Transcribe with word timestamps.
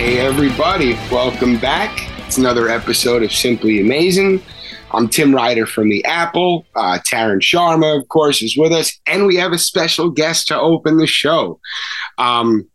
Hey, 0.00 0.18
everybody, 0.18 0.94
welcome 1.12 1.58
back. 1.58 2.08
It's 2.26 2.38
another 2.38 2.70
episode 2.70 3.22
of 3.22 3.30
Simply 3.30 3.82
Amazing. 3.82 4.42
I'm 4.92 5.08
Tim 5.08 5.34
Ryder 5.34 5.66
from 5.66 5.90
The 5.90 6.02
Apple. 6.06 6.64
Uh, 6.74 6.98
Taryn 7.06 7.42
Sharma, 7.42 8.00
of 8.00 8.08
course, 8.08 8.40
is 8.40 8.56
with 8.56 8.72
us, 8.72 8.98
and 9.06 9.26
we 9.26 9.36
have 9.36 9.52
a 9.52 9.58
special 9.58 10.08
guest 10.08 10.48
to 10.48 10.58
open 10.58 10.96
the 10.96 11.06
show. 11.06 11.60
Um, 12.16 12.66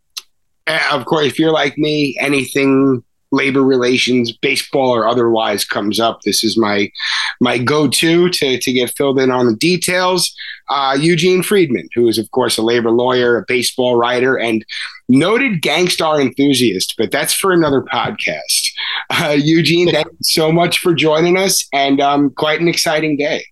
of 0.67 1.05
course, 1.05 1.25
if 1.25 1.39
you're 1.39 1.51
like 1.51 1.79
me, 1.79 2.15
anything 2.19 3.03
labor 3.35 3.61
relations, 3.61 4.31
baseball 4.31 4.89
or 4.89 5.07
otherwise 5.07 5.65
comes 5.65 5.99
up, 5.99 6.21
this 6.21 6.43
is 6.43 6.57
my 6.57 6.91
my 7.39 7.57
go-to 7.57 8.29
to 8.29 8.57
to 8.59 8.71
get 8.71 8.95
filled 8.95 9.19
in 9.19 9.31
on 9.31 9.45
the 9.47 9.55
details. 9.55 10.33
Uh, 10.69 10.97
Eugene 10.99 11.43
Freedman, 11.43 11.87
who 11.93 12.07
is 12.07 12.17
of 12.17 12.31
course 12.31 12.57
a 12.57 12.61
labor 12.63 12.91
lawyer, 12.91 13.37
a 13.37 13.45
baseball 13.47 13.95
writer, 13.95 14.35
and 14.37 14.65
noted 15.07 15.61
gangstar 15.61 16.19
enthusiast, 16.19 16.95
but 16.97 17.11
that's 17.11 17.33
for 17.33 17.51
another 17.51 17.81
podcast. 17.81 18.71
Uh, 19.11 19.35
Eugene, 19.37 19.91
thank 19.91 20.07
you 20.07 20.17
so 20.21 20.51
much 20.51 20.79
for 20.79 20.93
joining 20.95 21.37
us, 21.37 21.67
and 21.71 22.01
um, 22.01 22.31
quite 22.31 22.61
an 22.61 22.67
exciting 22.67 23.17
day. 23.17 23.45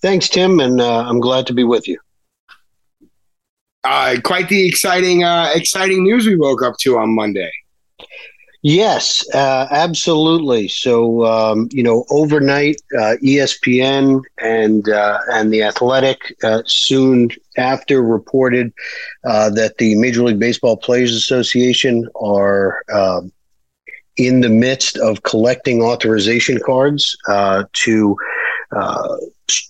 Thanks, 0.00 0.28
Tim, 0.28 0.60
and 0.60 0.80
uh, 0.80 1.04
I'm 1.06 1.20
glad 1.20 1.46
to 1.46 1.54
be 1.54 1.64
with 1.64 1.88
you. 1.88 1.98
Uh, 3.84 4.16
quite 4.24 4.48
the 4.48 4.66
exciting, 4.66 5.24
uh, 5.24 5.50
exciting 5.54 6.02
news 6.02 6.26
we 6.26 6.36
woke 6.36 6.62
up 6.62 6.76
to 6.78 6.96
on 6.96 7.14
Monday. 7.14 7.52
Yes, 8.66 9.22
uh, 9.34 9.66
absolutely. 9.70 10.68
So 10.68 11.26
um, 11.26 11.68
you 11.70 11.82
know, 11.82 12.06
overnight, 12.10 12.76
uh, 12.98 13.16
ESPN 13.22 14.22
and 14.40 14.88
uh, 14.88 15.18
and 15.32 15.52
the 15.52 15.62
Athletic 15.62 16.34
uh, 16.42 16.62
soon 16.66 17.28
after 17.58 18.02
reported 18.02 18.72
uh, 19.26 19.50
that 19.50 19.76
the 19.78 19.94
Major 19.96 20.22
League 20.24 20.40
Baseball 20.40 20.78
Players 20.78 21.14
Association 21.14 22.08
are 22.18 22.78
um, 22.90 23.32
in 24.16 24.40
the 24.40 24.48
midst 24.48 24.96
of 24.98 25.22
collecting 25.24 25.82
authorization 25.82 26.58
cards 26.64 27.16
uh, 27.28 27.64
to. 27.74 28.16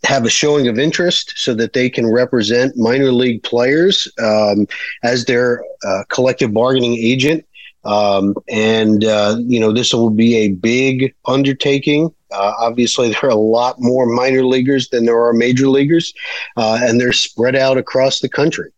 have 0.05 0.25
a 0.25 0.31
showing 0.31 0.69
of 0.69 0.79
interest 0.79 1.33
so 1.37 1.53
that 1.55 1.73
they 1.73 1.91
can 1.91 2.07
represent 2.11 2.77
minor 2.77 3.13
league 3.13 3.43
players 3.43 4.09
um, 4.23 4.67
as 5.03 5.25
their 5.25 5.63
collective 6.09 6.55
bargaining 6.55 6.95
agent 6.97 7.45
um, 7.85 8.35
and, 8.49 9.05
uh, 9.05 9.37
you 9.41 9.61
know, 9.61 9.73
this 9.73 9.93
will 9.93 10.11
be 10.11 10.37
a 10.37 10.49
big 10.49 11.15
undertaking. 11.27 12.15
Uh, 12.33 12.53
obviously, 12.59 13.09
there 13.13 13.25
are 13.25 13.29
a 13.29 13.35
lot 13.35 13.77
more 13.79 14.07
minor 14.07 14.45
leaguers 14.45 14.89
than 14.89 15.05
there 15.05 15.23
are 15.23 15.33
major 15.33 15.69
leaguers, 15.69 16.13
uh, 16.57 16.79
and 16.83 17.01
they're 17.01 17.13
spread 17.13 17.57
out 17.57 17.79
across 17.79 18.21
the 18.21 18.29
country. 18.29 18.71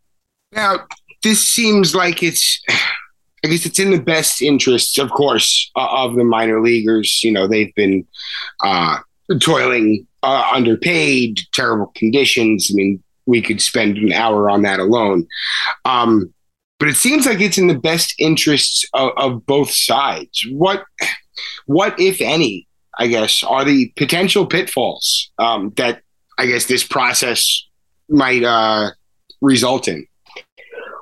Now, 0.52 0.86
this 1.22 1.46
seems 1.46 1.94
like 1.94 2.22
it's, 2.22 2.62
I 3.44 3.48
guess 3.48 3.66
it's 3.66 3.78
in 3.78 3.90
the 3.90 4.00
best 4.00 4.42
interests, 4.42 4.98
of 4.98 5.10
course, 5.10 5.70
of 5.74 6.14
the 6.14 6.24
minor 6.24 6.60
leaguers. 6.60 7.22
You 7.22 7.32
know, 7.32 7.46
they've 7.46 7.74
been 7.74 8.06
uh, 8.62 8.98
toiling 9.40 10.06
uh, 10.22 10.50
underpaid, 10.54 11.40
terrible 11.52 11.92
conditions. 11.94 12.68
I 12.70 12.74
mean, 12.74 13.02
we 13.26 13.42
could 13.42 13.60
spend 13.60 13.98
an 13.98 14.12
hour 14.12 14.48
on 14.48 14.62
that 14.62 14.78
alone. 14.78 15.26
Um, 15.84 16.32
but 16.78 16.88
it 16.88 16.96
seems 16.96 17.26
like 17.26 17.40
it's 17.40 17.58
in 17.58 17.68
the 17.68 17.78
best 17.78 18.14
interests 18.18 18.84
of, 18.92 19.12
of 19.16 19.46
both 19.46 19.70
sides. 19.70 20.46
What, 20.50 20.84
what 21.66 21.98
if 21.98 22.20
any, 22.20 22.68
I 22.98 23.06
guess, 23.06 23.42
are 23.42 23.64
the 23.64 23.92
potential 23.96 24.46
pitfalls 24.46 25.30
um, 25.38 25.72
that 25.76 26.02
I 26.38 26.46
guess 26.46 26.66
this 26.66 26.84
process 26.84 27.64
might 28.08 28.44
uh, 28.44 28.90
result 29.40 29.88
in? 29.88 30.06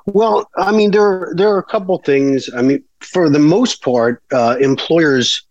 Well, 0.07 0.49
I 0.55 0.71
mean, 0.71 0.91
there 0.91 1.33
there 1.35 1.49
are 1.49 1.57
a 1.57 1.63
couple 1.63 1.97
things. 1.97 2.47
I 2.55 2.61
mean, 2.61 2.83
for 2.99 3.27
the 3.27 3.39
most 3.39 3.81
part, 3.81 4.21
uh, 4.31 4.55
employers 4.61 5.41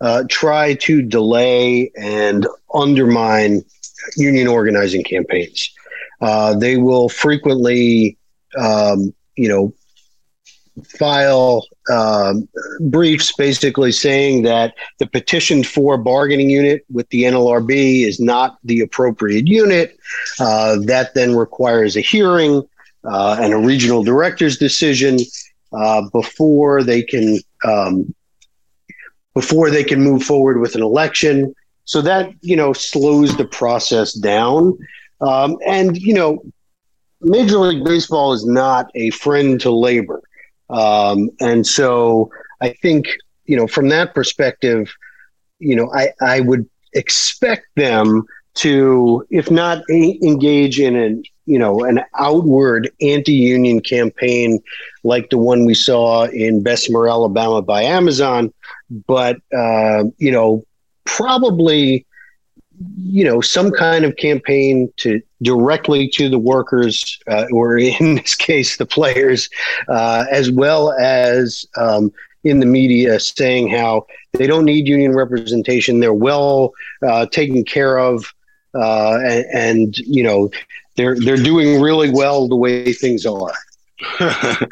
uh, 0.00 0.24
try 0.28 0.74
to 0.74 1.02
delay 1.02 1.90
and 1.96 2.46
undermine 2.72 3.62
union 4.16 4.46
organizing 4.46 5.02
campaigns. 5.02 5.68
Uh, 6.20 6.54
they 6.54 6.76
will 6.76 7.08
frequently 7.08 8.16
um, 8.56 9.12
you 9.36 9.48
know, 9.48 9.72
file 10.82 11.66
um, 11.90 12.48
briefs 12.80 13.32
basically 13.36 13.92
saying 13.92 14.42
that 14.42 14.74
the 14.98 15.06
petitioned 15.06 15.66
for 15.66 15.96
bargaining 15.96 16.50
unit 16.50 16.84
with 16.90 17.08
the 17.10 17.24
NLRB 17.24 18.06
is 18.06 18.18
not 18.18 18.58
the 18.64 18.80
appropriate 18.80 19.46
unit. 19.46 19.96
Uh, 20.40 20.76
that 20.80 21.14
then 21.14 21.36
requires 21.36 21.96
a 21.96 22.00
hearing 22.00 22.62
uh, 23.04 23.36
and 23.40 23.52
a 23.52 23.58
regional 23.58 24.02
director's 24.02 24.58
decision 24.58 25.18
uh, 25.72 26.02
before 26.10 26.82
they 26.82 27.02
can 27.02 27.38
um, 27.64 28.14
before 29.34 29.70
they 29.70 29.84
can 29.84 30.00
move 30.00 30.22
forward 30.22 30.60
with 30.60 30.74
an 30.74 30.82
election. 30.82 31.54
So 31.84 32.00
that 32.02 32.32
you 32.40 32.56
know 32.56 32.72
slows 32.72 33.36
the 33.36 33.44
process 33.44 34.12
down. 34.14 34.78
Um, 35.20 35.56
and 35.66 35.96
you 35.96 36.14
know 36.14 36.42
Major 37.24 37.58
League 37.58 37.84
Baseball 37.84 38.32
is 38.32 38.44
not 38.46 38.90
a 38.94 39.10
friend 39.10 39.60
to 39.60 39.70
labor. 39.70 40.22
Um, 40.70 41.30
and 41.40 41.66
so 41.66 42.30
I 42.60 42.70
think, 42.70 43.06
you 43.46 43.56
know, 43.56 43.66
from 43.66 43.88
that 43.88 44.14
perspective, 44.14 44.92
you 45.58 45.76
know, 45.76 45.90
I, 45.92 46.08
I 46.20 46.40
would 46.40 46.68
expect 46.92 47.66
them 47.76 48.24
to, 48.54 49.26
if 49.30 49.50
not 49.50 49.82
a- 49.90 50.18
engage 50.22 50.78
in 50.80 50.96
an, 50.96 51.22
you 51.46 51.58
know, 51.58 51.84
an 51.84 52.00
outward 52.18 52.90
anti-union 53.02 53.80
campaign 53.80 54.62
like 55.02 55.28
the 55.30 55.38
one 55.38 55.66
we 55.66 55.74
saw 55.74 56.24
in 56.24 56.62
Bessemer, 56.62 57.08
Alabama 57.08 57.60
by 57.60 57.82
Amazon, 57.82 58.52
but, 59.06 59.36
uh, 59.56 60.04
you 60.18 60.30
know, 60.30 60.62
probably 61.04 62.06
you 62.98 63.24
know 63.24 63.40
some 63.40 63.70
kind 63.70 64.04
of 64.04 64.16
campaign 64.16 64.92
to 64.96 65.20
directly 65.42 66.08
to 66.08 66.28
the 66.28 66.38
workers 66.38 67.18
uh, 67.28 67.46
or 67.52 67.78
in 67.78 68.14
this 68.16 68.34
case 68.34 68.76
the 68.76 68.86
players 68.86 69.48
uh, 69.88 70.24
as 70.30 70.50
well 70.50 70.92
as 70.92 71.66
um, 71.76 72.12
in 72.44 72.60
the 72.60 72.66
media 72.66 73.18
saying 73.18 73.68
how 73.68 74.06
they 74.32 74.46
don't 74.46 74.64
need 74.64 74.86
union 74.86 75.14
representation. 75.14 76.00
They're 76.00 76.12
well 76.12 76.72
uh, 77.06 77.26
taken 77.26 77.64
care 77.64 77.98
of 77.98 78.26
uh, 78.74 79.18
and, 79.24 79.46
and, 79.52 79.98
you 79.98 80.22
know 80.22 80.50
they're 80.96 81.18
they're 81.18 81.36
doing 81.36 81.80
really 81.80 82.10
well 82.10 82.48
the 82.48 82.56
way 82.56 82.92
things 82.92 83.24
are. 83.24 83.54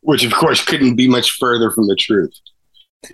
Which 0.00 0.24
of 0.24 0.32
course 0.32 0.64
couldn't 0.64 0.96
be 0.96 1.08
much 1.08 1.32
further 1.32 1.70
from 1.70 1.86
the 1.86 1.96
truth 1.96 2.32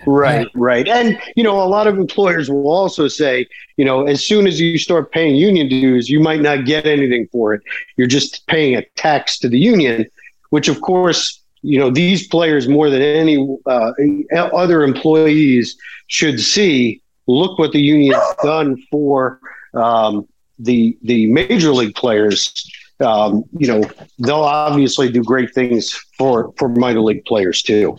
Right, 0.06 0.46
right. 0.54 0.88
And, 0.88 1.20
you 1.36 1.42
know, 1.42 1.62
a 1.62 1.68
lot 1.68 1.86
of 1.86 1.98
employers 1.98 2.50
will 2.50 2.68
also 2.68 3.08
say, 3.08 3.46
you 3.76 3.84
know, 3.84 4.06
as 4.06 4.26
soon 4.26 4.46
as 4.46 4.60
you 4.60 4.78
start 4.78 5.12
paying 5.12 5.36
union 5.36 5.68
dues, 5.68 6.08
you 6.08 6.20
might 6.20 6.40
not 6.40 6.64
get 6.64 6.86
anything 6.86 7.28
for 7.32 7.54
it. 7.54 7.62
You're 7.96 8.06
just 8.06 8.46
paying 8.46 8.76
a 8.76 8.82
tax 8.96 9.38
to 9.40 9.48
the 9.48 9.58
union, 9.58 10.06
which, 10.50 10.68
of 10.68 10.80
course, 10.80 11.40
you 11.62 11.78
know, 11.78 11.90
these 11.90 12.26
players 12.28 12.68
more 12.68 12.90
than 12.90 13.02
any 13.02 13.58
uh, 13.66 13.92
other 14.34 14.82
employees 14.82 15.76
should 16.06 16.40
see. 16.40 17.02
Look 17.26 17.58
what 17.58 17.72
the 17.72 17.80
union's 17.80 18.22
done 18.42 18.76
for 18.90 19.40
um, 19.74 20.26
the 20.58 20.96
the 21.02 21.26
major 21.26 21.72
league 21.72 21.94
players. 21.94 22.68
Um, 23.00 23.44
you 23.56 23.66
know, 23.66 23.82
they'll 24.18 24.36
obviously 24.36 25.10
do 25.10 25.22
great 25.22 25.54
things 25.54 25.92
for 26.18 26.52
for 26.56 26.68
minor 26.68 27.00
league 27.00 27.24
players 27.24 27.62
too. 27.62 27.98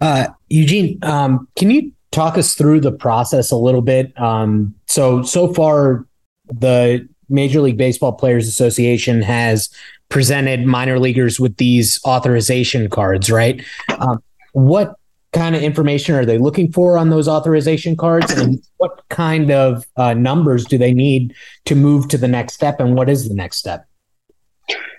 Uh, 0.00 0.28
Eugene, 0.48 0.98
um, 1.02 1.48
can 1.56 1.70
you 1.70 1.92
talk 2.10 2.38
us 2.38 2.54
through 2.54 2.80
the 2.80 2.92
process 2.92 3.50
a 3.50 3.56
little 3.56 3.82
bit? 3.82 4.18
Um, 4.20 4.74
so 4.86 5.22
so 5.22 5.52
far, 5.52 6.06
the 6.46 7.06
Major 7.28 7.60
League 7.60 7.76
Baseball 7.76 8.12
Players 8.12 8.48
Association 8.48 9.22
has 9.22 9.68
presented 10.08 10.64
minor 10.64 10.98
leaguers 10.98 11.38
with 11.38 11.56
these 11.58 12.00
authorization 12.04 12.88
cards, 12.88 13.30
right? 13.30 13.62
Um, 13.98 14.22
what 14.52 14.94
kind 15.32 15.54
of 15.54 15.62
information 15.62 16.14
are 16.14 16.24
they 16.24 16.38
looking 16.38 16.72
for 16.72 16.96
on 16.96 17.10
those 17.10 17.28
authorization 17.28 17.96
cards, 17.96 18.32
and 18.32 18.62
what 18.78 19.02
kind 19.10 19.50
of 19.50 19.86
uh, 19.96 20.14
numbers 20.14 20.64
do 20.64 20.78
they 20.78 20.94
need 20.94 21.34
to 21.66 21.74
move 21.74 22.08
to 22.08 22.18
the 22.18 22.28
next 22.28 22.54
step, 22.54 22.80
and 22.80 22.96
what 22.96 23.10
is 23.10 23.28
the 23.28 23.34
next 23.34 23.58
step? 23.58 23.87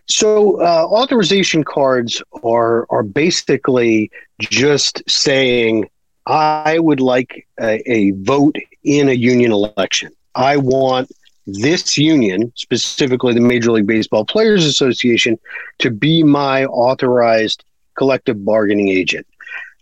So 0.09 0.59
uh, 0.59 0.87
authorization 0.87 1.63
cards 1.63 2.21
are 2.43 2.87
are 2.89 3.03
basically 3.03 4.11
just 4.39 5.03
saying 5.07 5.89
I 6.25 6.79
would 6.79 6.99
like 6.99 7.47
a, 7.59 7.81
a 7.91 8.11
vote 8.11 8.55
in 8.83 9.09
a 9.09 9.13
union 9.13 9.51
election. 9.51 10.11
I 10.35 10.57
want 10.57 11.11
this 11.45 11.97
union, 11.97 12.51
specifically 12.55 13.33
the 13.33 13.41
Major 13.41 13.71
League 13.71 13.87
Baseball 13.87 14.25
Players 14.25 14.65
Association, 14.65 15.39
to 15.79 15.89
be 15.89 16.23
my 16.23 16.65
authorized 16.65 17.63
collective 17.95 18.43
bargaining 18.45 18.89
agent. 18.89 19.27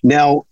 Now, 0.04 0.46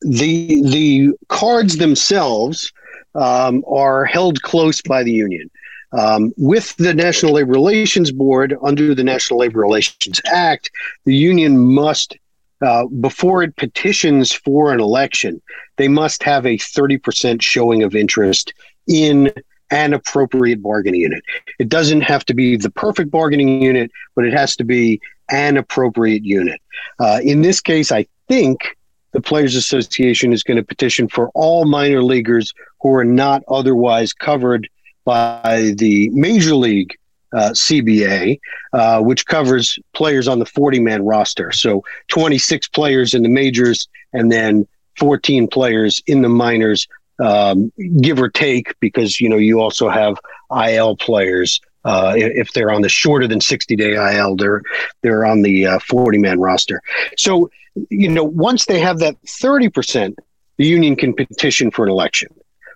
the 0.00 0.62
the 0.62 1.10
cards 1.28 1.76
themselves 1.76 2.72
um, 3.14 3.64
are 3.66 4.04
held 4.04 4.42
close 4.42 4.80
by 4.82 5.02
the 5.02 5.12
union. 5.12 5.50
Um, 5.92 6.32
with 6.36 6.76
the 6.76 6.92
National 6.92 7.32
Labor 7.32 7.52
Relations 7.52 8.12
Board 8.12 8.56
under 8.62 8.94
the 8.94 9.04
National 9.04 9.40
Labor 9.40 9.60
Relations 9.60 10.20
Act, 10.26 10.70
the 11.04 11.14
union 11.14 11.58
must, 11.58 12.16
uh, 12.60 12.86
before 12.86 13.42
it 13.42 13.56
petitions 13.56 14.32
for 14.32 14.72
an 14.72 14.80
election, 14.80 15.40
they 15.76 15.88
must 15.88 16.22
have 16.22 16.44
a 16.44 16.58
30% 16.58 17.40
showing 17.40 17.82
of 17.82 17.94
interest 17.94 18.52
in 18.86 19.32
an 19.70 19.92
appropriate 19.92 20.62
bargaining 20.62 21.00
unit. 21.00 21.22
It 21.58 21.68
doesn't 21.68 22.02
have 22.02 22.24
to 22.26 22.34
be 22.34 22.56
the 22.56 22.70
perfect 22.70 23.10
bargaining 23.10 23.62
unit, 23.62 23.90
but 24.14 24.24
it 24.24 24.32
has 24.32 24.56
to 24.56 24.64
be 24.64 25.00
an 25.30 25.56
appropriate 25.56 26.24
unit. 26.24 26.60
Uh, 26.98 27.20
in 27.22 27.42
this 27.42 27.60
case, 27.60 27.92
I 27.92 28.06
think 28.28 28.76
the 29.12 29.20
Players 29.20 29.56
Association 29.56 30.32
is 30.32 30.42
going 30.42 30.56
to 30.56 30.62
petition 30.62 31.08
for 31.08 31.30
all 31.34 31.64
minor 31.64 32.02
leaguers 32.02 32.52
who 32.80 32.94
are 32.94 33.04
not 33.04 33.42
otherwise 33.48 34.12
covered 34.12 34.68
by 35.08 35.72
the 35.78 36.10
Major 36.10 36.54
League 36.54 36.98
uh, 37.32 37.52
CBA, 37.52 38.38
uh, 38.74 39.00
which 39.00 39.24
covers 39.24 39.78
players 39.94 40.28
on 40.28 40.38
the 40.38 40.44
40 40.44 40.80
man 40.80 41.02
roster. 41.02 41.50
So 41.50 41.82
26 42.08 42.68
players 42.68 43.14
in 43.14 43.22
the 43.22 43.30
majors 43.30 43.88
and 44.12 44.30
then 44.30 44.68
14 44.98 45.48
players 45.48 46.02
in 46.06 46.20
the 46.20 46.28
minors, 46.28 46.86
um, 47.20 47.72
give 48.02 48.20
or 48.20 48.28
take, 48.28 48.78
because 48.80 49.18
you 49.18 49.30
know 49.30 49.38
you 49.38 49.62
also 49.62 49.88
have 49.88 50.18
IL 50.54 50.94
players. 50.96 51.58
Uh, 51.86 52.12
if 52.14 52.52
they're 52.52 52.70
on 52.70 52.82
the 52.82 52.90
shorter 52.90 53.26
than 53.26 53.40
60 53.40 53.76
day 53.76 53.94
IL, 53.94 54.36
they're 54.36 54.60
they're 55.00 55.24
on 55.24 55.40
the 55.40 55.80
40 55.88 56.18
uh, 56.18 56.20
man 56.20 56.38
roster. 56.38 56.82
So 57.16 57.50
you 57.88 58.10
know 58.10 58.24
once 58.24 58.66
they 58.66 58.78
have 58.80 58.98
that 58.98 59.16
30 59.26 59.70
percent, 59.70 60.18
the 60.58 60.66
union 60.66 60.96
can 60.96 61.14
petition 61.14 61.70
for 61.70 61.86
an 61.86 61.90
election 61.90 62.28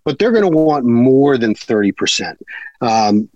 but 0.05 0.19
they're 0.19 0.33
going 0.33 0.51
to 0.51 0.57
want 0.57 0.85
more 0.85 1.39
than 1.39 1.55
30%. 1.55 2.37
Um, 2.81 3.29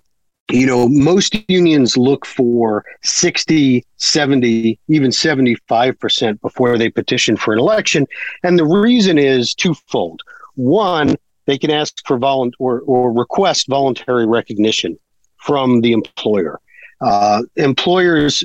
you 0.51 0.65
know, 0.65 0.87
most 0.87 1.35
unions 1.49 1.97
look 1.97 2.25
for 2.25 2.85
60, 3.03 3.85
70, 3.97 4.79
even 4.87 5.11
75% 5.11 6.41
before 6.41 6.77
they 6.77 6.89
petition 6.89 7.35
for 7.35 7.53
an 7.53 7.59
election. 7.59 8.07
And 8.43 8.57
the 8.57 8.65
reason 8.65 9.17
is 9.17 9.53
twofold. 9.53 10.21
One, 10.55 11.17
they 11.47 11.57
can 11.57 11.69
ask 11.69 12.05
for 12.05 12.17
volunt 12.17 12.55
or, 12.59 12.81
or 12.81 13.11
request 13.11 13.67
voluntary 13.67 14.25
recognition 14.25 14.97
from 15.37 15.81
the 15.81 15.91
employer. 15.91 16.59
Uh, 17.01 17.43
employers 17.57 18.43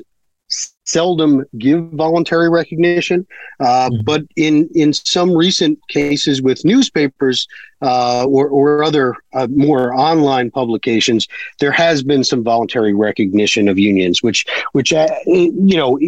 seldom 0.85 1.45
give 1.59 1.81
voluntary 1.93 2.49
recognition, 2.49 3.27
uh, 3.61 3.89
mm-hmm. 3.91 4.03
but 4.05 4.23
in 4.37 4.69
in 4.75 4.93
some 4.93 5.33
recent 5.33 5.79
cases 5.89 6.43
with 6.43 6.65
newspapers 6.65 7.47
uh, 7.83 8.25
or, 8.27 8.49
or 8.49 8.83
other 8.83 9.15
uh, 9.33 9.47
more 9.55 9.95
online 9.95 10.51
publications, 10.51 11.29
there 11.61 11.73
has 11.73 12.03
been 12.03 12.25
some 12.25 12.43
voluntary 12.43 12.95
recognition 12.95 13.69
of 13.69 13.79
unions, 13.79 14.23
which 14.23 14.45
which 14.73 14.93
uh, 14.93 15.09
you 15.27 15.77
know 15.77 15.99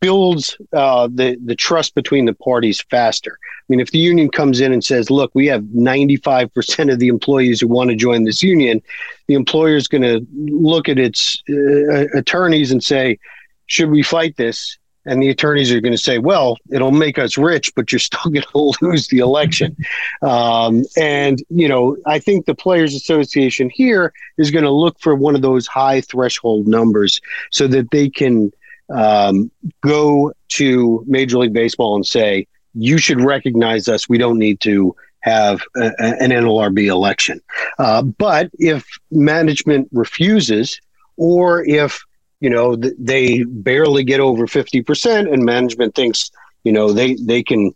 builds 0.00 0.56
uh, 0.72 1.08
the 1.12 1.38
the 1.44 1.56
trust 1.56 1.94
between 1.94 2.24
the 2.24 2.34
parties 2.34 2.80
faster. 2.90 3.38
I 3.42 3.64
mean, 3.68 3.80
if 3.80 3.90
the 3.90 3.98
union 3.98 4.28
comes 4.30 4.60
in 4.60 4.72
and 4.72 4.84
says, 4.84 5.10
"Look, 5.10 5.30
we 5.34 5.46
have 5.46 5.62
95% 5.62 6.92
of 6.92 6.98
the 6.98 7.08
employees 7.08 7.60
who 7.60 7.68
want 7.68 7.90
to 7.90 7.96
join 7.96 8.24
this 8.24 8.42
union," 8.42 8.82
the 9.26 9.34
employer 9.34 9.76
is 9.76 9.88
going 9.88 10.02
to 10.02 10.26
look 10.34 10.88
at 10.88 10.98
its 10.98 11.42
uh, 11.48 12.06
attorneys 12.16 12.70
and 12.70 12.82
say, 12.82 13.18
should 13.66 13.90
we 13.90 14.02
fight 14.02 14.36
this? 14.36 14.78
And 15.08 15.22
the 15.22 15.28
attorneys 15.28 15.70
are 15.70 15.80
going 15.80 15.94
to 15.94 15.98
say, 15.98 16.18
well, 16.18 16.56
it'll 16.72 16.90
make 16.90 17.16
us 17.16 17.38
rich, 17.38 17.72
but 17.76 17.92
you're 17.92 18.00
still 18.00 18.18
going 18.30 18.42
to 18.42 18.72
lose 18.82 19.06
the 19.08 19.18
election. 19.18 19.76
Um, 20.20 20.84
and, 20.96 21.42
you 21.48 21.68
know, 21.68 21.96
I 22.06 22.18
think 22.18 22.46
the 22.46 22.56
Players 22.56 22.94
Association 22.94 23.70
here 23.70 24.12
is 24.36 24.50
going 24.50 24.64
to 24.64 24.70
look 24.70 24.98
for 24.98 25.14
one 25.14 25.36
of 25.36 25.42
those 25.42 25.66
high 25.68 26.00
threshold 26.00 26.66
numbers 26.66 27.20
so 27.52 27.68
that 27.68 27.90
they 27.92 28.10
can 28.10 28.52
um, 28.90 29.50
go 29.80 30.32
to 30.48 31.04
Major 31.06 31.38
League 31.38 31.52
Baseball 31.52 31.94
and 31.94 32.06
say, 32.06 32.48
you 32.74 32.98
should 32.98 33.20
recognize 33.20 33.88
us. 33.88 34.08
We 34.08 34.18
don't 34.18 34.38
need 34.38 34.60
to 34.60 34.94
have 35.20 35.60
a, 35.76 35.92
an 35.98 36.30
NLRB 36.30 36.86
election. 36.86 37.40
Uh, 37.78 38.02
but 38.02 38.50
if 38.58 38.86
management 39.10 39.88
refuses, 39.92 40.80
or 41.16 41.64
if 41.64 42.04
you 42.40 42.50
know, 42.50 42.76
they 42.76 43.42
barely 43.44 44.04
get 44.04 44.20
over 44.20 44.46
50%, 44.46 45.32
and 45.32 45.44
management 45.44 45.94
thinks, 45.94 46.30
you 46.64 46.72
know, 46.72 46.92
they, 46.92 47.14
they 47.14 47.42
can 47.42 47.72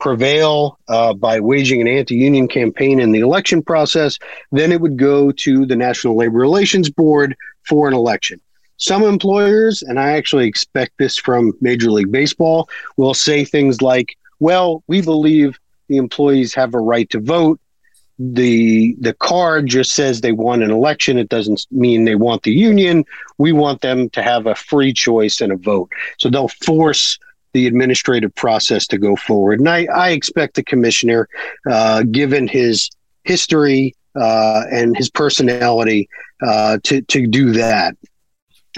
prevail 0.00 0.78
uh, 0.88 1.14
by 1.14 1.40
waging 1.40 1.80
an 1.80 1.88
anti 1.88 2.14
union 2.14 2.48
campaign 2.48 3.00
in 3.00 3.12
the 3.12 3.20
election 3.20 3.62
process, 3.62 4.18
then 4.52 4.72
it 4.72 4.80
would 4.80 4.98
go 4.98 5.32
to 5.32 5.64
the 5.64 5.76
National 5.76 6.16
Labor 6.16 6.38
Relations 6.38 6.90
Board 6.90 7.34
for 7.62 7.88
an 7.88 7.94
election. 7.94 8.40
Some 8.76 9.02
employers, 9.04 9.82
and 9.82 9.98
I 9.98 10.12
actually 10.12 10.46
expect 10.46 10.98
this 10.98 11.16
from 11.16 11.52
Major 11.60 11.90
League 11.90 12.12
Baseball, 12.12 12.68
will 12.96 13.14
say 13.14 13.44
things 13.44 13.80
like, 13.80 14.16
well, 14.40 14.82
we 14.88 15.00
believe 15.00 15.58
the 15.88 15.96
employees 15.96 16.54
have 16.54 16.74
a 16.74 16.80
right 16.80 17.08
to 17.10 17.20
vote 17.20 17.60
the 18.18 18.96
the 19.00 19.14
card 19.14 19.66
just 19.66 19.92
says 19.92 20.20
they 20.20 20.32
want 20.32 20.62
an 20.62 20.70
election. 20.70 21.18
It 21.18 21.28
doesn't 21.28 21.66
mean 21.70 22.04
they 22.04 22.14
want 22.14 22.42
the 22.42 22.52
union. 22.52 23.04
We 23.38 23.52
want 23.52 23.80
them 23.80 24.10
to 24.10 24.22
have 24.22 24.46
a 24.46 24.54
free 24.54 24.92
choice 24.92 25.40
and 25.40 25.52
a 25.52 25.56
vote. 25.56 25.90
So 26.18 26.30
they'll 26.30 26.48
force 26.48 27.18
the 27.52 27.66
administrative 27.66 28.34
process 28.34 28.86
to 28.88 28.98
go 28.98 29.16
forward. 29.16 29.60
And 29.60 29.68
i, 29.68 29.86
I 29.94 30.10
expect 30.10 30.54
the 30.54 30.64
commissioner 30.64 31.28
uh, 31.70 32.02
given 32.04 32.48
his 32.48 32.90
history 33.22 33.94
uh, 34.16 34.64
and 34.70 34.96
his 34.96 35.10
personality 35.10 36.08
uh, 36.42 36.78
to 36.84 37.00
to 37.02 37.26
do 37.26 37.52
that 37.52 37.96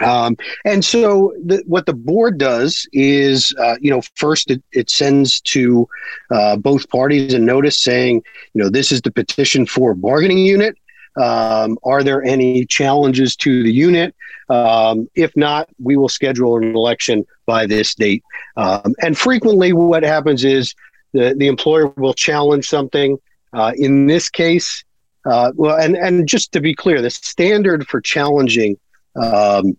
um, 0.02 0.36
and 0.64 0.84
so, 0.84 1.34
the, 1.42 1.62
what 1.66 1.86
the 1.86 1.94
board 1.94 2.38
does 2.38 2.86
is, 2.92 3.54
uh, 3.58 3.76
you 3.80 3.90
know, 3.90 4.02
first 4.14 4.50
it, 4.50 4.62
it 4.72 4.90
sends 4.90 5.40
to 5.42 5.88
uh, 6.30 6.56
both 6.56 6.88
parties 6.90 7.32
a 7.32 7.38
notice 7.38 7.78
saying, 7.78 8.22
you 8.52 8.62
know, 8.62 8.68
this 8.68 8.92
is 8.92 9.00
the 9.02 9.10
petition 9.10 9.64
for 9.64 9.94
bargaining 9.94 10.38
unit. 10.38 10.76
Um, 11.16 11.78
are 11.82 12.02
there 12.02 12.22
any 12.22 12.66
challenges 12.66 13.36
to 13.36 13.62
the 13.62 13.72
unit? 13.72 14.14
Um, 14.50 15.08
if 15.14 15.34
not, 15.34 15.68
we 15.78 15.96
will 15.96 16.10
schedule 16.10 16.58
an 16.58 16.74
election 16.74 17.26
by 17.46 17.66
this 17.66 17.94
date. 17.94 18.22
Um, 18.56 18.94
and 19.00 19.16
frequently, 19.16 19.72
what 19.72 20.02
happens 20.02 20.44
is 20.44 20.74
the, 21.12 21.34
the 21.36 21.46
employer 21.46 21.86
will 21.96 22.14
challenge 22.14 22.68
something. 22.68 23.18
Uh, 23.54 23.72
in 23.76 24.06
this 24.06 24.28
case, 24.28 24.84
uh, 25.24 25.52
well, 25.54 25.76
and, 25.76 25.96
and 25.96 26.28
just 26.28 26.52
to 26.52 26.60
be 26.60 26.74
clear, 26.74 27.00
the 27.00 27.10
standard 27.10 27.86
for 27.88 28.00
challenging 28.00 28.76
um, 29.16 29.76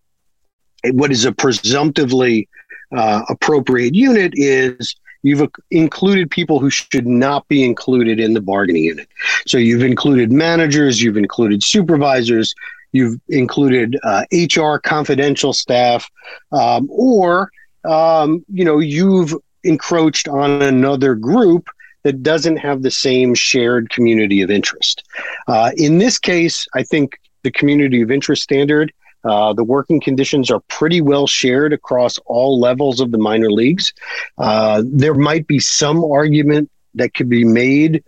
what 0.86 1.12
is 1.12 1.26
a 1.26 1.32
presumptively 1.32 2.48
uh, 2.96 3.24
appropriate 3.30 3.96
unit 3.96 4.34
is 4.36 4.96
you've 5.24 5.50
included 5.72 6.32
people 6.32 6.60
who 6.60 6.70
should 6.70 7.08
not 7.08 7.48
be 7.48 7.64
included 7.64 8.20
in 8.20 8.34
the 8.34 8.42
bargaining 8.42 8.84
unit. 8.84 9.08
So 9.46 9.58
you've 9.58 9.84
included 9.84 10.32
managers, 10.32 11.02
you've 11.02 11.18
included 11.18 11.64
supervisors, 11.64 12.54
you've 12.92 13.20
included 13.30 13.98
uh, 14.04 14.24
HR 14.32 14.78
confidential 14.78 15.54
staff, 15.54 16.10
um, 16.52 16.88
or 16.92 17.52
um, 17.84 18.46
you 18.52 18.66
know 18.66 18.80
you've 18.80 19.34
encroached 19.64 20.28
on 20.28 20.62
another 20.62 21.16
group 21.16 21.70
that 22.04 22.24
doesn't 22.24 22.58
have 22.58 22.84
the 22.84 22.92
same 22.92 23.36
shared 23.36 23.90
community 23.90 24.42
of 24.42 24.50
interest. 24.50 25.04
Uh, 25.48 25.72
in 25.76 25.98
this 25.98 26.18
case, 26.18 26.66
I 26.74 26.84
think 26.84 27.20
the 27.44 27.52
community 27.52 28.02
of 28.02 28.12
interest 28.12 28.44
standard 28.44 28.94
uh, 29.28 29.54
the 29.54 29.64
working 29.64 30.00
conditions 30.00 30.50
are 30.52 30.62
pretty 30.70 31.02
well 31.02 31.28
shared 31.28 31.74
across 31.74 32.18
all 32.26 32.60
levels 32.60 33.00
of 33.00 33.12
the 33.12 33.18
minor 33.18 33.52
leagues. 33.52 33.94
Uh, 34.38 34.84
there 34.86 35.16
might 35.16 35.48
be 35.48 35.60
some 35.60 36.04
argument 36.04 36.70
that 36.96 37.14
could 37.14 37.30
be 37.30 37.44
made 37.46 38.04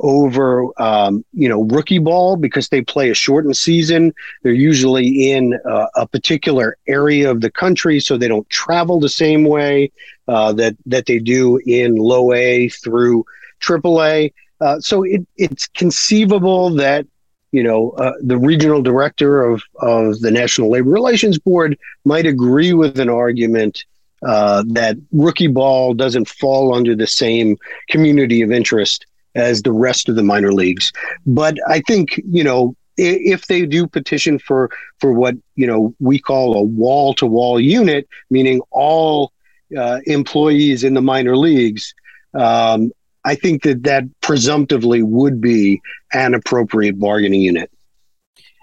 over 0.00 0.68
um, 0.82 1.24
you 1.32 1.48
know 1.48 1.62
rookie 1.64 1.98
ball 2.00 2.36
because 2.36 2.68
they 2.68 2.82
play 2.82 3.10
a 3.10 3.14
shortened 3.14 3.56
season. 3.56 4.12
They're 4.42 4.52
usually 4.52 5.30
in 5.32 5.58
uh, 5.64 5.86
a 5.96 6.08
particular 6.08 6.76
area 6.88 7.30
of 7.30 7.40
the 7.40 7.50
country, 7.50 8.00
so 8.00 8.16
they 8.16 8.28
don't 8.28 8.48
travel 8.50 9.00
the 9.00 9.08
same 9.08 9.44
way. 9.44 9.92
uh, 10.28 10.52
that 10.54 10.76
that 10.86 11.06
they 11.06 11.18
do 11.18 11.58
in 11.66 11.96
low 11.96 12.32
A 12.32 12.68
through 12.68 13.24
AAA. 13.60 14.32
Uh, 14.60 14.80
so 14.80 15.02
it, 15.02 15.26
it's 15.36 15.66
conceivable 15.68 16.70
that 16.70 17.06
you 17.52 17.62
know 17.62 17.90
uh, 17.90 18.14
the 18.22 18.38
regional 18.38 18.82
director 18.82 19.42
of 19.42 19.62
of 19.76 20.20
the 20.20 20.30
National 20.30 20.70
Labor 20.70 20.90
Relations 20.90 21.38
Board 21.38 21.78
might 22.04 22.26
agree 22.26 22.72
with 22.72 22.98
an 22.98 23.08
argument 23.08 23.84
uh, 24.26 24.64
that 24.68 24.96
rookie 25.12 25.48
ball 25.48 25.94
doesn't 25.94 26.28
fall 26.28 26.74
under 26.74 26.96
the 26.96 27.06
same 27.06 27.56
community 27.88 28.42
of 28.42 28.50
interest 28.50 29.06
as 29.34 29.62
the 29.62 29.72
rest 29.72 30.08
of 30.08 30.16
the 30.16 30.22
minor 30.22 30.52
leagues. 30.52 30.92
But 31.26 31.56
I 31.68 31.80
think 31.80 32.20
you 32.28 32.42
know 32.42 32.74
if 32.96 33.46
they 33.46 33.66
do 33.66 33.86
petition 33.86 34.38
for 34.38 34.70
for 34.98 35.12
what 35.12 35.34
you 35.54 35.66
know 35.66 35.94
we 36.00 36.18
call 36.18 36.56
a 36.56 36.62
wall 36.62 37.14
to 37.14 37.26
wall 37.26 37.60
unit, 37.60 38.08
meaning 38.30 38.60
all 38.70 39.32
uh, 39.76 40.00
employees 40.06 40.84
in 40.84 40.94
the 40.94 41.02
minor 41.02 41.36
leagues, 41.36 41.94
um, 42.34 42.92
I 43.24 43.34
think 43.34 43.62
that 43.62 43.84
that 43.84 44.04
presumptively 44.20 45.02
would 45.02 45.40
be 45.40 45.80
an 46.12 46.34
appropriate 46.34 46.98
bargaining 46.98 47.42
unit. 47.42 47.70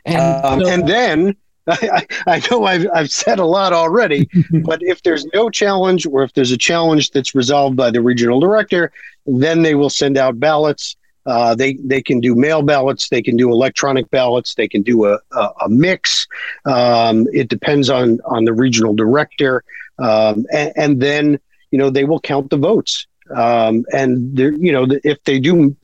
And, 0.06 0.46
um, 0.46 0.62
so- 0.62 0.68
and 0.68 0.88
then 0.88 1.36
I, 1.70 2.08
I, 2.26 2.42
know 2.50 2.64
I've, 2.66 2.88
I've 2.94 3.12
said 3.12 3.38
a 3.40 3.46
lot 3.46 3.74
already, 3.74 4.28
but 4.64 4.82
if 4.82 5.04
there's 5.04 5.26
no 5.34 5.50
challenge 5.50 6.08
or 6.08 6.24
if 6.24 6.34
there's 6.34 6.52
a 6.52 6.58
challenge 6.58 7.12
that's 7.12 7.36
resolved 7.36 7.76
by 7.76 7.92
the 7.92 8.02
regional 8.02 8.40
director, 8.40 8.92
then 9.26 9.62
they 9.62 9.76
will 9.76 9.90
send 9.90 10.18
out 10.18 10.40
ballots. 10.40 10.96
Uh, 11.26 11.54
they 11.54 11.74
they 11.84 12.02
can 12.02 12.20
do 12.20 12.34
mail 12.34 12.64
ballots, 12.64 13.10
they 13.10 13.22
can 13.22 13.38
do 13.38 13.52
electronic 13.52 14.10
ballots, 14.10 14.56
they 14.56 14.68
can 14.68 14.82
do 14.82 15.06
a, 15.06 15.20
a, 15.32 15.50
a 15.66 15.70
mix. 15.70 16.26
Um, 16.66 17.28
it 17.32 17.50
depends 17.50 17.90
on 17.90 18.20
on 18.26 18.46
the 18.46 18.54
regional 18.54 18.96
director, 18.96 19.64
um, 20.00 20.48
and, 20.52 20.74
and, 20.76 21.02
then 21.02 21.40
you 21.70 21.78
know 21.78 21.92
they 21.92 22.06
will 22.06 22.22
count 22.22 22.50
the 22.50 22.58
votes. 22.58 23.06
Um, 23.36 23.86
and 23.94 24.38
you 24.38 24.72
know 24.72 24.88
if 25.04 25.24
they 25.24 25.40
do 25.40 25.76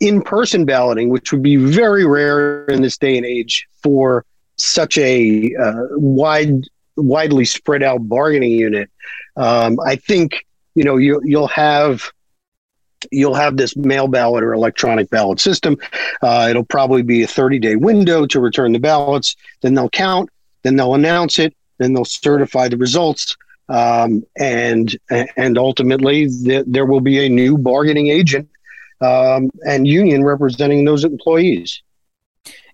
in 0.00 0.22
person 0.22 0.64
balloting, 0.64 1.08
which 1.08 1.32
would 1.32 1.42
be 1.42 1.56
very 1.56 2.06
rare 2.06 2.64
in 2.66 2.82
this 2.82 2.98
day 2.98 3.16
and 3.16 3.26
age 3.26 3.66
for 3.82 4.24
such 4.56 4.98
a 4.98 5.54
uh, 5.56 5.86
wide 5.92 6.62
widely 6.96 7.44
spread 7.44 7.82
out 7.82 8.08
bargaining 8.08 8.52
unit, 8.52 8.90
um, 9.36 9.78
I 9.80 9.96
think 9.96 10.46
you 10.74 10.84
know 10.84 10.96
you 10.96 11.20
you'll 11.24 11.48
have 11.48 12.10
you'll 13.10 13.34
have 13.34 13.56
this 13.56 13.76
mail 13.76 14.08
ballot 14.08 14.42
or 14.42 14.52
electronic 14.52 15.10
ballot 15.10 15.40
system. 15.40 15.76
Uh, 16.22 16.48
it'll 16.50 16.64
probably 16.64 17.02
be 17.02 17.22
a 17.22 17.26
30 17.26 17.58
day 17.58 17.76
window 17.76 18.26
to 18.26 18.40
return 18.40 18.72
the 18.72 18.78
ballots. 18.78 19.36
Then 19.60 19.74
they'll 19.74 19.90
count. 19.90 20.30
Then 20.62 20.76
they'll 20.76 20.94
announce 20.94 21.38
it. 21.38 21.54
Then 21.78 21.92
they'll 21.92 22.04
certify 22.04 22.68
the 22.68 22.76
results. 22.76 23.36
Um, 23.68 24.24
and 24.38 24.96
and 25.36 25.56
ultimately, 25.56 26.26
the, 26.26 26.64
there 26.66 26.86
will 26.86 27.00
be 27.00 27.24
a 27.24 27.28
new 27.28 27.56
bargaining 27.56 28.08
agent 28.08 28.48
um, 29.00 29.50
and 29.66 29.86
union 29.86 30.24
representing 30.24 30.84
those 30.84 31.04
employees. 31.04 31.82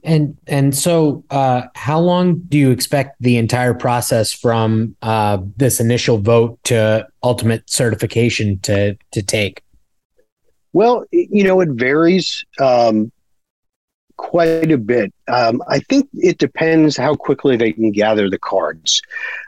And 0.02 0.36
and 0.46 0.74
so, 0.74 1.24
uh, 1.30 1.62
how 1.74 2.00
long 2.00 2.40
do 2.48 2.56
you 2.58 2.70
expect 2.70 3.16
the 3.20 3.36
entire 3.36 3.74
process 3.74 4.32
from 4.32 4.96
uh, 5.02 5.38
this 5.56 5.78
initial 5.78 6.18
vote 6.18 6.58
to 6.64 7.06
ultimate 7.22 7.68
certification 7.68 8.58
to 8.60 8.96
to 9.12 9.22
take? 9.22 9.62
Well, 10.72 11.04
you 11.10 11.44
know, 11.44 11.60
it 11.60 11.70
varies 11.70 12.44
um, 12.58 13.12
quite 14.20 14.70
a 14.70 14.76
bit. 14.76 15.14
Um, 15.28 15.62
I 15.66 15.78
think 15.78 16.10
it 16.12 16.36
depends 16.36 16.94
how 16.94 17.14
quickly 17.14 17.56
they 17.56 17.72
can 17.72 17.90
gather 17.90 18.28
the 18.28 18.38
cards, 18.38 19.00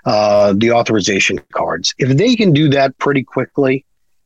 uh, 0.07 0.55
the 0.57 0.73
authorization 0.73 1.41
cards. 1.53 1.95
If 1.99 2.17
they 2.17 2.35
can 2.37 2.55
do 2.55 2.71
that 2.71 2.97
pretty 2.97 3.23
quickly, 3.23 3.85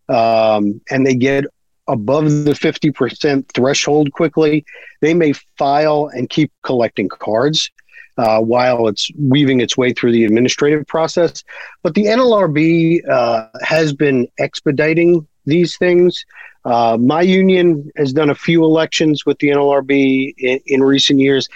um, 0.08 0.80
and 0.88 1.04
they 1.04 1.16
get 1.16 1.46
above 1.88 2.26
the 2.44 2.52
50% 2.52 3.48
threshold 3.52 4.12
quickly, 4.12 4.64
they 5.00 5.14
may 5.14 5.32
file 5.58 6.10
and 6.14 6.30
keep 6.30 6.52
collecting 6.62 7.08
cards. 7.08 7.70
Uh, 8.18 8.40
while 8.40 8.88
it's 8.88 9.10
weaving 9.18 9.60
its 9.60 9.76
way 9.76 9.92
through 9.92 10.10
the 10.10 10.24
administrative 10.24 10.86
process. 10.86 11.44
But 11.82 11.94
the 11.94 12.06
NLRB 12.06 13.06
uh, 13.06 13.48
has 13.60 13.92
been 13.92 14.26
expediting 14.38 15.28
these 15.44 15.76
things. 15.76 16.24
Uh, 16.66 16.99
my 17.00 17.23
union 17.23 17.88
has 17.96 18.12
done 18.12 18.28
a 18.28 18.35
few 18.35 18.64
elections 18.64 19.25
with 19.25 19.38
the 19.38 19.49
NLRB 19.49 20.35
in, 20.37 20.61
in, 20.66 20.82
recent 20.82 21.20
years. 21.20 21.49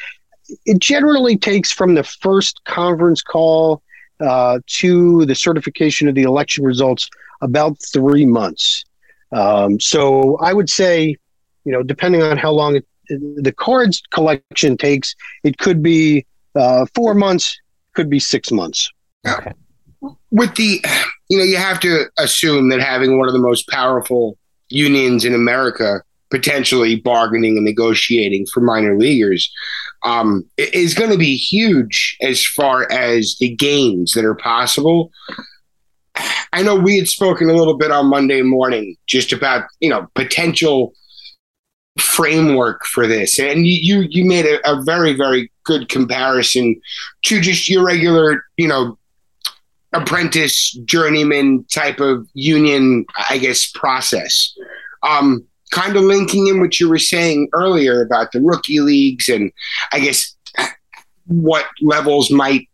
It 0.67 0.79
generally 0.79 1.37
takes 1.37 1.73
from 1.73 1.97
the 1.97 2.05
first 2.05 2.63
conference 2.65 3.21
call 3.21 3.83
uh, 4.21 4.61
to 4.67 5.27
the 5.27 5.35
certification 5.35 6.07
of 6.07 6.15
the 6.15 6.23
election 6.23 6.65
results 6.65 7.11
about 7.41 7.77
three 7.83 8.25
months. 8.25 8.85
Um, 9.33 9.81
so 9.81 10.37
I 10.39 10.53
would 10.53 10.71
say, 10.71 11.17
you 11.65 11.73
know, 11.73 11.83
depending 11.83 12.23
on 12.23 12.37
how 12.37 12.53
long 12.53 12.77
it, 12.77 12.87
the 13.09 13.53
cards 13.53 14.03
collection 14.11 14.77
takes, 14.77 15.17
it 15.43 15.59
could 15.59 15.83
be 15.83 16.25
uh, 16.55 16.87
four 16.95 17.15
months, 17.15 17.61
could 17.95 18.09
be 18.09 18.21
six 18.21 18.53
months. 18.53 18.89
Okay. 19.27 19.55
With 20.31 20.55
the, 20.55 20.85
you 21.29 21.39
know, 21.39 21.45
you 21.45 21.57
have 21.57 21.81
to 21.81 22.05
assume 22.17 22.69
that 22.69 22.81
having 22.81 23.19
one 23.19 23.27
of 23.27 23.35
the 23.35 23.41
most 23.41 23.67
powerful 23.67 24.39
unions 24.71 25.25
in 25.25 25.35
America 25.35 26.03
potentially 26.31 26.97
bargaining 26.97 27.57
and 27.57 27.65
negotiating 27.65 28.47
for 28.47 28.61
minor 28.61 28.97
leaguers 28.97 29.53
um, 30.05 30.49
is 30.57 30.95
going 30.95 31.11
to 31.11 31.19
be 31.19 31.37
huge 31.37 32.17
as 32.23 32.45
far 32.45 32.91
as 32.91 33.37
the 33.41 33.55
gains 33.55 34.13
that 34.13 34.25
are 34.25 34.37
possible. 34.37 35.11
I 36.53 36.63
know 36.63 36.75
we 36.75 36.99
had 36.99 37.09
spoken 37.09 37.49
a 37.49 37.55
little 37.55 37.77
bit 37.77 37.93
on 37.93 38.07
Monday 38.07 38.43
morning 38.43 38.97
just 39.07 39.33
about 39.33 39.67
you 39.79 39.89
know 39.89 40.09
potential 40.15 40.93
framework 41.99 42.85
for 42.87 43.07
this, 43.07 43.39
and 43.39 43.67
you 43.67 44.07
you 44.11 44.25
made 44.25 44.47
a, 44.47 44.59
a 44.69 44.83
very 44.83 45.13
very 45.13 45.51
good 45.65 45.89
comparison 45.89 46.81
to 47.25 47.41
just 47.41 47.69
your 47.69 47.85
regular 47.85 48.45
you 48.57 48.67
know 48.67 48.99
apprentice 49.93 50.73
journeyman 50.85 51.65
type 51.73 52.01
of 52.01 52.27
union, 52.35 53.05
I 53.29 53.39
guess, 53.39 53.71
process. 53.71 54.55
Um, 55.03 55.45
kind 55.71 55.97
of 55.97 56.03
linking 56.03 56.49
in 56.49 56.61
what 56.61 56.81
you 56.81 56.89
were 56.89 56.99
saying 56.99 57.49
earlier 57.53 58.03
about 58.03 58.33
the 58.33 58.41
rookie 58.41 58.81
leagues 58.81 59.29
and 59.29 59.53
I 59.93 60.01
guess 60.01 60.35
what 61.27 61.67
levels 61.81 62.31
might 62.31 62.69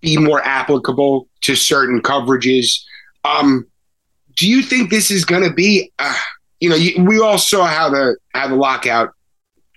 be 0.00 0.18
more 0.18 0.42
applicable 0.42 1.28
to 1.42 1.56
certain 1.56 2.02
coverages. 2.02 2.80
Um, 3.24 3.66
do 4.36 4.48
you 4.48 4.62
think 4.62 4.90
this 4.90 5.10
is 5.10 5.24
going 5.24 5.42
to 5.42 5.52
be? 5.52 5.90
Uh, 5.98 6.16
you 6.60 6.68
know, 6.68 6.76
you, 6.76 7.02
we 7.02 7.18
all 7.18 7.38
saw 7.38 7.66
how 7.66 7.88
the 7.88 8.16
how 8.34 8.48
the 8.48 8.54
lockout 8.54 9.10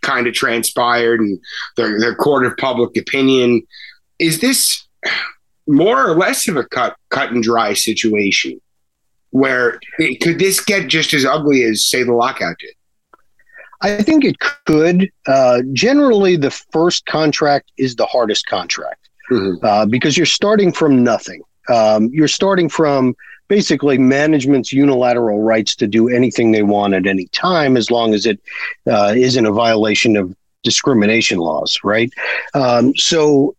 kind 0.02 0.28
of 0.28 0.34
transpired 0.34 1.20
and 1.20 1.40
the, 1.78 1.84
the 1.84 2.16
court 2.20 2.46
of 2.46 2.56
public 2.58 2.96
opinion. 2.98 3.62
Is 4.20 4.40
this 4.40 4.86
more 5.70 6.06
or 6.06 6.16
less 6.16 6.48
of 6.48 6.58
a 6.58 6.66
cut 6.66 6.96
cut 7.10 7.32
and 7.32 7.44
dry 7.44 7.74
situation? 7.74 8.60
Where 9.32 9.80
could 10.22 10.40
this 10.40 10.60
get 10.60 10.88
just 10.88 11.14
as 11.14 11.24
ugly 11.24 11.64
as 11.64 11.86
say 11.86 12.04
the 12.04 12.14
lockout 12.14 12.58
did? 12.60 12.74
I 13.82 14.02
think 14.02 14.26
it 14.26 14.38
could. 14.66 15.10
Uh, 15.28 15.62
generally, 15.72 16.36
the 16.36 16.52
first 16.52 17.06
contract 17.06 17.72
is 17.78 17.96
the 17.96 18.06
hardest 18.06 18.48
contract 18.48 19.10
mm-hmm. 19.32 19.64
uh, 19.64 19.86
because 19.86 20.18
you're 20.18 20.26
starting 20.26 20.72
from 20.74 21.04
nothing. 21.04 21.42
Um, 21.70 22.10
you're 22.12 22.28
starting 22.28 22.68
from 22.68 23.16
basically 23.48 23.98
management's 23.98 24.74
unilateral 24.74 25.42
rights 25.42 25.76
to 25.76 25.88
do 25.88 26.10
anything 26.10 26.52
they 26.52 26.64
want 26.64 26.94
at 26.94 27.06
any 27.06 27.28
time, 27.28 27.78
as 27.78 27.90
long 27.90 28.14
as 28.14 28.26
it 28.26 28.40
uh, 28.88 29.14
not 29.16 29.46
a 29.46 29.52
violation 29.52 30.18
of 30.18 30.36
discrimination 30.64 31.38
laws, 31.38 31.80
right? 31.84 32.12
Um, 32.54 32.96
so 32.96 33.56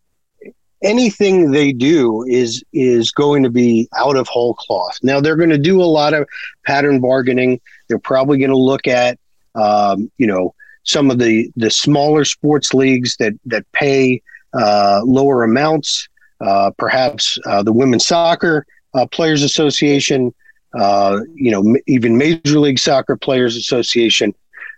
anything 0.83 1.51
they 1.51 1.71
do 1.71 2.23
is 2.27 2.63
is 2.73 3.11
going 3.11 3.43
to 3.43 3.49
be 3.49 3.87
out 3.95 4.15
of 4.15 4.27
whole 4.27 4.53
cloth. 4.55 4.97
Now 5.03 5.19
they're 5.19 5.35
going 5.35 5.49
to 5.49 5.57
do 5.57 5.81
a 5.81 5.85
lot 5.85 6.13
of 6.13 6.27
pattern 6.65 6.99
bargaining. 6.99 7.59
They're 7.87 7.99
probably 7.99 8.37
going 8.37 8.51
to 8.51 8.57
look 8.57 8.87
at 8.87 9.19
um, 9.55 10.11
you 10.17 10.27
know 10.27 10.53
some 10.83 11.11
of 11.11 11.19
the 11.19 11.51
the 11.55 11.69
smaller 11.69 12.25
sports 12.25 12.73
leagues 12.73 13.17
that 13.17 13.33
that 13.45 13.71
pay 13.71 14.21
uh, 14.53 15.01
lower 15.03 15.43
amounts. 15.43 16.07
Uh, 16.39 16.71
perhaps 16.77 17.37
uh, 17.45 17.61
the 17.61 17.71
Women's 17.71 18.07
Soccer 18.07 18.65
uh, 18.95 19.05
Players 19.05 19.43
Association, 19.43 20.33
uh, 20.77 21.19
you 21.35 21.51
know, 21.51 21.59
m- 21.59 21.81
even 21.85 22.17
Major 22.17 22.59
League 22.59 22.79
Soccer 22.79 23.15
Players 23.15 23.55
Association. 23.55 24.33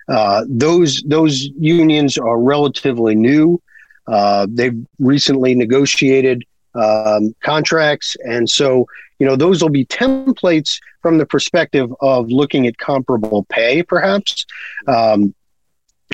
Uh, 0.10 0.44
those 0.50 1.02
those 1.04 1.44
unions 1.58 2.18
are 2.18 2.40
relatively 2.40 3.16
new. 3.16 3.62
They've 4.50 4.86
recently 5.00 5.56
negotiated 5.56 6.44
um, 6.76 7.36
contracts, 7.42 8.16
and 8.26 8.50
so 8.50 8.88
you 9.20 9.28
know 9.28 9.36
those 9.36 9.62
will 9.62 9.70
be 9.70 9.86
templates 9.86 10.80
from 11.02 11.18
the 11.18 11.26
perspective 11.26 11.94
of 12.02 12.30
looking 12.30 12.68
at 12.68 12.78
comparable 12.78 13.46
pay, 13.50 13.84
perhaps. 13.84 14.46
Um, 14.88 15.34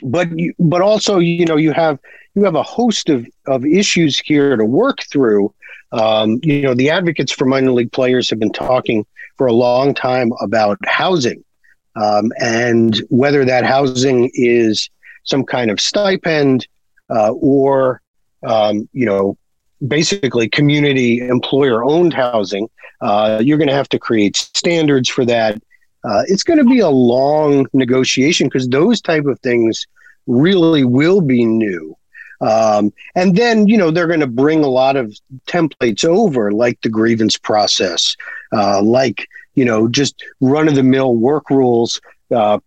but 0.02 0.38
you, 0.38 0.54
but 0.60 0.82
also 0.82 1.20
you 1.20 1.46
know 1.46 1.58
you 1.58 1.72
have 1.72 2.00
you 2.36 2.44
have 2.44 2.56
a 2.56 2.64
host 2.64 3.10
of 3.10 3.26
of 3.48 3.66
issues 3.66 4.20
here 4.20 4.56
to 4.56 4.66
work 4.66 5.04
through. 5.12 5.54
Um, 5.92 6.40
you 6.44 6.62
know, 6.62 6.76
the 6.76 6.92
advocates 6.92 7.32
for 7.32 7.46
minor 7.46 7.72
league 7.72 7.92
players 7.92 8.30
have 8.30 8.38
been 8.38 8.52
talking 8.52 9.08
for 9.38 9.48
a 9.48 9.54
long 9.54 9.96
time 9.96 10.32
about 10.40 10.78
housing 10.86 11.44
um, 11.96 12.32
and 12.40 13.02
whether 13.10 13.46
that 13.46 13.66
housing 13.66 14.30
is 14.34 14.90
some 15.24 15.44
kind 15.44 15.72
of 15.72 15.80
stipend 15.80 16.68
uh, 17.10 17.32
or 17.32 18.02
um, 18.44 18.88
you 18.94 19.06
know 19.06 19.38
basically 19.88 20.50
community 20.50 21.20
employer 21.20 21.84
owned 21.84 22.14
housing 22.14 22.68
uh, 23.02 23.42
you're 23.44 23.58
going 23.58 23.70
to 23.70 23.76
have 23.76 23.90
to 23.90 24.00
create 24.00 24.36
standards 24.36 25.10
for 25.10 25.26
that. 25.26 25.56
Uh, 26.04 26.24
it's 26.28 26.44
going 26.44 26.60
to 26.60 26.66
be 26.66 26.80
a 26.80 26.90
long 26.90 27.68
negotiation 27.74 28.48
because 28.48 28.68
those 28.68 29.02
type 29.02 29.26
of 29.26 29.40
things 29.40 29.86
really 30.28 30.84
will 30.84 31.22
be 31.22 31.46
new. 31.46 31.96
Um, 32.42 32.94
and 33.16 33.36
then 33.36 33.68
you 33.68 33.78
know 33.78 33.92
they're 33.92 34.08
going 34.08 34.22
to 34.22 34.28
bring 34.28 34.64
a 34.64 34.70
lot 34.70 34.96
of 34.96 35.14
templates 35.46 36.06
over 36.06 36.54
like 36.54 36.80
the 36.80 36.88
grievance 36.88 37.38
process 37.38 38.16
uh, 38.54 38.82
like 38.82 39.28
you 39.56 39.66
know 39.66 39.90
just 39.90 40.24
run 40.40 40.70
of 40.70 40.76
the 40.76 40.84
mill 40.84 41.16
work 41.16 41.50
rules 41.50 42.00
uh, 42.34 42.60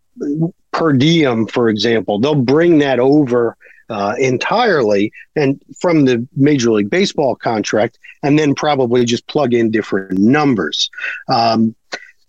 per 0.72 0.92
diem 0.92 1.46
for 1.46 1.70
example. 1.70 2.18
They'll 2.18 2.34
bring 2.34 2.80
that 2.80 3.00
over 3.00 3.56
uh, 3.92 4.14
entirely 4.18 5.12
and 5.37 5.62
from 5.78 6.06
the 6.06 6.26
Major 6.34 6.72
League 6.72 6.88
Baseball 6.88 7.37
contract, 7.37 7.99
and 8.22 8.38
then 8.38 8.54
probably 8.54 9.04
just 9.04 9.26
plug 9.26 9.52
in 9.52 9.70
different 9.70 10.18
numbers. 10.18 10.90
Um, 11.28 11.75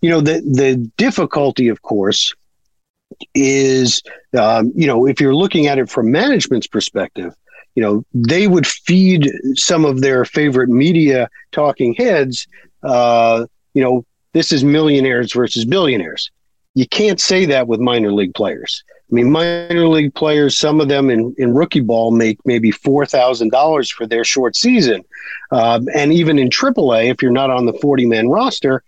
you 0.02 0.10
know, 0.10 0.20
the 0.20 0.42
the 0.42 0.76
difficulty, 0.98 1.68
of 1.68 1.80
course, 1.80 2.34
is 3.34 4.02
um, 4.38 4.72
you 4.76 4.86
know 4.86 5.06
if 5.06 5.20
you're 5.20 5.34
looking 5.34 5.66
at 5.66 5.78
it 5.78 5.88
from 5.88 6.12
management's 6.12 6.66
perspective, 6.66 7.34
you 7.74 7.82
know 7.82 8.04
they 8.12 8.46
would 8.46 8.66
feed 8.66 9.32
some 9.54 9.86
of 9.86 10.02
their 10.02 10.26
favorite 10.26 10.68
media 10.68 11.30
talking 11.50 11.94
heads. 11.94 12.46
Uh, 12.82 13.46
you 13.72 13.82
know, 13.82 14.04
this 14.34 14.52
is 14.52 14.62
millionaires 14.62 15.32
versus 15.32 15.64
billionaires. 15.64 16.30
You 16.74 16.86
can't 16.86 17.20
say 17.20 17.46
that 17.46 17.68
with 17.68 17.80
minor 17.80 18.12
league 18.12 18.34
players. 18.34 18.84
I 19.10 19.14
mean, 19.14 19.30
minor 19.30 19.86
league 19.86 20.14
players, 20.14 20.56
some 20.56 20.80
of 20.80 20.88
them 20.88 21.10
in, 21.10 21.34
in 21.36 21.54
rookie 21.54 21.80
ball 21.80 22.10
make 22.10 22.38
maybe 22.44 22.72
$4,000 22.72 23.92
for 23.92 24.06
their 24.06 24.24
short 24.24 24.56
season. 24.56 25.04
Um, 25.50 25.88
and 25.94 26.12
even 26.12 26.38
in 26.38 26.48
AAA, 26.48 27.10
if 27.10 27.22
you're 27.22 27.30
not 27.30 27.50
on 27.50 27.66
the 27.66 27.74
40 27.74 28.06
man 28.06 28.28
roster, 28.28 28.82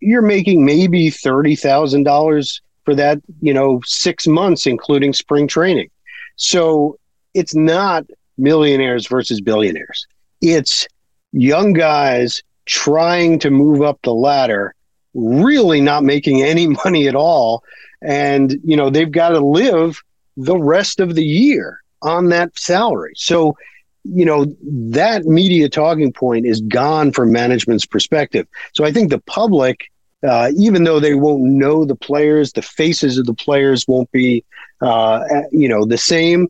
you're 0.00 0.22
making 0.22 0.64
maybe 0.64 1.10
$30,000 1.10 2.60
for 2.84 2.94
that, 2.94 3.20
you 3.40 3.52
know, 3.54 3.80
six 3.84 4.26
months, 4.26 4.66
including 4.66 5.12
spring 5.12 5.48
training. 5.48 5.90
So 6.36 6.98
it's 7.34 7.54
not 7.54 8.06
millionaires 8.36 9.06
versus 9.06 9.40
billionaires. 9.40 10.06
It's 10.40 10.86
young 11.32 11.72
guys 11.72 12.42
trying 12.66 13.38
to 13.40 13.50
move 13.50 13.82
up 13.82 13.98
the 14.02 14.14
ladder, 14.14 14.74
really 15.14 15.80
not 15.80 16.04
making 16.04 16.42
any 16.42 16.66
money 16.84 17.08
at 17.08 17.14
all 17.14 17.62
and 18.02 18.60
you 18.64 18.76
know 18.76 18.90
they've 18.90 19.10
got 19.10 19.30
to 19.30 19.40
live 19.40 20.02
the 20.38 20.56
rest 20.56 21.00
of 21.00 21.14
the 21.16 21.24
year 21.24 21.80
on 22.02 22.28
that 22.28 22.56
salary. 22.56 23.12
So, 23.16 23.56
you 24.04 24.24
know, 24.24 24.46
that 24.62 25.24
media 25.24 25.68
talking 25.68 26.12
point 26.12 26.46
is 26.46 26.60
gone 26.60 27.12
from 27.12 27.32
management's 27.32 27.84
perspective. 27.84 28.46
So 28.72 28.84
I 28.84 28.92
think 28.92 29.10
the 29.10 29.18
public, 29.18 29.90
uh, 30.26 30.52
even 30.56 30.84
though 30.84 31.00
they 31.00 31.14
won't 31.14 31.42
know 31.42 31.84
the 31.84 31.96
players, 31.96 32.52
the 32.52 32.62
faces 32.62 33.18
of 33.18 33.26
the 33.26 33.34
players 33.34 33.86
won't 33.88 34.10
be, 34.12 34.44
uh, 34.80 35.24
you 35.50 35.68
know, 35.68 35.84
the 35.84 35.98
same. 35.98 36.48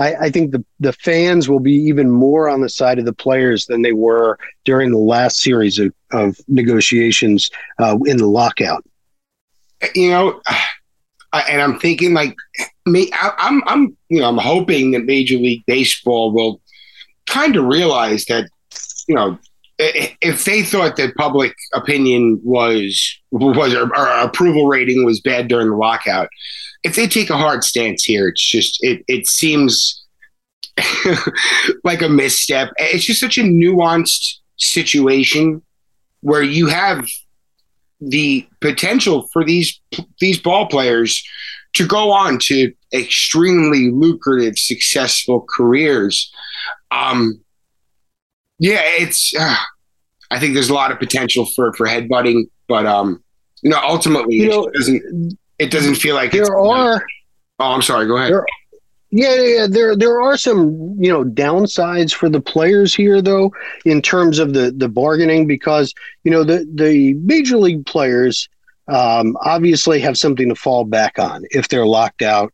I, 0.00 0.14
I, 0.14 0.30
think 0.30 0.52
the, 0.52 0.64
the 0.78 0.94
fans 0.94 1.48
will 1.48 1.60
be 1.60 1.74
even 1.74 2.10
more 2.10 2.48
on 2.48 2.62
the 2.62 2.70
side 2.70 2.98
of 2.98 3.04
the 3.04 3.12
players 3.12 3.66
than 3.66 3.82
they 3.82 3.92
were 3.92 4.38
during 4.64 4.90
the 4.90 4.98
last 4.98 5.40
series 5.40 5.78
of, 5.78 5.92
of 6.12 6.38
negotiations 6.48 7.50
uh, 7.78 7.98
in 8.06 8.16
the 8.16 8.26
lockout. 8.26 8.82
You 9.94 10.10
know, 10.10 10.40
and 11.32 11.60
I'm 11.60 11.78
thinking 11.78 12.14
like 12.14 12.34
me. 12.86 13.10
I, 13.12 13.32
I'm 13.38 13.62
I'm 13.66 13.96
you 14.08 14.20
know 14.20 14.28
I'm 14.28 14.38
hoping 14.38 14.90
that 14.90 15.04
Major 15.04 15.36
League 15.36 15.64
Baseball 15.66 16.32
will 16.32 16.60
kind 17.26 17.56
of 17.56 17.64
realize 17.64 18.24
that 18.26 18.48
you 19.08 19.14
know 19.14 19.38
if 19.78 20.44
they 20.44 20.62
thought 20.62 20.96
that 20.96 21.14
public 21.16 21.54
opinion 21.72 22.40
was 22.42 23.18
was 23.30 23.74
or, 23.74 23.84
or 23.96 24.06
approval 24.08 24.66
rating 24.66 25.04
was 25.04 25.20
bad 25.20 25.48
during 25.48 25.70
the 25.70 25.76
lockout, 25.76 26.28
if 26.82 26.96
they 26.96 27.06
take 27.06 27.30
a 27.30 27.36
hard 27.36 27.64
stance 27.64 28.04
here, 28.04 28.28
it's 28.28 28.44
just 28.44 28.78
it 28.82 29.04
it 29.08 29.26
seems 29.26 30.04
like 31.84 32.02
a 32.02 32.08
misstep. 32.08 32.70
It's 32.78 33.04
just 33.04 33.20
such 33.20 33.38
a 33.38 33.42
nuanced 33.42 34.36
situation 34.56 35.62
where 36.20 36.42
you 36.42 36.68
have 36.68 37.06
the 38.00 38.46
potential 38.60 39.28
for 39.32 39.44
these 39.44 39.80
these 40.20 40.38
ball 40.38 40.66
players 40.66 41.22
to 41.74 41.86
go 41.86 42.10
on 42.10 42.38
to 42.38 42.72
extremely 42.92 43.90
lucrative, 43.90 44.58
successful 44.58 45.46
careers. 45.48 46.32
Um, 46.90 47.40
yeah, 48.58 48.80
it's. 48.82 49.34
Uh, 49.38 49.56
I 50.32 50.38
think 50.38 50.54
there's 50.54 50.70
a 50.70 50.74
lot 50.74 50.92
of 50.92 50.98
potential 50.98 51.46
for 51.56 51.72
for 51.74 51.86
headbutting, 51.86 52.48
but 52.68 52.86
um, 52.86 53.22
you 53.62 53.70
know, 53.70 53.80
ultimately, 53.82 54.36
you 54.36 54.48
know, 54.48 54.70
it 55.60 55.70
doesn't. 55.70 55.96
Feel 55.96 56.14
like 56.14 56.32
there 56.32 56.56
are. 56.56 57.04
Oh, 57.58 57.72
I'm 57.72 57.82
sorry. 57.82 58.06
Go 58.06 58.16
ahead. 58.16 58.32
There, 58.32 58.46
yeah, 59.12 59.34
yeah, 59.34 59.66
there 59.68 59.96
there 59.96 60.20
are 60.20 60.36
some 60.36 60.96
you 60.98 61.12
know 61.12 61.24
downsides 61.24 62.14
for 62.14 62.28
the 62.28 62.40
players 62.40 62.94
here 62.94 63.20
though 63.20 63.52
in 63.84 64.00
terms 64.02 64.38
of 64.38 64.54
the 64.54 64.70
the 64.70 64.88
bargaining 64.88 65.46
because 65.46 65.92
you 66.22 66.30
know 66.30 66.44
the 66.44 66.66
the 66.72 67.14
major 67.14 67.56
league 67.56 67.84
players 67.86 68.48
um, 68.86 69.36
obviously 69.40 70.00
have 70.00 70.16
something 70.16 70.48
to 70.48 70.54
fall 70.54 70.84
back 70.84 71.18
on 71.18 71.44
if 71.50 71.68
they're 71.68 71.86
locked 71.86 72.22
out 72.22 72.52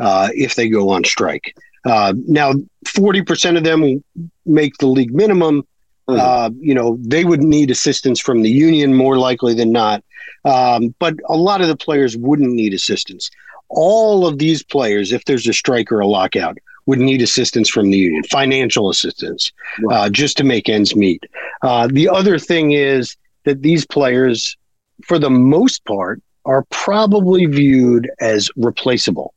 uh, 0.00 0.28
if 0.34 0.56
they 0.56 0.68
go 0.68 0.90
on 0.90 1.04
strike. 1.04 1.54
Uh, 1.84 2.14
now, 2.26 2.52
forty 2.86 3.22
percent 3.22 3.56
of 3.56 3.62
them 3.62 4.02
make 4.44 4.76
the 4.78 4.86
league 4.86 5.14
minimum. 5.14 5.62
Mm-hmm. 6.08 6.20
Uh, 6.20 6.50
you 6.58 6.74
know 6.74 6.98
they 7.00 7.24
would 7.24 7.44
need 7.44 7.70
assistance 7.70 8.20
from 8.20 8.42
the 8.42 8.50
union 8.50 8.92
more 8.92 9.18
likely 9.18 9.54
than 9.54 9.70
not, 9.70 10.02
um, 10.44 10.94
but 10.98 11.14
a 11.28 11.36
lot 11.36 11.60
of 11.60 11.68
the 11.68 11.76
players 11.76 12.16
wouldn't 12.16 12.52
need 12.52 12.74
assistance 12.74 13.30
all 13.72 14.26
of 14.26 14.38
these 14.38 14.62
players, 14.62 15.12
if 15.12 15.24
there's 15.24 15.48
a 15.48 15.52
strike 15.52 15.90
or 15.90 16.00
a 16.00 16.06
lockout, 16.06 16.58
would 16.86 16.98
need 16.98 17.22
assistance 17.22 17.68
from 17.68 17.90
the 17.90 17.98
union, 17.98 18.22
financial 18.24 18.90
assistance, 18.90 19.52
right. 19.82 19.96
uh, 19.96 20.10
just 20.10 20.36
to 20.36 20.44
make 20.44 20.68
ends 20.68 20.94
meet. 20.94 21.24
Uh, 21.62 21.88
the 21.90 22.08
other 22.08 22.38
thing 22.38 22.72
is 22.72 23.16
that 23.44 23.62
these 23.62 23.86
players, 23.86 24.56
for 25.04 25.18
the 25.18 25.30
most 25.30 25.84
part, 25.84 26.20
are 26.44 26.64
probably 26.70 27.46
viewed 27.46 28.10
as 28.20 28.50
replaceable. 28.56 29.32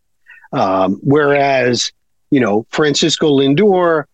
Um, 0.52 1.00
whereas, 1.02 1.92
you 2.32 2.40
know, 2.40 2.66
Francisco 2.72 3.30
Lindor, 3.30 4.06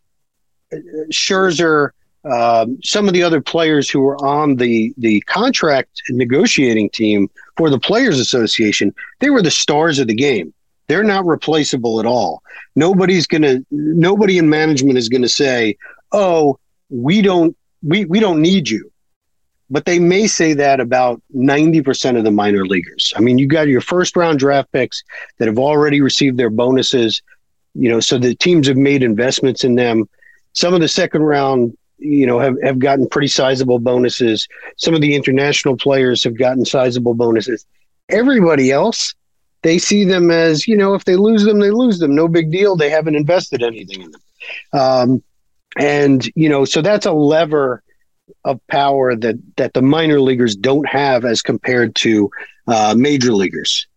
Scherzer, 1.11 1.91
um, 2.29 2.77
some 2.83 3.07
of 3.07 3.13
the 3.13 3.23
other 3.23 3.41
players 3.41 3.89
who 3.89 3.99
were 3.99 4.17
on 4.23 4.55
the 4.57 4.93
the 4.97 5.21
contract 5.21 6.01
negotiating 6.09 6.89
team 6.91 7.29
for 7.57 7.69
the 7.69 7.79
Players 7.79 8.19
Association, 8.19 8.93
they 9.19 9.29
were 9.29 9.41
the 9.41 9.51
stars 9.51 9.97
of 9.97 10.07
the 10.07 10.13
game. 10.13 10.53
They're 10.87 11.03
not 11.03 11.25
replaceable 11.25 11.99
at 11.99 12.05
all. 12.05 12.43
Nobody's 12.75 13.25
gonna 13.25 13.61
nobody 13.71 14.37
in 14.37 14.49
management 14.49 14.97
is 14.97 15.09
gonna 15.09 15.29
say, 15.29 15.77
"Oh, 16.11 16.59
we 16.89 17.21
don't 17.21 17.55
we 17.81 18.05
we 18.05 18.19
don't 18.19 18.41
need 18.41 18.69
you." 18.69 18.91
But 19.71 19.85
they 19.85 19.99
may 19.99 20.27
say 20.27 20.53
that 20.53 20.81
about 20.81 21.21
90% 21.33 22.17
of 22.17 22.25
the 22.25 22.31
minor 22.31 22.65
leaguers. 22.65 23.13
I 23.15 23.21
mean, 23.21 23.37
you 23.37 23.47
got 23.47 23.69
your 23.69 23.79
first 23.79 24.17
round 24.17 24.37
draft 24.37 24.69
picks 24.73 25.01
that 25.37 25.47
have 25.47 25.57
already 25.57 26.01
received 26.01 26.37
their 26.37 26.49
bonuses, 26.49 27.21
you 27.73 27.87
know, 27.87 28.01
so 28.01 28.17
the 28.17 28.35
teams 28.35 28.67
have 28.67 28.75
made 28.75 29.01
investments 29.01 29.63
in 29.63 29.75
them. 29.75 30.09
Some 30.51 30.73
of 30.73 30.81
the 30.81 30.89
second 30.89 31.21
round 31.21 31.77
you 32.01 32.25
know 32.25 32.39
have, 32.39 32.55
have 32.63 32.79
gotten 32.79 33.07
pretty 33.07 33.27
sizable 33.27 33.79
bonuses. 33.79 34.47
Some 34.77 34.93
of 34.93 35.01
the 35.01 35.15
international 35.15 35.77
players 35.77 36.23
have 36.23 36.37
gotten 36.37 36.65
sizable 36.65 37.13
bonuses. 37.13 37.65
Everybody 38.09 38.71
else 38.71 39.15
they 39.63 39.77
see 39.77 40.03
them 40.03 40.31
as 40.31 40.67
you 40.67 40.75
know 40.75 40.93
if 40.93 41.05
they 41.05 41.15
lose 41.15 41.43
them 41.43 41.59
they 41.59 41.71
lose 41.71 41.99
them. 41.99 42.15
No 42.15 42.27
big 42.27 42.51
deal. 42.51 42.75
They 42.75 42.89
haven't 42.89 43.15
invested 43.15 43.63
anything 43.63 44.01
in 44.01 44.11
them. 44.11 44.21
Um, 44.73 45.23
and 45.77 46.29
you 46.35 46.49
know 46.49 46.65
so 46.65 46.81
that's 46.81 47.05
a 47.05 47.13
lever 47.13 47.83
of 48.43 48.59
power 48.67 49.15
that 49.15 49.35
that 49.57 49.73
the 49.73 49.81
minor 49.81 50.19
leaguers 50.19 50.55
don't 50.55 50.87
have 50.87 51.25
as 51.25 51.41
compared 51.41 51.95
to 51.95 52.29
uh, 52.67 52.95
major 52.97 53.33
leaguers. 53.33 53.87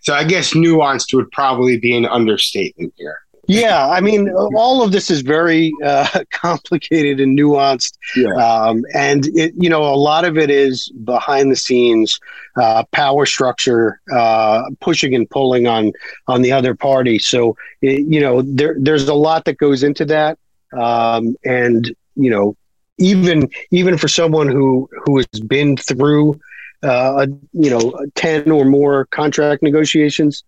So 0.00 0.14
i 0.14 0.24
guess 0.24 0.52
nuanced 0.52 1.14
would 1.14 1.30
probably 1.30 1.78
be 1.78 1.96
an 1.96 2.06
understatement 2.06 2.92
here 2.96 3.23
yeah, 3.46 3.88
I 3.88 4.00
mean, 4.00 4.30
all 4.30 4.82
of 4.82 4.92
this 4.92 5.10
is 5.10 5.20
very 5.20 5.72
uh, 5.84 6.24
complicated 6.30 7.20
and 7.20 7.38
nuanced, 7.38 7.98
yeah. 8.16 8.34
um, 8.34 8.84
and 8.94 9.26
it, 9.36 9.54
you 9.56 9.68
know, 9.68 9.82
a 9.82 9.96
lot 9.96 10.24
of 10.24 10.38
it 10.38 10.50
is 10.50 10.88
behind 11.04 11.50
the 11.50 11.56
scenes 11.56 12.20
uh, 12.56 12.84
power 12.92 13.26
structure 13.26 14.00
uh, 14.12 14.62
pushing 14.80 15.14
and 15.14 15.28
pulling 15.28 15.66
on 15.66 15.92
on 16.26 16.42
the 16.42 16.52
other 16.52 16.74
party. 16.74 17.18
So 17.18 17.56
it, 17.82 18.06
you 18.06 18.20
know 18.20 18.42
there 18.42 18.76
there's 18.78 19.08
a 19.08 19.14
lot 19.14 19.44
that 19.46 19.58
goes 19.58 19.82
into 19.82 20.04
that, 20.06 20.38
um, 20.72 21.36
and 21.44 21.94
you 22.14 22.30
know 22.30 22.56
even 22.98 23.48
even 23.70 23.98
for 23.98 24.08
someone 24.08 24.48
who 24.48 24.88
who 25.04 25.18
has 25.18 25.40
been 25.40 25.76
through 25.76 26.40
uh, 26.82 27.26
you 27.52 27.70
know 27.70 27.94
ten 28.14 28.50
or 28.50 28.64
more 28.64 29.06
contract 29.06 29.62
negotiations. 29.62 30.44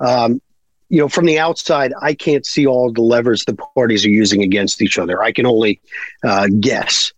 Um, 0.00 0.40
you 0.92 0.98
know, 0.98 1.08
from 1.08 1.24
the 1.24 1.38
outside, 1.38 1.94
I 2.02 2.12
can't 2.12 2.44
see 2.44 2.66
all 2.66 2.92
the 2.92 3.00
levers 3.00 3.46
the 3.46 3.54
parties 3.54 4.04
are 4.04 4.10
using 4.10 4.42
against 4.42 4.82
each 4.82 4.98
other. 4.98 5.22
I 5.22 5.32
can 5.32 5.46
only 5.46 5.80
uh, 6.22 6.48
guess. 6.60 7.14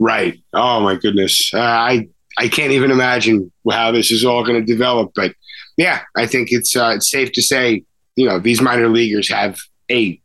Right. 0.00 0.42
Oh 0.52 0.80
my 0.80 0.96
goodness. 0.96 1.54
Uh, 1.54 1.60
I 1.60 2.08
I 2.36 2.48
can't 2.48 2.72
even 2.72 2.90
imagine 2.90 3.52
how 3.70 3.92
this 3.92 4.10
is 4.10 4.24
all 4.24 4.44
going 4.44 4.58
to 4.58 4.66
develop. 4.66 5.12
But 5.14 5.36
yeah, 5.76 6.00
I 6.16 6.26
think 6.26 6.48
it's 6.50 6.74
uh, 6.74 6.94
it's 6.96 7.08
safe 7.08 7.30
to 7.32 7.42
say, 7.42 7.84
you 8.16 8.26
know, 8.26 8.40
these 8.40 8.60
minor 8.60 8.88
leaguers 8.88 9.30
have 9.30 9.56
a 9.88 10.20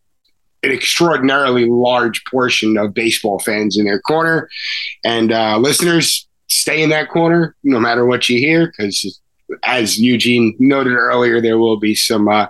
an 0.63 0.71
extraordinarily 0.71 1.65
large 1.65 2.25
portion 2.25 2.79
of 2.79 2.95
baseball 2.95 3.37
fans 3.37 3.77
in 3.77 3.85
their 3.85 4.01
corner, 4.01 4.49
and 5.05 5.31
uh, 5.31 5.59
listeners 5.59 6.27
stay 6.49 6.81
in 6.81 6.89
that 6.89 7.09
corner 7.09 7.55
no 7.63 7.79
matter 7.79 8.07
what 8.07 8.27
you 8.27 8.39
hear 8.39 8.73
because 8.75 9.21
as 9.63 9.99
Eugene 9.99 10.55
noted 10.59 10.93
earlier, 10.93 11.41
there 11.41 11.57
will 11.57 11.79
be 11.79 11.95
some 11.95 12.27
uh, 12.27 12.47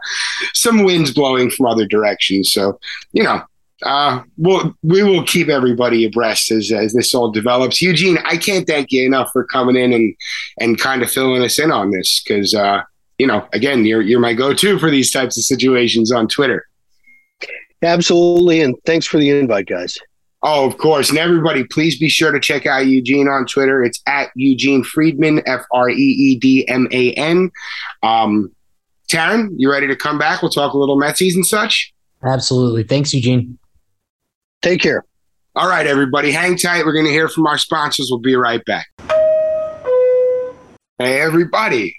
some 0.54 0.84
winds 0.84 1.14
blowing 1.14 1.50
from 1.50 1.68
other 1.68 1.86
directions. 1.86 2.52
So, 2.52 2.80
you 3.12 3.24
know, 3.24 3.42
uh, 3.84 4.24
we'll, 4.38 4.76
we 4.82 5.04
will 5.04 5.24
keep 5.24 5.50
everybody 5.50 6.06
abreast 6.06 6.52
as, 6.52 6.72
as 6.72 6.94
this 6.94 7.14
all 7.14 7.32
develops. 7.32 7.82
Eugene, 7.82 8.18
I 8.26 8.38
can't 8.38 8.66
thank 8.66 8.92
you 8.92 9.06
enough 9.06 9.30
for 9.32 9.46
coming 9.46 9.76
in 9.76 9.94
and, 9.94 10.16
and 10.60 10.80
kind 10.80 11.04
of 11.04 11.12
filling 11.12 11.44
us 11.44 11.60
in 11.60 11.72
on 11.72 11.92
this 11.92 12.24
because, 12.24 12.54
uh, 12.54 12.82
you 13.18 13.28
know, 13.28 13.48
again, 13.54 13.86
you're, 13.86 14.02
you're 14.02 14.20
my 14.20 14.34
go 14.34 14.54
to 14.54 14.80
for 14.80 14.90
these 14.90 15.12
types 15.12 15.38
of 15.38 15.44
situations 15.44 16.12
on 16.12 16.28
Twitter. 16.28 16.66
Absolutely. 17.84 18.62
And 18.62 18.76
thanks 18.86 19.06
for 19.06 19.18
the 19.18 19.30
invite, 19.30 19.68
guys. 19.68 20.00
Oh, 20.50 20.66
of 20.66 20.78
course. 20.78 21.10
And 21.10 21.20
everybody, 21.20 21.66
please 21.66 22.00
be 22.00 22.08
sure 22.08 22.32
to 22.32 22.40
check 22.40 22.66
out 22.66 22.88
Eugene 22.88 23.28
on 23.28 23.46
Twitter. 23.46 23.84
It's 23.84 24.02
at 24.08 24.30
Eugene 24.34 24.82
Freedman, 24.82 25.42
F 25.46 25.66
R 25.74 25.90
E 25.90 25.94
E 25.94 26.40
D 26.40 26.66
M 26.70 26.88
A 26.90 27.12
N. 27.16 27.52
Um, 28.02 28.56
Taryn, 29.12 29.50
you 29.58 29.70
ready 29.70 29.88
to 29.88 29.96
come 29.98 30.18
back? 30.18 30.42
We'll 30.42 30.50
talk 30.50 30.72
a 30.72 30.78
little 30.78 30.98
Metsies 30.98 31.36
and 31.36 31.46
such. 31.46 31.94
Absolutely. 32.24 32.84
Thanks, 32.84 33.14
Eugene. 33.14 33.60
Take 34.62 34.80
care. 34.80 35.04
All 35.54 35.68
right, 35.68 35.86
everybody, 35.86 36.32
hang 36.32 36.56
tight. 36.56 36.86
We're 36.86 36.94
going 36.94 37.08
to 37.08 37.12
hear 37.12 37.28
from 37.28 37.46
our 37.46 37.58
sponsors. 37.58 38.08
We'll 38.10 38.22
be 38.22 38.38
right 38.38 38.64
back. 38.64 38.88
Hey, 40.98 41.20
everybody. 41.20 41.94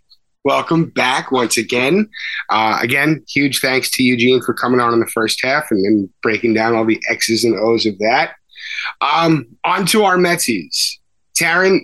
Welcome 0.45 0.87
back 0.87 1.31
once 1.31 1.59
again. 1.59 2.09
Uh, 2.49 2.79
again, 2.81 3.23
huge 3.29 3.61
thanks 3.61 3.91
to 3.91 4.03
Eugene 4.03 4.41
for 4.41 4.55
coming 4.55 4.81
on 4.81 4.95
in 4.95 5.01
the 5.01 5.07
first 5.09 5.45
half 5.45 5.71
and 5.71 5.85
then 5.85 6.11
breaking 6.23 6.55
down 6.55 6.75
all 6.75 6.87
the 6.87 6.99
X's 7.11 7.45
and 7.45 7.55
O's 7.55 7.85
of 7.85 7.99
that. 7.99 8.37
Um, 9.01 9.47
on 9.65 9.87
to 9.87 10.05
our 10.05 10.17
Metsies. 10.17 10.99
Taryn, 11.39 11.81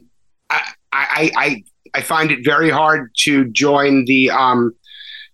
I, 0.50 0.72
I, 0.92 1.30
I, 1.36 1.64
I 1.94 2.00
find 2.00 2.30
it 2.30 2.44
very 2.44 2.70
hard 2.70 3.10
to 3.20 3.46
join 3.50 4.04
the 4.04 4.30
um, 4.30 4.74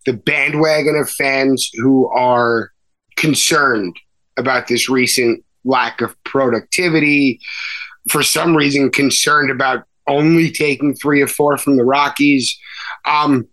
the 0.06 0.12
bandwagon 0.12 0.96
of 0.96 1.10
fans 1.10 1.70
who 1.74 2.08
are 2.08 2.70
concerned 3.16 3.96
about 4.36 4.66
this 4.66 4.88
recent 4.88 5.44
lack 5.64 6.00
of 6.00 6.16
productivity. 6.24 7.40
For 8.08 8.22
some 8.22 8.56
reason, 8.56 8.90
concerned 8.90 9.50
about 9.50 9.84
only 10.06 10.50
taking 10.50 10.94
three 10.94 11.20
or 11.20 11.26
four 11.26 11.58
from 11.58 11.76
the 11.76 11.84
Rockies. 11.84 12.58
Um, 13.06 13.46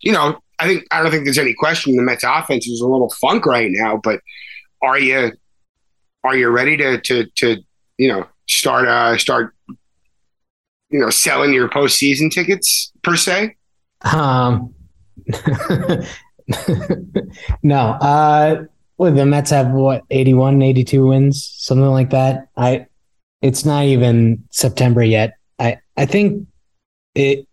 you 0.00 0.12
know, 0.12 0.38
I 0.58 0.66
think 0.66 0.84
I 0.90 1.02
don't 1.02 1.10
think 1.10 1.24
there's 1.24 1.38
any 1.38 1.54
question 1.54 1.96
the 1.96 2.02
Mets 2.02 2.24
offense 2.24 2.66
is 2.66 2.80
a 2.80 2.88
little 2.88 3.12
funk 3.20 3.46
right 3.46 3.70
now, 3.70 3.98
but 4.02 4.20
are 4.82 4.98
you 4.98 5.32
are 6.24 6.36
you 6.36 6.48
ready 6.48 6.76
to 6.76 7.00
to 7.00 7.26
to 7.36 7.56
you 7.98 8.08
know 8.08 8.26
start 8.48 8.88
uh 8.88 9.16
start 9.16 9.54
you 10.90 10.98
know 11.00 11.10
selling 11.10 11.52
your 11.52 11.68
postseason 11.68 12.30
tickets 12.32 12.92
per 13.02 13.16
se? 13.16 13.56
Um 14.12 14.74
no. 17.62 17.90
Uh 18.00 18.64
well, 18.96 19.12
the 19.12 19.26
Mets 19.26 19.50
have 19.50 19.72
what 19.72 20.04
81, 20.10 20.62
82 20.62 21.04
wins, 21.06 21.52
something 21.56 21.90
like 21.90 22.10
that. 22.10 22.48
I 22.56 22.86
it's 23.42 23.64
not 23.64 23.84
even 23.84 24.44
September 24.50 25.02
yet. 25.02 25.34
I 25.58 25.78
I 25.96 26.06
think 26.06 26.46
it 27.14 27.46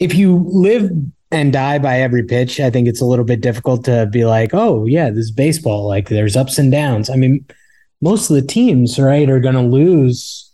if 0.00 0.14
you 0.14 0.44
live 0.48 0.90
and 1.30 1.52
die 1.52 1.78
by 1.78 2.00
every 2.00 2.22
pitch, 2.22 2.58
I 2.58 2.70
think 2.70 2.88
it's 2.88 3.00
a 3.00 3.06
little 3.06 3.24
bit 3.24 3.40
difficult 3.40 3.84
to 3.84 4.06
be 4.06 4.24
like, 4.24 4.50
oh 4.54 4.86
yeah, 4.86 5.10
this 5.10 5.26
is 5.26 5.30
baseball. 5.30 5.86
Like 5.86 6.08
there's 6.08 6.36
ups 6.36 6.58
and 6.58 6.72
downs. 6.72 7.10
I 7.10 7.16
mean, 7.16 7.44
most 8.00 8.30
of 8.30 8.36
the 8.36 8.42
teams, 8.42 8.98
right, 8.98 9.28
are 9.28 9.40
going 9.40 9.54
to 9.54 9.62
lose 9.62 10.50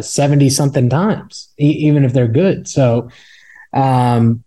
seventy 0.00 0.46
uh, 0.46 0.50
something 0.50 0.88
times, 0.88 1.52
e- 1.60 1.86
even 1.86 2.04
if 2.04 2.12
they're 2.12 2.28
good. 2.28 2.66
So, 2.66 3.08
um, 3.72 4.42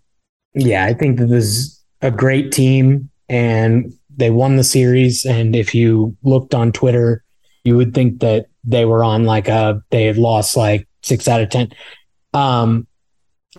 yeah, 0.54 0.86
I 0.86 0.93
think 0.93 1.19
that 1.19 1.28
this 1.28 1.45
is 1.45 1.84
a 2.01 2.12
great 2.12 2.51
team, 2.51 3.10
and 3.30 3.93
they 4.17 4.32
won 4.32 4.56
the 4.56 4.63
series. 4.63 5.25
And 5.25 5.56
if 5.56 5.75
you 5.75 6.15
looked 6.23 6.54
on 6.54 6.71
Twitter, 6.71 7.23
you 7.63 7.78
would 7.78 7.93
think 7.93 8.19
that 8.19 8.47
they 8.63 8.86
were 8.86 9.04
on 9.04 9.25
like 9.25 9.47
a 9.47 9.82
they 9.91 10.06
had 10.06 10.17
lost 10.17 10.58
like 10.58 10.88
six 11.04 11.28
out 11.28 11.41
of 11.41 11.49
ten. 11.49 11.71
Um, 12.34 12.88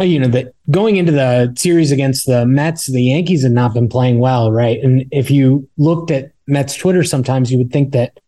you 0.04 0.18
know 0.18 0.28
that 0.28 0.52
going 0.70 0.96
into 0.96 1.12
the 1.12 1.52
series 1.56 1.90
against 1.90 2.26
the 2.26 2.44
Mets, 2.46 2.86
the 2.86 3.02
Yankees 3.02 3.42
had 3.42 3.52
not 3.52 3.74
been 3.74 3.88
playing 3.88 4.18
well, 4.18 4.52
right? 4.52 4.78
And 4.82 5.06
if 5.10 5.30
you 5.30 5.68
looked 5.78 6.10
at 6.10 6.32
Mets 6.46 6.74
Twitter, 6.74 7.02
sometimes 7.02 7.50
you 7.50 7.58
would 7.58 7.72
think 7.72 7.92
that 7.92 8.18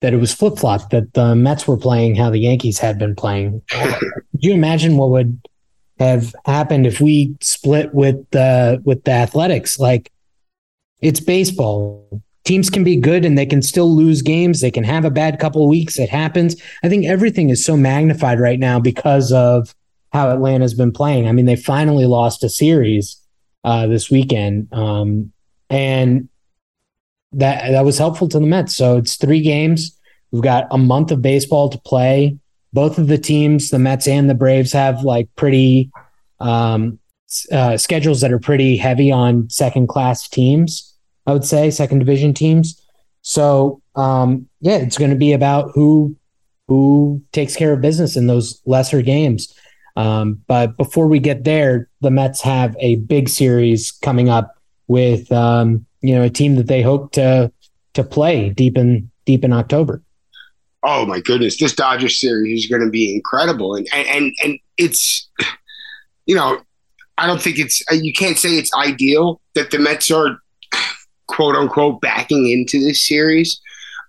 that 0.00 0.14
it 0.14 0.16
was 0.16 0.32
flip 0.32 0.58
flop 0.58 0.90
that 0.90 1.12
the 1.12 1.34
Mets 1.34 1.68
were 1.68 1.76
playing 1.76 2.14
how 2.14 2.30
the 2.30 2.38
Yankees 2.38 2.78
had 2.78 2.98
been 2.98 3.14
playing. 3.14 3.62
Could 3.70 4.44
you 4.44 4.52
imagine 4.52 4.96
what 4.96 5.10
would 5.10 5.40
have 5.98 6.34
happened 6.46 6.86
if 6.86 7.00
we 7.00 7.36
split 7.42 7.94
with 7.94 8.28
the 8.30 8.80
with 8.84 9.04
the 9.04 9.12
Athletics? 9.12 9.78
Like 9.78 10.10
it's 11.00 11.20
baseball. 11.20 12.22
Teams 12.44 12.70
can 12.70 12.82
be 12.82 12.96
good 12.96 13.26
and 13.26 13.36
they 13.36 13.44
can 13.44 13.60
still 13.60 13.94
lose 13.94 14.22
games. 14.22 14.62
They 14.62 14.70
can 14.70 14.84
have 14.84 15.04
a 15.04 15.10
bad 15.10 15.38
couple 15.38 15.68
weeks. 15.68 15.98
It 15.98 16.08
happens. 16.08 16.56
I 16.82 16.88
think 16.88 17.04
everything 17.04 17.50
is 17.50 17.62
so 17.62 17.76
magnified 17.76 18.40
right 18.40 18.58
now 18.58 18.80
because 18.80 19.30
of 19.30 19.74
how 20.12 20.30
Atlanta's 20.30 20.74
been 20.74 20.92
playing. 20.92 21.28
I 21.28 21.32
mean, 21.32 21.46
they 21.46 21.56
finally 21.56 22.06
lost 22.06 22.44
a 22.44 22.48
series 22.48 23.16
uh, 23.64 23.86
this 23.86 24.10
weekend, 24.10 24.72
um, 24.72 25.32
and 25.68 26.28
that 27.32 27.70
that 27.70 27.84
was 27.84 27.98
helpful 27.98 28.28
to 28.28 28.38
the 28.38 28.46
Mets. 28.46 28.74
So 28.74 28.96
it's 28.96 29.16
three 29.16 29.40
games. 29.40 29.96
We've 30.30 30.42
got 30.42 30.66
a 30.70 30.78
month 30.78 31.10
of 31.10 31.22
baseball 31.22 31.68
to 31.68 31.78
play. 31.78 32.38
Both 32.72 32.98
of 32.98 33.08
the 33.08 33.18
teams, 33.18 33.70
the 33.70 33.78
Mets 33.78 34.06
and 34.06 34.30
the 34.30 34.34
Braves, 34.34 34.72
have 34.72 35.02
like 35.02 35.28
pretty 35.36 35.90
um, 36.38 36.98
uh, 37.52 37.76
schedules 37.76 38.20
that 38.20 38.32
are 38.32 38.38
pretty 38.38 38.76
heavy 38.76 39.10
on 39.10 39.48
second 39.50 39.88
class 39.88 40.28
teams. 40.28 40.94
I 41.26 41.32
would 41.32 41.44
say 41.44 41.70
second 41.70 42.00
division 42.00 42.34
teams. 42.34 42.80
So 43.22 43.82
um, 43.94 44.48
yeah, 44.60 44.76
it's 44.76 44.98
going 44.98 45.10
to 45.10 45.16
be 45.16 45.32
about 45.32 45.70
who 45.74 46.16
who 46.68 47.22
takes 47.32 47.56
care 47.56 47.72
of 47.72 47.80
business 47.80 48.16
in 48.16 48.28
those 48.28 48.62
lesser 48.64 49.02
games. 49.02 49.52
Um, 49.96 50.42
but 50.46 50.76
before 50.76 51.06
we 51.06 51.18
get 51.18 51.44
there, 51.44 51.88
the 52.00 52.10
Mets 52.10 52.40
have 52.42 52.76
a 52.80 52.96
big 52.96 53.28
series 53.28 53.90
coming 53.90 54.28
up 54.28 54.56
with 54.88 55.30
um, 55.32 55.86
you 56.00 56.14
know 56.14 56.22
a 56.22 56.30
team 56.30 56.56
that 56.56 56.66
they 56.66 56.82
hope 56.82 57.12
to 57.12 57.52
to 57.94 58.04
play 58.04 58.50
deep 58.50 58.76
in 58.76 59.10
deep 59.24 59.44
in 59.44 59.52
October. 59.52 60.02
Oh 60.82 61.04
my 61.04 61.20
goodness, 61.20 61.58
this 61.58 61.74
Dodgers 61.74 62.18
series 62.18 62.64
is 62.64 62.70
going 62.70 62.84
to 62.84 62.90
be 62.90 63.14
incredible, 63.14 63.74
and 63.74 63.86
and 63.92 64.08
and, 64.08 64.34
and 64.42 64.58
it's 64.78 65.28
you 66.26 66.34
know 66.34 66.60
I 67.18 67.26
don't 67.26 67.40
think 67.40 67.58
it's 67.58 67.82
you 67.92 68.12
can't 68.12 68.38
say 68.38 68.50
it's 68.50 68.74
ideal 68.74 69.40
that 69.54 69.70
the 69.70 69.78
Mets 69.78 70.10
are 70.10 70.38
quote 71.26 71.54
unquote 71.54 72.00
backing 72.00 72.50
into 72.50 72.80
this 72.80 73.06
series. 73.06 73.60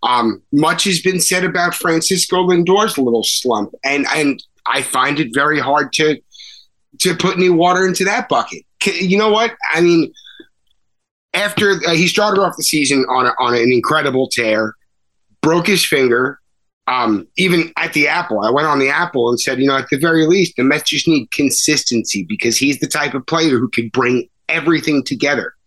Um, 0.03 0.41
much 0.51 0.85
has 0.85 0.99
been 0.99 1.19
said 1.19 1.43
about 1.43 1.75
Francisco 1.75 2.41
Lindor's 2.41 2.97
little 2.97 3.23
slump, 3.23 3.73
and 3.83 4.07
and 4.15 4.41
I 4.65 4.81
find 4.81 5.19
it 5.19 5.33
very 5.33 5.59
hard 5.59 5.93
to 5.93 6.21
to 6.99 7.15
put 7.15 7.37
any 7.37 7.49
water 7.49 7.85
into 7.85 8.03
that 8.05 8.29
bucket. 8.29 8.63
You 8.85 9.17
know 9.17 9.29
what? 9.29 9.55
I 9.73 9.81
mean, 9.81 10.13
after 11.33 11.71
uh, 11.87 11.91
he 11.91 12.07
started 12.07 12.41
off 12.41 12.57
the 12.57 12.63
season 12.63 13.05
on 13.09 13.27
a, 13.27 13.33
on 13.39 13.55
an 13.55 13.71
incredible 13.71 14.27
tear, 14.27 14.75
broke 15.41 15.67
his 15.67 15.85
finger. 15.85 16.39
Um, 16.87 17.27
even 17.37 17.71
at 17.77 17.93
the 17.93 18.07
Apple, 18.07 18.41
I 18.41 18.49
went 18.49 18.67
on 18.67 18.79
the 18.79 18.89
Apple 18.89 19.29
and 19.29 19.39
said, 19.39 19.59
you 19.59 19.67
know, 19.67 19.77
at 19.77 19.87
the 19.89 19.97
very 19.97 20.25
least, 20.25 20.55
the 20.57 20.63
Mets 20.63 20.89
just 20.89 21.07
need 21.07 21.31
consistency 21.31 22.23
because 22.23 22.57
he's 22.57 22.79
the 22.79 22.87
type 22.87 23.13
of 23.13 23.25
player 23.27 23.59
who 23.59 23.69
can 23.69 23.89
bring 23.89 24.27
everything 24.49 25.03
together. 25.03 25.53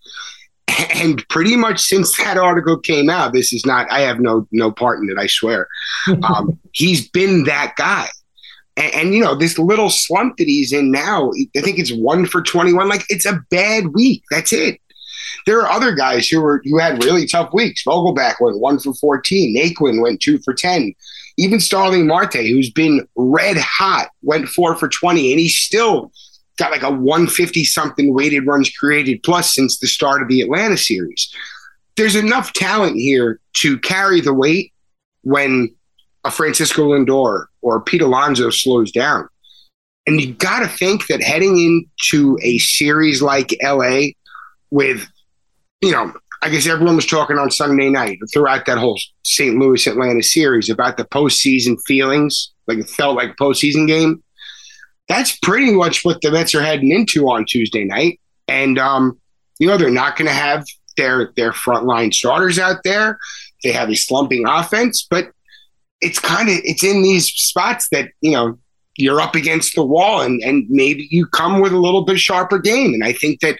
And 0.94 1.26
pretty 1.28 1.54
much 1.54 1.80
since 1.80 2.16
that 2.18 2.37
article 2.37 2.78
came 2.78 3.09
out, 3.09 3.33
this 3.33 3.52
is 3.52 3.64
not. 3.64 3.90
I 3.92 4.00
have 4.00 4.18
no 4.18 4.48
no 4.50 4.72
part 4.72 4.98
in 4.98 5.09
it. 5.09 5.18
I 5.18 5.26
swear. 5.26 5.68
Um, 6.24 6.59
he's 6.72 7.09
been 7.09 7.44
that 7.44 7.74
guy. 7.76 8.09
And, 8.76 8.94
and, 8.94 9.14
you 9.14 9.22
know, 9.22 9.34
this 9.34 9.58
little 9.58 9.90
slump 9.90 10.37
that 10.38 10.48
he's 10.48 10.72
in 10.72 10.90
now, 10.90 11.30
I 11.56 11.60
think 11.60 11.78
it's 11.78 11.92
one 11.92 12.26
for 12.26 12.42
21. 12.42 12.88
Like, 12.88 13.04
it's 13.08 13.26
a 13.26 13.40
bad 13.50 13.88
week. 13.88 14.24
That's 14.30 14.52
it. 14.52 14.80
There 15.46 15.60
are 15.60 15.70
other 15.70 15.92
guys 15.92 16.28
who 16.28 16.40
were 16.40 16.62
who 16.64 16.78
had 16.78 17.04
really 17.04 17.26
tough 17.26 17.52
weeks. 17.52 17.84
Vogelbach 17.84 18.37
went 18.40 18.60
one 18.60 18.78
for 18.78 18.94
14. 18.94 19.54
Naquin 19.56 20.02
went 20.02 20.20
two 20.20 20.38
for 20.38 20.54
10. 20.54 20.94
Even 21.37 21.60
Starling 21.60 22.06
Marte, 22.06 22.34
who's 22.34 22.70
been 22.70 23.06
red 23.16 23.56
hot, 23.58 24.08
went 24.22 24.48
four 24.48 24.76
for 24.76 24.88
20, 24.88 25.32
and 25.32 25.40
he's 25.40 25.58
still 25.58 26.12
got 26.58 26.70
like 26.70 26.82
a 26.82 26.90
150 26.90 27.64
something 27.64 28.14
weighted 28.14 28.46
runs 28.46 28.70
created 28.70 29.22
plus 29.24 29.52
since 29.52 29.78
the 29.78 29.88
start 29.88 30.22
of 30.22 30.28
the 30.28 30.40
Atlanta 30.40 30.76
series. 30.76 31.34
There's 31.96 32.16
enough 32.16 32.52
talent 32.52 32.96
here 32.96 33.40
to 33.54 33.78
carry 33.80 34.20
the 34.20 34.34
weight 34.34 34.72
when 35.22 35.74
a 36.24 36.30
Francisco 36.30 36.88
Lindor 36.88 37.46
or 37.62 37.80
Pete 37.80 38.02
Alonso 38.02 38.50
slows 38.50 38.90
down. 38.90 39.28
And 40.06 40.20
you 40.20 40.34
got 40.34 40.60
to 40.60 40.68
think 40.68 41.06
that 41.06 41.22
heading 41.22 41.58
into 41.58 42.38
a 42.42 42.58
series 42.58 43.22
like 43.22 43.56
LA 43.62 44.08
with, 44.70 45.06
you 45.80 45.92
know, 45.92 46.12
I 46.42 46.50
guess 46.50 46.66
everyone 46.66 46.96
was 46.96 47.06
talking 47.06 47.38
on 47.38 47.50
Sunday 47.50 47.88
night 47.88 48.18
throughout 48.32 48.66
that 48.66 48.76
whole 48.76 48.98
St. 49.22 49.56
Louis 49.56 49.87
Atlanta 49.87 50.22
series 50.22 50.68
about 50.68 50.98
the 50.98 51.04
postseason 51.06 51.78
feelings, 51.87 52.52
like 52.66 52.78
it 52.78 52.90
felt 52.90 53.16
like 53.16 53.30
a 53.30 53.42
postseason 53.42 53.87
game. 53.87 54.22
That's 55.08 55.38
pretty 55.38 55.72
much 55.72 56.04
what 56.04 56.20
the 56.20 56.30
Mets 56.30 56.54
are 56.54 56.62
heading 56.62 56.90
into 56.90 57.30
on 57.30 57.46
Tuesday 57.46 57.84
night. 57.84 58.20
And, 58.46 58.78
um, 58.78 59.18
you 59.58 59.66
know, 59.66 59.78
they're 59.78 59.90
not 59.90 60.16
going 60.16 60.28
to 60.28 60.34
have 60.34 60.66
their 60.96 61.32
their 61.37 61.52
frontline 61.52 62.12
starters 62.12 62.58
out 62.58 62.78
there. 62.84 63.18
They 63.62 63.72
have 63.72 63.88
a 63.88 63.94
slumping 63.94 64.46
offense, 64.46 65.06
but 65.08 65.30
it's 66.00 66.18
kind 66.18 66.48
of 66.48 66.57
it's 66.64 66.85
in 66.85 67.02
these 67.02 67.26
spots 67.26 67.88
that 67.90 68.11
you 68.20 68.33
know 68.33 68.59
you're 68.96 69.20
up 69.20 69.35
against 69.35 69.74
the 69.74 69.85
wall 69.85 70.20
and 70.20 70.42
and 70.42 70.66
maybe 70.68 71.09
you 71.11 71.26
come 71.26 71.61
with 71.61 71.72
a 71.72 71.78
little 71.78 72.04
bit 72.04 72.18
sharper 72.18 72.59
game. 72.59 72.94
And 72.94 73.04
i 73.04 73.12
think 73.12 73.40
that 73.40 73.59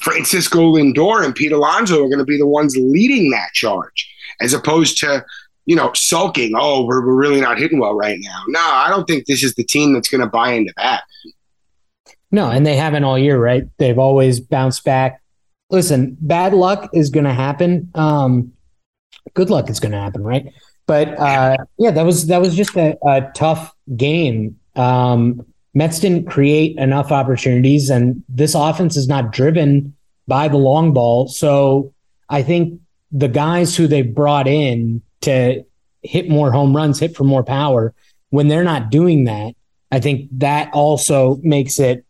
francisco 0.00 0.72
lindor 0.74 1.24
and 1.24 1.34
pete 1.34 1.52
alonso 1.52 1.96
are 2.02 2.08
going 2.08 2.18
to 2.18 2.24
be 2.24 2.38
the 2.38 2.46
ones 2.46 2.76
leading 2.78 3.30
that 3.30 3.52
charge 3.52 4.10
as 4.40 4.54
opposed 4.54 4.96
to 4.98 5.22
you 5.66 5.76
know 5.76 5.92
sulking 5.94 6.52
oh 6.56 6.84
we're, 6.86 7.04
we're 7.04 7.14
really 7.14 7.40
not 7.40 7.58
hitting 7.58 7.78
well 7.78 7.94
right 7.94 8.18
now. 8.20 8.42
No 8.48 8.60
i 8.60 8.88
don't 8.88 9.06
think 9.06 9.26
this 9.26 9.42
is 9.42 9.54
the 9.54 9.64
team 9.64 9.92
that's 9.92 10.08
going 10.08 10.22
to 10.22 10.26
buy 10.26 10.52
into 10.52 10.72
that. 10.76 11.04
No 12.30 12.50
and 12.50 12.66
they 12.66 12.76
haven't 12.76 13.04
all 13.04 13.18
year 13.18 13.38
right? 13.38 13.64
They've 13.78 13.98
always 13.98 14.40
bounced 14.40 14.84
back. 14.84 15.22
Listen 15.70 16.16
bad 16.20 16.54
luck 16.54 16.90
is 16.92 17.10
going 17.10 17.24
to 17.24 17.32
happen. 17.32 17.90
Um 17.94 18.52
good 19.34 19.50
luck 19.50 19.70
is 19.70 19.80
going 19.80 19.92
to 19.92 19.98
happen 19.98 20.22
right 20.22 20.52
but 20.86 21.18
uh, 21.18 21.56
yeah, 21.78 21.90
that 21.90 22.04
was 22.04 22.26
that 22.26 22.40
was 22.40 22.54
just 22.54 22.76
a, 22.76 22.96
a 23.06 23.30
tough 23.34 23.74
game. 23.96 24.58
Um, 24.76 25.44
Mets 25.74 26.00
didn't 26.00 26.28
create 26.28 26.76
enough 26.76 27.10
opportunities, 27.10 27.90
and 27.90 28.22
this 28.28 28.54
offense 28.54 28.96
is 28.96 29.08
not 29.08 29.32
driven 29.32 29.94
by 30.26 30.48
the 30.48 30.58
long 30.58 30.92
ball. 30.92 31.28
So 31.28 31.92
I 32.28 32.42
think 32.42 32.80
the 33.10 33.28
guys 33.28 33.76
who 33.76 33.86
they 33.86 34.02
brought 34.02 34.46
in 34.46 35.02
to 35.22 35.64
hit 36.02 36.28
more 36.28 36.50
home 36.50 36.74
runs, 36.74 36.98
hit 36.98 37.16
for 37.16 37.24
more 37.24 37.44
power, 37.44 37.94
when 38.30 38.48
they're 38.48 38.64
not 38.64 38.90
doing 38.90 39.24
that, 39.24 39.54
I 39.90 40.00
think 40.00 40.28
that 40.38 40.72
also 40.72 41.38
makes 41.42 41.78
it 41.78 42.04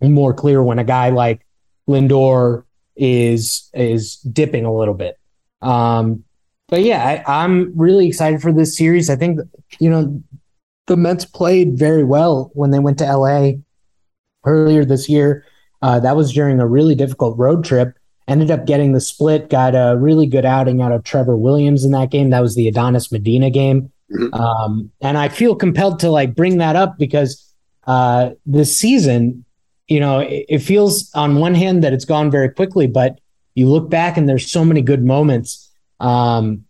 more 0.00 0.32
clear 0.32 0.62
when 0.62 0.78
a 0.78 0.84
guy 0.84 1.10
like 1.10 1.44
Lindor 1.88 2.64
is 2.96 3.70
is 3.74 4.16
dipping 4.16 4.64
a 4.64 4.74
little 4.74 4.94
bit. 4.94 5.18
Um, 5.60 6.24
but 6.72 6.82
yeah, 6.82 7.22
I, 7.26 7.44
am 7.44 7.70
really 7.76 8.08
excited 8.08 8.40
for 8.40 8.50
this 8.50 8.74
series. 8.74 9.10
I 9.10 9.16
think 9.16 9.40
you 9.78 9.90
know 9.90 10.22
the 10.86 10.96
Mets 10.96 11.26
played 11.26 11.76
very 11.78 12.02
well 12.02 12.50
when 12.54 12.70
they 12.70 12.78
went 12.78 12.96
to 12.98 13.04
LA 13.04 13.58
earlier 14.46 14.82
this 14.82 15.06
year. 15.06 15.44
Uh, 15.82 16.00
that 16.00 16.16
was 16.16 16.32
during 16.32 16.60
a 16.60 16.66
really 16.66 16.94
difficult 16.94 17.36
road 17.36 17.62
trip. 17.62 17.94
Ended 18.26 18.50
up 18.50 18.64
getting 18.64 18.92
the 18.92 19.02
split. 19.02 19.50
Got 19.50 19.74
a 19.74 19.98
really 19.98 20.26
good 20.26 20.46
outing 20.46 20.80
out 20.80 20.92
of 20.92 21.04
Trevor 21.04 21.36
Williams 21.36 21.84
in 21.84 21.90
that 21.90 22.10
game. 22.10 22.30
That 22.30 22.40
was 22.40 22.54
the 22.54 22.68
Adonis 22.68 23.12
Medina 23.12 23.50
game, 23.50 23.92
mm-hmm. 24.10 24.32
um, 24.32 24.90
and 25.02 25.18
I 25.18 25.28
feel 25.28 25.54
compelled 25.54 26.00
to 26.00 26.10
like 26.10 26.34
bring 26.34 26.56
that 26.56 26.74
up 26.74 26.96
because 26.96 27.52
uh, 27.86 28.30
this 28.46 28.74
season, 28.74 29.44
you 29.88 30.00
know, 30.00 30.20
it, 30.20 30.46
it 30.48 30.58
feels 30.60 31.10
on 31.14 31.36
one 31.36 31.54
hand 31.54 31.84
that 31.84 31.92
it's 31.92 32.06
gone 32.06 32.30
very 32.30 32.48
quickly, 32.48 32.86
but 32.86 33.20
you 33.54 33.68
look 33.68 33.90
back 33.90 34.16
and 34.16 34.26
there's 34.26 34.50
so 34.50 34.64
many 34.64 34.80
good 34.80 35.04
moments 35.04 35.68
um, 36.02 36.64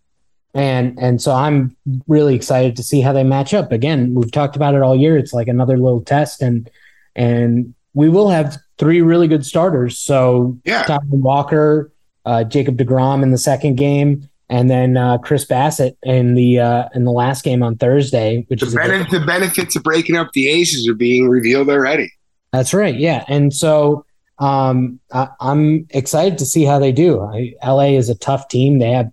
and 0.55 0.99
and 0.99 1.21
so 1.21 1.33
I'm 1.33 1.75
really 2.07 2.35
excited 2.35 2.77
to 2.77 2.83
see 2.83 3.01
how 3.01 3.13
they 3.13 3.25
match 3.25 3.55
up. 3.55 3.73
Again, 3.73 4.15
we've 4.15 4.31
talked 4.31 4.55
about 4.55 4.75
it 4.75 4.83
all 4.83 4.95
year. 4.95 5.17
It's 5.17 5.33
like 5.33 5.49
another 5.49 5.79
little 5.79 6.03
test, 6.03 6.43
and 6.43 6.71
and 7.17 7.75
we 7.95 8.09
will 8.09 8.29
have 8.29 8.59
three 8.79 9.01
really 9.01 9.29
good 9.29 9.47
starters. 9.47 9.99
So 9.99 10.59
yeah, 10.65 10.99
Walker, 11.09 11.91
uh, 12.27 12.45
Jacob 12.45 12.77
Degrom 12.77 13.23
in 13.23 13.31
the 13.31 13.39
second 13.39 13.77
game, 13.77 14.29
and 14.51 14.69
then 14.69 14.99
uh, 14.99 15.17
Chris 15.19 15.47
Bassitt 15.47 15.97
in 16.03 16.35
the 16.35 16.61
uh, 16.61 16.89
in 16.95 17.05
the 17.05 17.13
last 17.13 17.45
game 17.45 17.63
on 17.63 17.77
Thursday. 17.77 18.45
Which 18.49 18.61
the 18.61 18.67
is 18.67 18.75
benefit, 18.75 19.11
the 19.11 19.25
benefits 19.25 19.75
of 19.75 19.83
breaking 19.83 20.17
up 20.17 20.33
the 20.35 20.49
aces 20.49 20.87
are 20.87 20.95
being 20.95 21.31
revealed 21.31 21.71
already. 21.71 22.13
That's 22.53 22.75
right. 22.75 22.95
Yeah, 22.95 23.25
and 23.27 23.55
so 23.55 24.05
um, 24.39 25.01
I, 25.11 25.29
am 25.41 25.87
excited 25.91 26.37
to 26.39 26.45
see 26.45 26.65
how 26.65 26.79
they 26.79 26.93
do. 26.93 27.23
I, 27.23 27.55
LA 27.65 27.97
is 27.97 28.11
a 28.11 28.15
tough 28.15 28.49
team. 28.49 28.79
They 28.79 28.91
have 28.91 29.11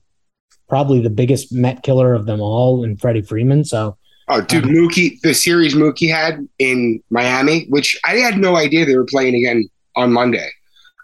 probably 0.70 1.02
the 1.02 1.10
biggest 1.10 1.52
Met 1.52 1.84
killer 1.84 2.14
of 2.14 2.26
them 2.26 2.40
all 2.40 2.84
in 2.84 2.96
Freddie 2.96 3.24
Freeman. 3.24 3.66
So, 3.66 3.98
oh, 4.28 4.42
dude, 4.42 4.66
um, 4.66 4.70
Mookie, 4.70 5.20
the 5.22 5.34
series 5.34 5.76
Mookie 5.76 6.10
had 6.10 6.48
in 6.60 7.04
Miami, 7.10 7.66
which 7.66 8.00
I 8.06 8.18
had 8.18 8.38
no 8.38 8.56
idea 8.56 8.86
they 8.86 8.96
were 8.96 9.06
playing 9.06 9.36
again 9.36 9.70
on 9.96 10.14
Monday. 10.14 10.50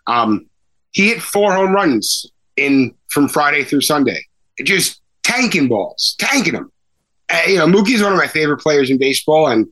Um, 0.08 0.46
he 0.92 1.10
hit 1.10 1.22
four 1.22 1.54
home 1.54 1.74
runs 1.74 2.26
in 2.56 2.94
from 3.10 3.28
Friday 3.28 3.64
through 3.64 3.82
Sunday, 3.82 4.24
just 4.64 5.02
tanking 5.24 5.68
balls, 5.68 6.16
tanking 6.20 6.54
them. 6.54 6.72
Uh, 7.30 7.42
you 7.48 7.58
know, 7.58 7.66
Mookie's 7.66 8.04
one 8.04 8.14
of 8.14 8.18
my 8.18 8.28
favorite 8.28 8.60
players 8.60 8.90
in 8.90 8.98
baseball, 8.98 9.48
and 9.48 9.68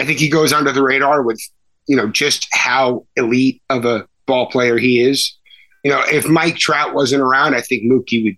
I 0.00 0.04
think 0.04 0.18
he 0.18 0.28
goes 0.28 0.52
under 0.52 0.72
the 0.72 0.82
radar 0.82 1.22
with 1.22 1.40
you 1.86 1.96
know 1.96 2.08
just 2.08 2.46
how 2.52 3.04
elite 3.16 3.60
of 3.68 3.84
a 3.84 4.06
ball 4.26 4.46
player 4.46 4.78
he 4.78 5.00
is. 5.00 5.36
You 5.82 5.90
know, 5.90 6.02
if 6.06 6.26
Mike 6.28 6.56
Trout 6.56 6.94
wasn't 6.94 7.20
around, 7.20 7.54
I 7.54 7.60
think 7.60 7.82
Mookie 7.82 8.24
would 8.24 8.36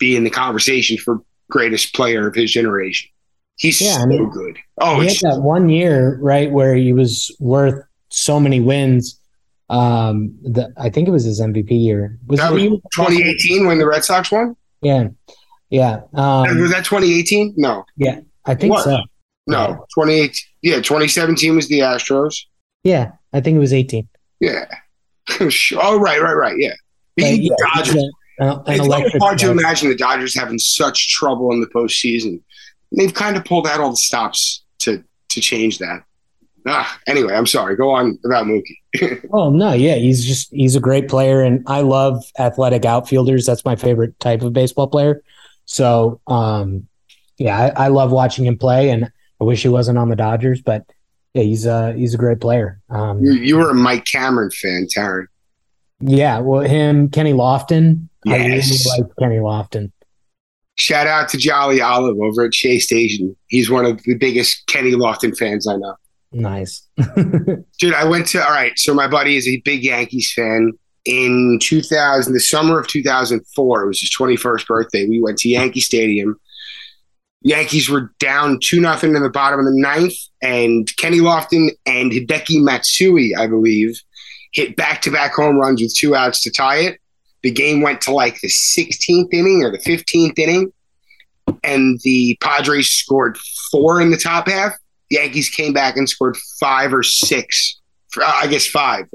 be 0.00 0.16
in 0.16 0.24
the 0.24 0.30
conversation 0.30 0.98
for 0.98 1.20
greatest 1.48 1.94
player 1.94 2.26
of 2.26 2.34
his 2.34 2.50
generation. 2.50 3.08
He's 3.56 3.80
yeah, 3.80 3.98
so 3.98 4.02
I 4.02 4.06
mean, 4.06 4.30
good. 4.30 4.58
Oh, 4.80 5.00
he 5.00 5.08
had 5.08 5.16
that 5.22 5.42
one 5.42 5.68
year 5.68 6.18
right 6.20 6.50
where 6.50 6.74
he 6.74 6.92
was 6.92 7.34
worth 7.38 7.84
so 8.08 8.40
many 8.40 8.58
wins. 8.58 9.20
Um, 9.68 10.34
the, 10.42 10.72
I 10.76 10.88
think 10.90 11.06
it 11.06 11.10
was 11.10 11.24
his 11.24 11.40
MVP 11.40 11.70
year. 11.70 12.18
Was 12.26 12.40
that 12.40 12.52
was 12.52 12.62
2018 12.62 13.66
when 13.66 13.78
the 13.78 13.86
Red 13.86 14.02
Sox 14.02 14.32
won? 14.32 14.56
Yeah, 14.80 15.08
yeah. 15.68 16.00
Um, 16.14 16.58
was 16.58 16.70
that 16.70 16.84
2018? 16.84 17.54
No. 17.56 17.84
Yeah, 17.96 18.20
I 18.46 18.54
think 18.54 18.76
so. 18.78 18.98
No, 19.46 19.68
yeah. 19.68 19.74
2018. 19.94 20.34
Yeah, 20.62 20.76
2017 20.76 21.54
was 21.54 21.68
the 21.68 21.80
Astros. 21.80 22.44
Yeah, 22.82 23.12
I 23.32 23.40
think 23.40 23.56
it 23.56 23.60
was 23.60 23.74
18. 23.74 24.08
Yeah. 24.40 24.64
oh, 25.40 25.98
right, 26.00 26.20
right, 26.20 26.32
right. 26.32 26.56
Yeah. 26.58 26.72
Beat 27.16 27.42
yeah, 27.42 27.54
Dodgers. 27.74 28.04
Uh, 28.40 28.62
it's 28.66 29.18
hard 29.22 29.38
to 29.38 29.50
imagine 29.50 29.90
the 29.90 29.94
Dodgers 29.94 30.34
having 30.34 30.58
such 30.58 31.08
trouble 31.08 31.52
in 31.52 31.60
the 31.60 31.66
postseason. 31.66 32.40
They've 32.96 33.12
kind 33.12 33.36
of 33.36 33.44
pulled 33.44 33.66
out 33.66 33.80
all 33.80 33.90
the 33.90 33.96
stops 33.96 34.64
to 34.80 35.04
to 35.30 35.40
change 35.40 35.78
that. 35.78 36.02
Ah, 36.66 36.98
anyway, 37.06 37.34
I'm 37.34 37.46
sorry. 37.46 37.76
Go 37.76 37.90
on 37.90 38.18
about 38.24 38.46
Mookie. 38.46 39.28
oh 39.32 39.50
no, 39.50 39.72
yeah, 39.72 39.94
he's 39.94 40.24
just 40.24 40.50
he's 40.52 40.76
a 40.76 40.80
great 40.80 41.08
player, 41.08 41.42
and 41.42 41.62
I 41.66 41.82
love 41.82 42.24
athletic 42.38 42.84
outfielders. 42.84 43.46
That's 43.46 43.64
my 43.64 43.76
favorite 43.76 44.18
type 44.20 44.42
of 44.42 44.52
baseball 44.52 44.88
player. 44.88 45.22
So, 45.66 46.20
um, 46.26 46.88
yeah, 47.38 47.72
I, 47.76 47.84
I 47.84 47.88
love 47.88 48.10
watching 48.10 48.44
him 48.44 48.58
play, 48.58 48.90
and 48.90 49.10
I 49.40 49.44
wish 49.44 49.62
he 49.62 49.68
wasn't 49.68 49.98
on 49.98 50.08
the 50.08 50.16
Dodgers, 50.16 50.60
but 50.60 50.84
yeah, 51.34 51.42
he's 51.42 51.64
a 51.66 51.92
he's 51.94 52.14
a 52.14 52.18
great 52.18 52.40
player. 52.40 52.80
Um, 52.90 53.22
you, 53.22 53.32
you 53.32 53.56
were 53.56 53.70
a 53.70 53.74
Mike 53.74 54.04
Cameron 54.04 54.50
fan, 54.50 54.86
Taryn. 54.94 55.26
Yeah, 56.00 56.38
well, 56.38 56.60
him, 56.60 57.10
Kenny 57.10 57.32
Lofton. 57.32 58.08
Yes. 58.24 58.36
I 58.86 58.98
really 58.98 59.02
like 59.02 59.16
Kenny 59.18 59.36
Lofton. 59.36 59.92
Shout 60.78 61.06
out 61.06 61.28
to 61.30 61.36
Jolly 61.36 61.80
Olive 61.80 62.18
over 62.20 62.44
at 62.44 62.52
Chase 62.52 62.86
Station. 62.86 63.36
He's 63.48 63.70
one 63.70 63.84
of 63.84 64.02
the 64.04 64.14
biggest 64.14 64.66
Kenny 64.66 64.92
Lofton 64.92 65.36
fans 65.36 65.66
I 65.66 65.76
know. 65.76 65.94
Nice. 66.32 66.86
Dude, 67.78 67.94
I 67.94 68.04
went 68.04 68.28
to, 68.28 68.42
all 68.42 68.52
right, 68.52 68.78
so 68.78 68.94
my 68.94 69.06
buddy 69.08 69.36
is 69.36 69.46
a 69.46 69.60
big 69.64 69.84
Yankees 69.84 70.32
fan. 70.32 70.72
In 71.04 71.58
2000, 71.60 72.32
the 72.32 72.40
summer 72.40 72.78
of 72.78 72.86
2004, 72.86 73.82
it 73.82 73.86
was 73.86 74.00
his 74.00 74.10
21st 74.16 74.66
birthday. 74.66 75.06
We 75.06 75.20
went 75.20 75.38
to 75.38 75.48
Yankee 75.48 75.80
Stadium. 75.80 76.38
Yankees 77.42 77.88
were 77.88 78.12
down 78.18 78.58
2 78.62 78.80
nothing 78.80 79.16
in 79.16 79.22
the 79.22 79.30
bottom 79.30 79.60
of 79.60 79.66
the 79.66 79.72
ninth, 79.74 80.14
and 80.42 80.94
Kenny 80.98 81.18
Lofton 81.18 81.70
and 81.86 82.12
Hideki 82.12 82.62
Matsui, 82.62 83.34
I 83.34 83.46
believe, 83.46 84.00
hit 84.52 84.76
back 84.76 85.02
to 85.02 85.10
back 85.10 85.34
home 85.34 85.56
runs 85.56 85.80
with 85.80 85.94
two 85.94 86.14
outs 86.14 86.42
to 86.42 86.50
tie 86.50 86.78
it. 86.78 87.00
The 87.42 87.50
game 87.50 87.80
went 87.80 88.00
to 88.02 88.12
like 88.12 88.40
the 88.40 88.48
16th 88.48 89.32
inning 89.32 89.62
or 89.64 89.70
the 89.70 89.78
15th 89.78 90.38
inning, 90.38 90.72
and 91.64 91.98
the 92.04 92.36
Padres 92.40 92.90
scored 92.90 93.38
four 93.70 94.00
in 94.00 94.10
the 94.10 94.16
top 94.16 94.48
half 94.48 94.72
The 95.10 95.16
Yankees 95.16 95.48
came 95.48 95.72
back 95.72 95.96
and 95.96 96.08
scored 96.08 96.36
five 96.58 96.92
or 96.92 97.02
six. 97.02 97.80
I 98.24 98.46
guess 98.48 98.66
five. 98.66 99.06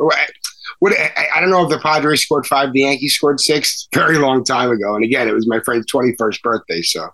What 0.80 0.94
I, 0.94 1.28
I 1.36 1.40
don't 1.40 1.50
know 1.50 1.64
if 1.64 1.70
the 1.70 1.80
Padres 1.80 2.24
scored 2.24 2.48
five, 2.48 2.74
the 2.74 2.82
Yankees 2.82 3.16
scored 3.16 3.40
six. 3.40 3.88
Very 3.94 4.18
long 4.18 4.44
time 4.44 4.72
ago, 4.72 4.96
and 4.96 5.04
again, 5.04 5.28
it 5.28 5.34
was 5.34 5.48
my 5.48 5.60
friend's 5.60 5.86
twenty 5.86 6.16
first 6.18 6.42
birthday. 6.42 6.82
So, 6.82 7.10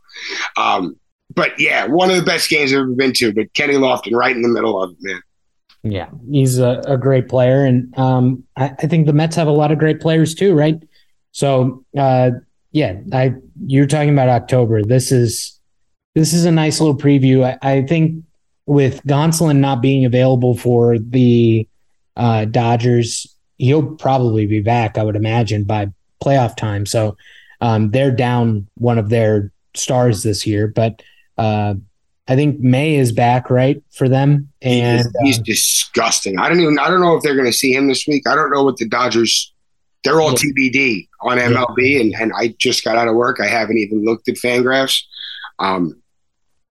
um, 0.57 0.95
but 1.33 1.59
yeah, 1.59 1.87
one 1.87 2.09
of 2.09 2.17
the 2.17 2.23
best 2.23 2.49
games 2.49 2.71
I've 2.71 2.79
ever 2.79 2.91
been 2.91 3.13
to. 3.13 3.33
But 3.33 3.53
Kenny 3.53 3.73
Lofton, 3.73 4.13
right 4.13 4.35
in 4.35 4.41
the 4.41 4.49
middle 4.49 4.81
of 4.81 4.91
it, 4.91 4.97
man. 5.01 5.21
Yeah, 5.83 6.09
he's 6.29 6.59
a, 6.59 6.81
a 6.85 6.97
great 6.97 7.27
player, 7.27 7.65
and 7.65 7.97
um, 7.97 8.43
I, 8.55 8.65
I, 8.65 8.87
think 8.87 9.07
the 9.07 9.13
Mets 9.13 9.35
have 9.35 9.47
a 9.47 9.51
lot 9.51 9.71
of 9.71 9.79
great 9.79 9.99
players 9.99 10.35
too, 10.35 10.53
right? 10.53 10.79
So, 11.31 11.83
uh, 11.97 12.31
yeah, 12.71 12.99
I 13.11 13.33
you're 13.65 13.87
talking 13.87 14.11
about 14.11 14.29
October. 14.29 14.83
This 14.83 15.11
is 15.11 15.59
this 16.13 16.33
is 16.33 16.45
a 16.45 16.51
nice 16.51 16.79
little 16.79 16.97
preview. 16.97 17.43
I, 17.43 17.77
I 17.77 17.81
think 17.81 18.23
with 18.67 19.03
Gonsolin 19.05 19.57
not 19.57 19.81
being 19.81 20.05
available 20.05 20.55
for 20.55 20.99
the 20.99 21.67
uh, 22.15 22.45
Dodgers, 22.45 23.35
he'll 23.57 23.95
probably 23.95 24.45
be 24.45 24.61
back. 24.61 24.97
I 24.97 25.03
would 25.03 25.15
imagine 25.15 25.63
by 25.63 25.87
playoff 26.23 26.55
time. 26.55 26.85
So 26.85 27.17
um, 27.59 27.91
they're 27.91 28.11
down 28.11 28.67
one 28.75 28.97
of 28.97 29.09
their 29.09 29.51
stars 29.73 30.23
this 30.23 30.45
year, 30.45 30.67
but 30.67 31.01
uh, 31.37 31.75
I 32.31 32.35
think 32.37 32.61
May 32.61 32.95
is 32.95 33.11
back 33.11 33.49
right 33.49 33.83
for 33.91 34.07
them, 34.07 34.49
and 34.61 34.99
he's, 34.99 35.11
he's 35.21 35.39
uh, 35.39 35.43
disgusting. 35.43 36.39
I 36.39 36.47
don't 36.47 36.61
even. 36.61 36.79
I 36.79 36.87
don't 36.87 37.01
know 37.01 37.17
if 37.17 37.23
they're 37.23 37.35
going 37.35 37.51
to 37.51 37.51
see 37.51 37.73
him 37.73 37.89
this 37.89 38.07
week. 38.07 38.25
I 38.25 38.35
don't 38.35 38.49
know 38.51 38.63
what 38.63 38.77
the 38.77 38.87
Dodgers. 38.87 39.53
They're 40.05 40.21
all 40.21 40.31
yeah. 40.31 40.37
TBD 40.37 41.09
on 41.23 41.39
MLB, 41.39 41.75
yeah. 41.77 41.99
and, 41.99 42.15
and 42.15 42.31
I 42.33 42.55
just 42.57 42.85
got 42.85 42.95
out 42.95 43.09
of 43.09 43.15
work. 43.15 43.41
I 43.41 43.47
haven't 43.47 43.79
even 43.79 44.05
looked 44.05 44.29
at 44.29 44.35
Fangraphs. 44.35 45.01
Um, 45.59 46.01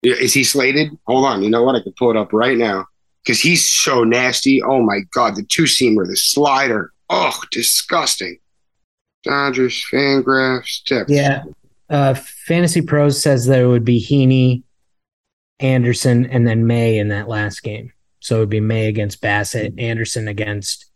is 0.02 0.34
he 0.34 0.42
slated? 0.42 0.90
Hold 1.06 1.24
on. 1.24 1.44
You 1.44 1.50
know 1.50 1.62
what? 1.62 1.76
I 1.76 1.82
can 1.82 1.94
pull 1.96 2.10
it 2.10 2.16
up 2.16 2.32
right 2.32 2.58
now 2.58 2.86
because 3.24 3.40
he's 3.40 3.64
so 3.64 4.02
nasty. 4.02 4.60
Oh 4.60 4.82
my 4.82 5.02
god, 5.14 5.36
the 5.36 5.44
two 5.44 5.64
seamer, 5.64 6.04
the 6.04 6.16
slider. 6.16 6.92
Oh, 7.10 7.38
disgusting. 7.52 8.38
Dodgers, 9.22 9.86
Fangraphs, 9.92 10.82
tips. 10.82 11.12
Yeah. 11.12 11.44
Uh, 11.88 12.14
Fantasy 12.14 12.80
Pros 12.80 13.22
says 13.22 13.46
that 13.46 13.60
it 13.60 13.66
would 13.66 13.84
be 13.84 14.04
Heaney, 14.04 14.63
Anderson, 15.60 16.26
and 16.26 16.46
then 16.46 16.66
May 16.66 16.98
in 16.98 17.08
that 17.08 17.28
last 17.28 17.62
game. 17.62 17.92
So 18.20 18.36
it 18.36 18.40
would 18.40 18.48
be 18.50 18.60
May 18.60 18.86
against 18.86 19.20
Bassitt, 19.22 19.80
Anderson 19.80 20.28
against 20.28 20.90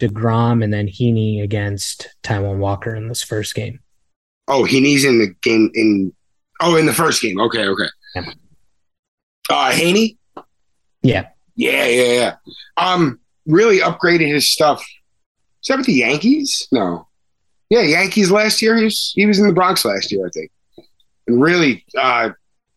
DeGrom, 0.00 0.62
and 0.64 0.72
then 0.72 0.86
Heaney 0.86 1.42
against 1.42 2.08
Taijuan 2.22 2.58
Walker 2.58 2.94
in 2.94 3.08
this 3.08 3.22
first 3.22 3.54
game. 3.54 3.80
Oh, 4.46 4.62
Heaney's 4.64 5.04
in 5.04 5.18
the 5.18 5.34
game 5.42 5.70
in 5.74 6.12
Oh, 6.60 6.74
in 6.76 6.86
the 6.86 6.92
first 6.94 7.22
game. 7.22 7.38
Okay, 7.40 7.66
okay. 7.66 7.86
Yeah. 8.16 8.32
Uh 9.50 9.70
Heaney? 9.70 10.16
Yeah. 11.02 11.28
Yeah, 11.54 11.86
yeah, 11.86 12.12
yeah. 12.12 12.34
Um, 12.76 13.20
really 13.46 13.78
upgraded 13.78 14.32
his 14.32 14.50
stuff. 14.50 14.80
Is 15.62 15.68
that 15.68 15.78
with 15.78 15.86
the 15.86 15.92
Yankees? 15.94 16.66
No. 16.72 17.06
Yeah, 17.70 17.82
Yankees 17.82 18.30
last 18.30 18.62
year. 18.62 18.76
He 18.76 18.84
was 18.84 19.12
he 19.14 19.26
was 19.26 19.38
in 19.38 19.46
the 19.46 19.52
Bronx 19.52 19.84
last 19.84 20.10
year, 20.10 20.26
I 20.26 20.30
think. 20.30 20.50
And 21.26 21.40
really, 21.40 21.84
uh, 21.96 22.30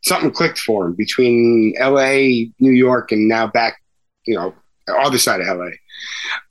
something 0.03 0.31
clicked 0.31 0.59
for 0.59 0.87
him 0.87 0.93
between 0.93 1.73
L.A., 1.77 2.51
New 2.59 2.71
York, 2.71 3.11
and 3.11 3.27
now 3.27 3.47
back, 3.47 3.81
you 4.25 4.35
know, 4.35 4.53
other 4.87 5.17
side 5.17 5.41
of 5.41 5.47
L.A. 5.47 5.71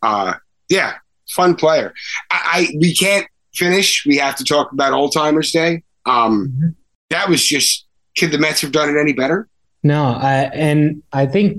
Uh, 0.02 0.34
yeah, 0.68 0.94
fun 1.28 1.54
player. 1.54 1.92
I, 2.30 2.68
I 2.72 2.76
we 2.78 2.94
can't 2.94 3.26
finish. 3.54 4.04
We 4.06 4.16
have 4.16 4.36
to 4.36 4.44
talk 4.44 4.72
about 4.72 4.92
Old 4.92 5.12
Timers 5.12 5.50
Day. 5.52 5.82
Um, 6.06 6.48
mm-hmm 6.48 6.68
that 7.10 7.28
was 7.28 7.44
just 7.44 7.86
could 8.16 8.32
the 8.32 8.38
Mets 8.38 8.62
have 8.62 8.72
done 8.72 8.88
it 8.88 8.98
any 8.98 9.12
better? 9.12 9.48
No, 9.82 10.04
I, 10.04 10.50
and 10.54 11.02
I 11.12 11.26
think 11.26 11.58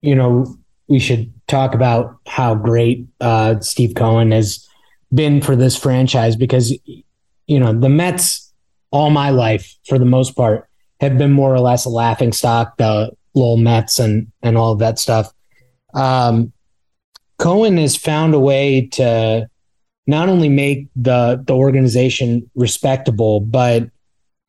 you 0.00 0.14
know 0.14 0.56
we 0.88 0.98
should 0.98 1.32
talk 1.46 1.74
about 1.74 2.16
how 2.26 2.54
great 2.54 3.06
uh, 3.20 3.60
Steve 3.60 3.94
Cohen 3.94 4.32
has 4.32 4.66
been 5.12 5.40
for 5.40 5.54
this 5.54 5.76
franchise 5.76 6.36
because 6.36 6.76
you 7.46 7.60
know 7.60 7.72
the 7.72 7.88
Mets 7.88 8.52
all 8.90 9.10
my 9.10 9.30
life 9.30 9.74
for 9.86 9.98
the 9.98 10.04
most 10.04 10.36
part 10.36 10.68
have 11.04 11.18
been 11.18 11.32
more 11.32 11.54
or 11.54 11.60
less 11.60 11.84
a 11.84 11.90
laughing 11.90 12.32
stock 12.32 12.76
the 12.76 13.10
little 13.34 13.56
Mets 13.56 13.98
and 13.98 14.30
and 14.42 14.56
all 14.56 14.72
of 14.72 14.78
that 14.80 14.98
stuff. 14.98 15.32
Um, 15.94 16.52
Cohen 17.38 17.76
has 17.78 17.96
found 17.96 18.34
a 18.34 18.40
way 18.40 18.86
to 18.92 19.48
not 20.06 20.28
only 20.28 20.48
make 20.48 20.88
the 20.96 21.42
the 21.46 21.54
organization 21.54 22.50
respectable, 22.54 23.40
but 23.40 23.90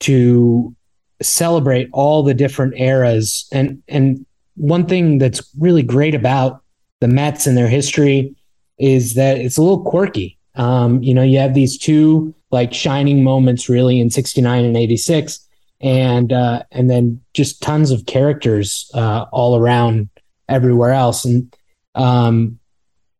to 0.01 0.75
celebrate 1.21 1.89
all 1.93 2.23
the 2.23 2.33
different 2.33 2.73
eras. 2.77 3.47
And 3.51 3.81
and 3.87 4.25
one 4.55 4.85
thing 4.85 5.17
that's 5.17 5.41
really 5.59 5.83
great 5.83 6.15
about 6.15 6.61
the 7.01 7.07
Mets 7.07 7.47
and 7.47 7.57
their 7.57 7.67
history 7.67 8.35
is 8.77 9.15
that 9.15 9.37
it's 9.37 9.57
a 9.57 9.61
little 9.61 9.83
quirky. 9.83 10.37
Um, 10.55 11.03
you 11.03 11.13
know, 11.13 11.21
you 11.21 11.39
have 11.39 11.53
these 11.53 11.77
two 11.77 12.33
like 12.51 12.73
shining 12.73 13.23
moments 13.23 13.67
really 13.67 13.99
in 13.99 14.09
69 14.09 14.63
and 14.63 14.77
86 14.77 15.44
and 15.81 16.31
uh, 16.31 16.63
and 16.71 16.89
then 16.89 17.21
just 17.33 17.61
tons 17.61 17.91
of 17.91 18.05
characters 18.05 18.89
uh, 18.93 19.25
all 19.31 19.57
around 19.57 20.09
everywhere 20.47 20.91
else 20.91 21.25
and 21.25 21.55
um, 21.95 22.59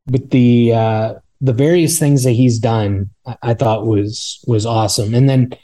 with 0.08 0.30
the 0.30 0.74
uh, 0.74 1.14
the 1.42 1.54
various 1.54 2.00
things 2.00 2.24
that 2.24 2.32
he's 2.32 2.60
done 2.60 3.10
I, 3.26 3.38
I 3.42 3.54
thought 3.54 3.86
was 3.86 4.44
was 4.48 4.66
awesome 4.66 5.14
and 5.14 5.30
then 5.30 5.56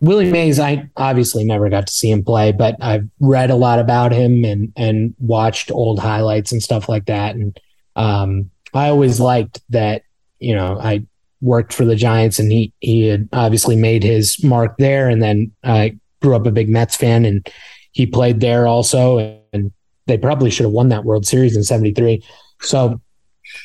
Willie 0.00 0.30
Mays, 0.30 0.60
I 0.60 0.90
obviously 0.96 1.44
never 1.44 1.70
got 1.70 1.86
to 1.86 1.92
see 1.92 2.10
him 2.10 2.22
play, 2.22 2.52
but 2.52 2.76
I've 2.82 3.08
read 3.18 3.50
a 3.50 3.56
lot 3.56 3.78
about 3.78 4.12
him 4.12 4.44
and 4.44 4.72
and 4.76 5.14
watched 5.18 5.70
old 5.70 5.98
highlights 5.98 6.52
and 6.52 6.62
stuff 6.62 6.88
like 6.88 7.06
that. 7.06 7.34
And 7.34 7.58
um, 7.96 8.50
I 8.74 8.88
always 8.88 9.20
liked 9.20 9.60
that. 9.70 10.02
You 10.38 10.54
know, 10.54 10.78
I 10.78 11.06
worked 11.40 11.72
for 11.72 11.86
the 11.86 11.96
Giants, 11.96 12.38
and 12.38 12.52
he 12.52 12.74
he 12.80 13.06
had 13.06 13.28
obviously 13.32 13.74
made 13.74 14.02
his 14.02 14.42
mark 14.44 14.76
there. 14.76 15.08
And 15.08 15.22
then 15.22 15.52
I 15.64 15.96
grew 16.26 16.36
up 16.36 16.46
a 16.46 16.50
big 16.50 16.68
Mets 16.68 16.96
fan, 16.96 17.24
and 17.24 17.48
he 17.92 18.06
played 18.06 18.40
there 18.40 18.66
also. 18.66 19.40
And 19.52 19.72
they 20.06 20.18
probably 20.18 20.50
should 20.50 20.64
have 20.64 20.72
won 20.72 20.88
that 20.88 21.04
World 21.04 21.26
Series 21.26 21.56
in 21.56 21.62
'73. 21.62 22.24
So 22.60 23.00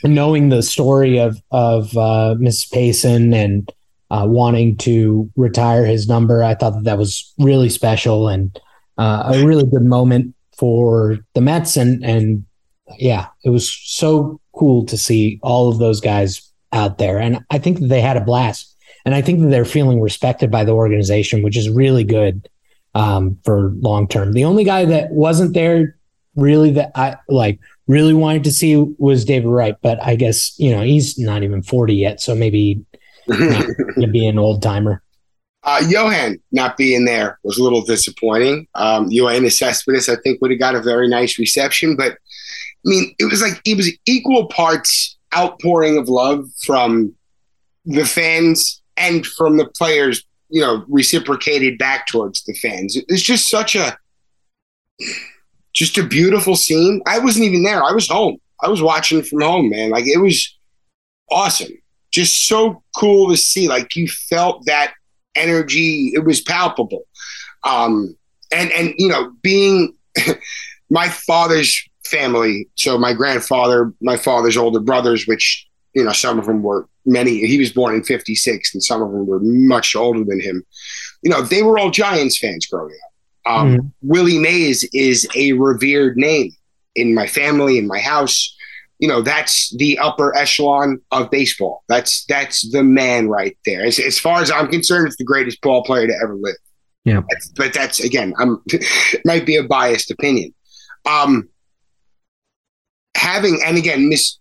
knowing 0.04 0.50
the 0.50 0.62
story 0.62 1.18
of 1.18 1.42
of 1.52 1.98
uh, 1.98 2.36
Miss 2.38 2.66
Payson 2.66 3.34
and 3.34 3.72
uh, 4.12 4.26
wanting 4.28 4.76
to 4.76 5.32
retire 5.38 5.86
his 5.86 6.08
number. 6.08 6.44
I 6.44 6.54
thought 6.54 6.74
that 6.74 6.84
that 6.84 6.98
was 6.98 7.34
really 7.40 7.70
special 7.70 8.28
and 8.28 8.60
uh, 8.98 9.32
a 9.34 9.46
really 9.46 9.66
good 9.66 9.86
moment 9.86 10.36
for 10.58 11.18
the 11.34 11.42
Mets. 11.42 11.78
And 11.78 12.04
and 12.04 12.46
yeah, 13.00 13.28
it 13.46 13.50
was 13.50 13.74
so 13.74 14.40
cool 14.54 14.86
to 14.88 14.98
see 14.98 15.40
all 15.42 15.70
of 15.70 15.80
those 15.80 16.02
guys 16.02 16.52
out 16.74 16.98
there. 16.98 17.20
And 17.20 17.40
I 17.50 17.58
think 17.58 17.80
they 17.80 18.02
had 18.02 18.18
a 18.18 18.22
blast. 18.22 18.71
And 19.06 19.16
I 19.16 19.22
think 19.22 19.42
that 19.42 19.48
they're 19.48 19.66
feeling 19.66 20.02
respected 20.02 20.52
by 20.52 20.64
the 20.64 20.74
organization, 20.74 21.42
which 21.44 21.58
is 21.58 21.70
really 21.70 22.04
good 22.04 22.48
um, 22.94 23.38
for 23.44 23.72
long 23.80 24.08
term. 24.08 24.34
The 24.34 24.46
only 24.46 24.64
guy 24.64 24.86
that 24.86 25.12
wasn't 25.12 25.54
there 25.54 25.98
really 26.36 26.72
that 26.72 26.92
I 26.96 27.18
like 27.28 27.60
really 27.88 28.14
wanted 28.14 28.44
to 28.46 28.52
see 28.52 28.76
was 28.98 29.26
David 29.26 29.50
Wright, 29.50 29.76
but 29.82 30.02
I 30.02 30.16
guess 30.16 30.58
you 30.60 30.72
know 30.72 30.82
he's 30.82 31.18
not 31.18 31.44
even 31.44 31.62
forty 31.62 31.96
yet, 31.96 32.22
so 32.22 32.36
maybe 32.36 32.84
to 33.28 34.08
be 34.12 34.28
an 34.28 34.38
old 34.38 34.62
timer. 34.62 35.02
Uh, 35.64 35.84
Johan 35.88 36.40
not 36.52 36.76
being 36.76 37.06
there 37.06 37.40
was 37.44 37.60
a 37.60 37.64
little 37.64 37.84
disappointing. 37.84 38.68
Um, 38.74 39.10
Yoenis 39.10 39.58
Cespedes, 39.60 40.10
I 40.10 40.16
think, 40.24 40.42
would 40.42 40.50
have 40.50 40.60
got 40.60 40.74
a 40.74 40.82
very 40.82 41.08
nice 41.08 41.38
reception, 41.38 41.96
but 41.96 42.14
I 42.14 42.90
mean, 42.90 43.14
it 43.20 43.26
was 43.26 43.42
like 43.42 43.62
it 43.64 43.78
was 43.78 43.92
equal 44.06 44.48
parts 44.48 45.18
outpouring 45.36 45.98
of 45.98 46.10
love 46.10 46.46
from 46.66 47.14
the 47.86 48.06
fans 48.06 48.81
and 48.98 49.26
from 49.26 49.58
the 49.58 49.68
players. 49.68 50.24
You 50.54 50.60
know, 50.60 50.84
reciprocated 50.90 51.78
back 51.78 52.08
towards 52.08 52.44
the 52.44 52.54
fans. 52.54 52.98
It's 53.08 53.22
just 53.22 53.50
such 53.50 53.74
a, 53.74 53.98
just 55.72 55.98
a 55.98 56.04
beautiful 56.04 56.58
scene. 56.58 57.02
I 57.08 57.20
wasn't 57.20 57.46
even 57.46 57.64
there. 57.64 57.82
I 57.82 57.94
was 57.94 58.10
home. 58.10 58.38
I 58.62 58.68
was 58.68 58.82
watching 58.82 59.22
from 59.22 59.40
home, 59.40 59.70
man. 59.70 59.92
Like 59.92 60.08
it 60.08 60.18
was 60.18 60.54
awesome 61.32 61.72
just 62.12 62.48
so 62.48 62.84
cool 62.96 63.30
to 63.30 63.38
see. 63.38 63.68
Like 63.68 63.96
you 63.96 64.08
felt 64.08 64.66
that 64.66 64.94
energy; 65.36 66.12
it 66.14 66.26
was 66.26 66.42
palpable. 66.42 67.08
Um, 67.64 68.16
and 68.54 68.72
and 68.72 68.94
you 68.98 69.08
know, 69.08 69.32
being 69.42 69.96
my 70.90 71.10
father's 71.10 71.82
family, 72.06 72.68
so 72.76 72.98
my 72.98 73.14
grandfather, 73.14 73.94
my 74.02 74.18
father's 74.18 74.58
older 74.58 74.82
brothers, 74.82 75.26
which 75.26 75.66
you 75.94 76.04
know, 76.04 76.12
some 76.12 76.40
of 76.40 76.46
them 76.46 76.64
were 76.64 76.88
many. 77.06 77.46
He 77.46 77.60
was 77.60 77.72
born 77.72 77.96
in 77.96 78.04
'56, 78.04 78.74
and 78.74 78.84
some 78.84 79.02
of 79.02 79.12
them 79.12 79.26
were 79.26 79.40
much 79.42 79.96
older 79.96 80.24
than 80.24 80.40
him. 80.40 80.64
You 81.22 81.32
know, 81.32 81.42
they 81.42 81.64
were 81.64 81.78
all 81.78 81.92
Giants 81.92 82.38
fans 82.38 82.66
growing 82.66 82.96
up. 83.46 83.52
Um, 83.54 83.78
mm. 83.78 83.92
Willie 84.02 84.40
Mays 84.40 84.88
is 84.94 85.28
a 85.36 85.54
revered 85.54 86.18
name 86.18 86.52
in 86.96 87.16
my 87.16 87.28
family, 87.28 87.78
in 87.78 87.88
my 87.88 88.00
house 88.00 88.56
you 89.02 89.08
know 89.08 89.22
that's 89.22 89.76
the 89.78 89.98
upper 89.98 90.38
echelon 90.38 91.02
of 91.12 91.30
baseball. 91.32 91.84
That's 91.90 92.24
that's 92.26 92.72
the 92.72 92.84
man 92.84 93.28
right 93.28 93.58
there. 93.66 93.84
As, 93.84 94.00
as 94.00 94.20
far 94.20 94.42
as 94.42 94.52
I'm 94.52 94.68
concerned, 94.68 95.08
it's 95.08 95.18
the 95.18 95.26
greatest 95.26 95.60
ball 95.62 95.84
player 95.84 96.06
to 96.08 96.14
ever 96.24 96.36
live. 96.36 96.56
Yeah, 97.04 97.22
but 97.56 97.74
that's 97.74 98.00
again, 98.00 98.34
I'm 98.38 98.64
might 99.26 99.46
be 99.46 99.58
a 99.58 99.64
biased 99.64 100.12
opinion. 100.12 100.54
Um, 101.10 101.50
having 103.18 103.60
and 103.66 103.76
again, 103.76 104.08
Miss 104.08 104.38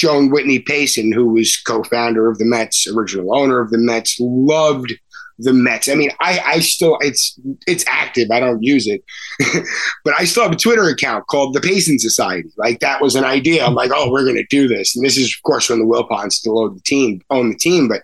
Joan 0.00 0.30
Whitney 0.30 0.58
Payson, 0.58 1.12
who 1.12 1.28
was 1.34 1.60
co-founder 1.60 2.30
of 2.30 2.38
the 2.38 2.46
Mets, 2.46 2.86
original 2.88 3.36
owner 3.36 3.60
of 3.60 3.70
the 3.70 3.76
Mets, 3.76 4.16
loved 4.18 4.94
the 5.38 5.52
Mets. 5.52 5.90
I 5.90 5.94
mean, 5.94 6.10
I, 6.20 6.38
I 6.38 6.60
still 6.60 6.96
it's 7.02 7.38
it's 7.66 7.84
active. 7.86 8.30
I 8.30 8.40
don't 8.40 8.62
use 8.62 8.86
it, 8.86 9.04
but 10.04 10.14
I 10.18 10.24
still 10.24 10.42
have 10.42 10.52
a 10.52 10.56
Twitter 10.56 10.88
account 10.88 11.26
called 11.26 11.54
the 11.54 11.60
Payson 11.60 11.98
Society. 11.98 12.48
Like 12.56 12.80
that 12.80 13.02
was 13.02 13.14
an 13.14 13.24
idea. 13.24 13.66
I'm 13.66 13.74
like, 13.74 13.90
oh, 13.94 14.10
we're 14.10 14.24
gonna 14.24 14.46
do 14.48 14.68
this, 14.68 14.96
and 14.96 15.04
this 15.04 15.18
is 15.18 15.26
of 15.26 15.42
course 15.42 15.68
when 15.68 15.80
the 15.80 15.84
Wilpons 15.84 16.32
still 16.32 16.58
owned 16.58 16.78
the 16.78 16.82
team, 16.82 17.20
own 17.28 17.50
the 17.50 17.58
team. 17.58 17.86
But 17.86 18.02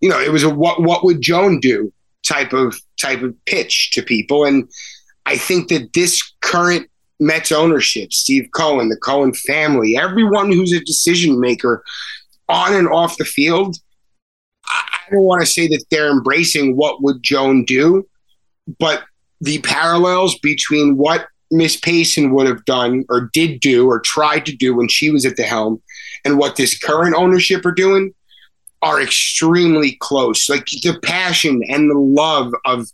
you 0.00 0.08
know, 0.08 0.20
it 0.20 0.30
was 0.30 0.44
a 0.44 0.50
what 0.50 0.82
what 0.82 1.04
would 1.04 1.20
Joan 1.20 1.58
do 1.58 1.92
type 2.24 2.52
of 2.52 2.80
type 2.96 3.22
of 3.22 3.34
pitch 3.44 3.90
to 3.92 4.02
people, 4.02 4.44
and 4.44 4.68
I 5.26 5.36
think 5.36 5.68
that 5.70 5.94
this 5.94 6.22
current 6.42 6.88
Mets 7.24 7.52
ownership, 7.52 8.12
Steve 8.12 8.48
Cohen, 8.54 8.88
the 8.88 8.96
Cohen 8.96 9.34
family, 9.34 9.96
everyone 9.96 10.52
who's 10.52 10.72
a 10.72 10.84
decision 10.84 11.40
maker 11.40 11.82
on 12.48 12.74
and 12.74 12.88
off 12.88 13.16
the 13.16 13.24
field 13.24 13.76
I 15.06 15.10
don't 15.10 15.22
want 15.22 15.40
to 15.42 15.46
say 15.46 15.68
that 15.68 15.84
they're 15.90 16.10
embracing 16.10 16.76
what 16.76 17.02
would 17.02 17.22
Joan 17.22 17.64
do, 17.64 18.08
but 18.78 19.04
the 19.40 19.60
parallels 19.60 20.38
between 20.38 20.96
what 20.96 21.26
Miss 21.50 21.76
Payson 21.76 22.32
would 22.34 22.46
have 22.46 22.64
done 22.64 23.04
or 23.10 23.28
did 23.32 23.60
do 23.60 23.86
or 23.86 24.00
tried 24.00 24.46
to 24.46 24.56
do 24.56 24.74
when 24.74 24.88
she 24.88 25.10
was 25.10 25.26
at 25.26 25.36
the 25.36 25.42
helm 25.42 25.82
and 26.24 26.38
what 26.38 26.56
this 26.56 26.78
current 26.78 27.14
ownership 27.14 27.66
are 27.66 27.72
doing 27.72 28.14
are 28.80 29.00
extremely 29.00 29.96
close. 30.00 30.48
Like 30.48 30.66
the 30.66 30.98
passion 31.02 31.62
and 31.68 31.90
the 31.90 31.98
love 31.98 32.52
of 32.64 32.88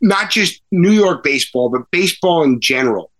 not 0.00 0.30
just 0.30 0.60
New 0.72 0.90
York 0.90 1.22
baseball, 1.22 1.68
but 1.70 1.90
baseball 1.90 2.42
in 2.42 2.60
general. 2.60 3.10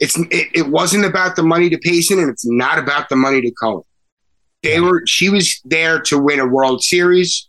It's 0.00 0.18
it, 0.18 0.48
it 0.54 0.68
wasn't 0.68 1.04
about 1.04 1.36
the 1.36 1.42
money 1.42 1.68
to 1.70 1.78
Payson 1.78 2.18
and 2.18 2.30
it's 2.30 2.46
not 2.46 2.78
about 2.78 3.08
the 3.08 3.16
money 3.16 3.40
to 3.40 3.50
Cohen. 3.50 3.82
They 4.62 4.80
were 4.80 5.02
she 5.06 5.28
was 5.28 5.60
there 5.64 6.00
to 6.02 6.18
win 6.18 6.40
a 6.40 6.46
World 6.46 6.82
Series. 6.82 7.48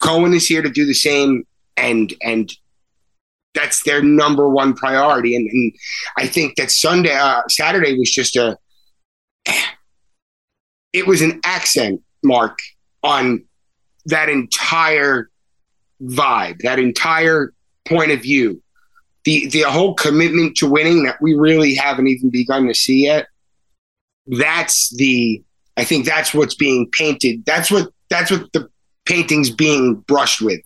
Cohen 0.00 0.34
is 0.34 0.46
here 0.46 0.62
to 0.62 0.70
do 0.70 0.84
the 0.84 0.94
same, 0.94 1.44
and 1.76 2.12
and 2.22 2.52
that's 3.56 3.82
their 3.82 4.02
number 4.02 4.48
one 4.48 4.74
priority. 4.74 5.34
And, 5.34 5.48
and 5.50 5.72
I 6.16 6.26
think 6.26 6.56
that 6.56 6.70
Sunday, 6.70 7.14
uh, 7.14 7.42
Saturday 7.48 7.98
was 7.98 8.12
just 8.12 8.36
a, 8.36 8.56
it 10.92 11.06
was 11.06 11.22
an 11.22 11.40
accent 11.42 12.02
mark 12.22 12.58
on 13.02 13.44
that 14.04 14.28
entire 14.28 15.30
vibe, 16.02 16.58
that 16.60 16.78
entire 16.78 17.52
point 17.88 18.12
of 18.12 18.20
view, 18.20 18.62
the 19.26 19.48
the 19.48 19.62
whole 19.62 19.92
commitment 19.94 20.56
to 20.56 20.70
winning 20.70 21.02
that 21.02 21.20
we 21.20 21.34
really 21.34 21.74
haven't 21.74 22.06
even 22.06 22.30
begun 22.30 22.66
to 22.68 22.74
see 22.74 23.04
yet. 23.04 23.26
That's 24.26 24.94
the 24.96 25.42
I 25.76 25.84
think 25.84 26.06
that's 26.06 26.32
what's 26.32 26.54
being 26.54 26.88
painted. 26.92 27.44
That's 27.44 27.70
what 27.70 27.90
that's 28.08 28.30
what 28.30 28.50
the 28.52 28.70
painting's 29.04 29.50
being 29.50 29.96
brushed 30.06 30.40
with 30.40 30.60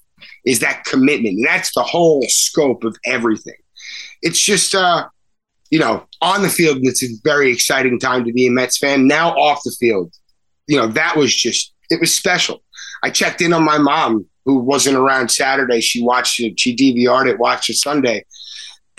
is 0.45 0.61
that 0.61 0.85
commitment. 0.85 1.39
And 1.39 1.47
that's 1.47 1.75
the 1.75 1.83
whole 1.83 2.23
scope 2.29 2.85
of 2.85 2.97
everything. 3.07 3.57
It's 4.23 4.41
just 4.41 4.75
uh, 4.75 5.09
you 5.71 5.79
know, 5.79 6.07
on 6.21 6.43
the 6.43 6.51
field, 6.51 6.79
it's 6.83 7.03
a 7.03 7.09
very 7.25 7.51
exciting 7.51 7.99
time 7.99 8.27
to 8.27 8.33
be 8.33 8.47
a 8.47 8.51
Mets 8.51 8.77
fan. 8.77 9.07
Now 9.07 9.31
off 9.31 9.63
the 9.65 9.75
field, 9.81 10.13
you 10.67 10.77
know, 10.77 10.87
that 10.89 11.17
was 11.17 11.35
just 11.35 11.73
it 11.89 11.99
was 11.99 12.13
special. 12.13 12.63
I 13.03 13.09
checked 13.09 13.41
in 13.41 13.55
on 13.55 13.65
my 13.65 13.79
mom 13.79 14.27
who 14.45 14.59
wasn't 14.59 14.97
around 14.97 15.31
Saturday. 15.31 15.81
She 15.81 16.03
watched 16.03 16.41
it, 16.41 16.61
she 16.61 16.77
DVR'd 16.77 17.27
it, 17.27 17.39
watched 17.39 17.71
it 17.71 17.77
Sunday. 17.77 18.27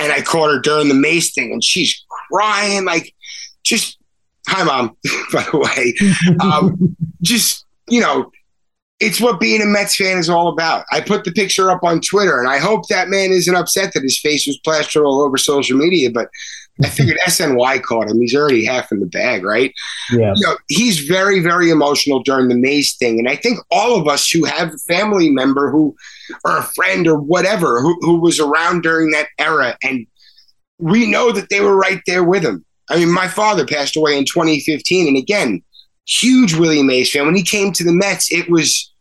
And 0.01 0.11
I 0.11 0.21
caught 0.21 0.51
her 0.51 0.59
during 0.59 0.87
the 0.87 0.93
Mays 0.93 1.33
thing 1.33 1.51
and 1.51 1.63
she's 1.63 2.03
crying, 2.29 2.85
like 2.85 3.13
just 3.63 3.97
hi 4.47 4.63
mom 4.63 4.97
by 5.31 5.45
the 5.51 5.59
way 5.59 5.93
um, 6.39 6.95
just 7.21 7.63
you 7.87 8.01
know 8.01 8.31
it's 9.01 9.19
what 9.19 9.39
being 9.39 9.61
a 9.61 9.65
Mets 9.65 9.95
fan 9.95 10.19
is 10.19 10.29
all 10.29 10.47
about. 10.47 10.85
I 10.91 11.01
put 11.01 11.23
the 11.23 11.31
picture 11.31 11.71
up 11.71 11.83
on 11.83 12.01
Twitter, 12.01 12.39
and 12.39 12.47
I 12.47 12.59
hope 12.59 12.87
that 12.87 13.09
man 13.09 13.31
isn't 13.31 13.55
upset 13.55 13.93
that 13.93 14.03
his 14.03 14.19
face 14.19 14.45
was 14.45 14.59
plastered 14.59 15.03
all 15.03 15.21
over 15.21 15.37
social 15.37 15.75
media. 15.75 16.11
But 16.11 16.29
I 16.83 16.89
figured 16.89 17.17
SNY 17.25 17.81
caught 17.83 18.09
him. 18.09 18.19
He's 18.19 18.35
already 18.35 18.65
half 18.65 18.91
in 18.91 18.99
the 18.99 19.05
bag, 19.05 19.43
right? 19.43 19.73
Yeah. 20.11 20.33
You 20.35 20.47
know, 20.47 20.57
he's 20.67 20.99
very, 20.99 21.39
very 21.39 21.69
emotional 21.69 22.21
during 22.21 22.47
the 22.47 22.55
Mays 22.55 22.95
thing, 22.95 23.19
and 23.19 23.29
I 23.29 23.35
think 23.35 23.59
all 23.71 23.99
of 23.99 24.07
us 24.07 24.29
who 24.29 24.45
have 24.45 24.73
a 24.73 24.77
family 24.79 25.29
member 25.29 25.71
who, 25.71 25.95
or 26.45 26.57
a 26.57 26.63
friend 26.63 27.07
or 27.07 27.19
whatever, 27.19 27.81
who, 27.81 27.97
who 28.01 28.19
was 28.19 28.39
around 28.39 28.81
during 28.81 29.11
that 29.11 29.27
era, 29.37 29.77
and 29.83 30.07
we 30.77 31.09
know 31.09 31.31
that 31.31 31.49
they 31.49 31.61
were 31.61 31.75
right 31.75 32.01
there 32.07 32.23
with 32.23 32.43
him. 32.43 32.65
I 32.89 32.97
mean, 32.97 33.11
my 33.11 33.27
father 33.27 33.65
passed 33.65 33.95
away 33.95 34.17
in 34.17 34.25
2015, 34.25 35.07
and 35.07 35.17
again, 35.17 35.63
huge 36.05 36.55
Willie 36.55 36.83
Mays 36.83 37.11
fan. 37.11 37.25
When 37.25 37.35
he 37.35 37.43
came 37.43 37.71
to 37.73 37.83
the 37.83 37.93
Mets, 37.93 38.31
it 38.31 38.49
was 38.49 38.91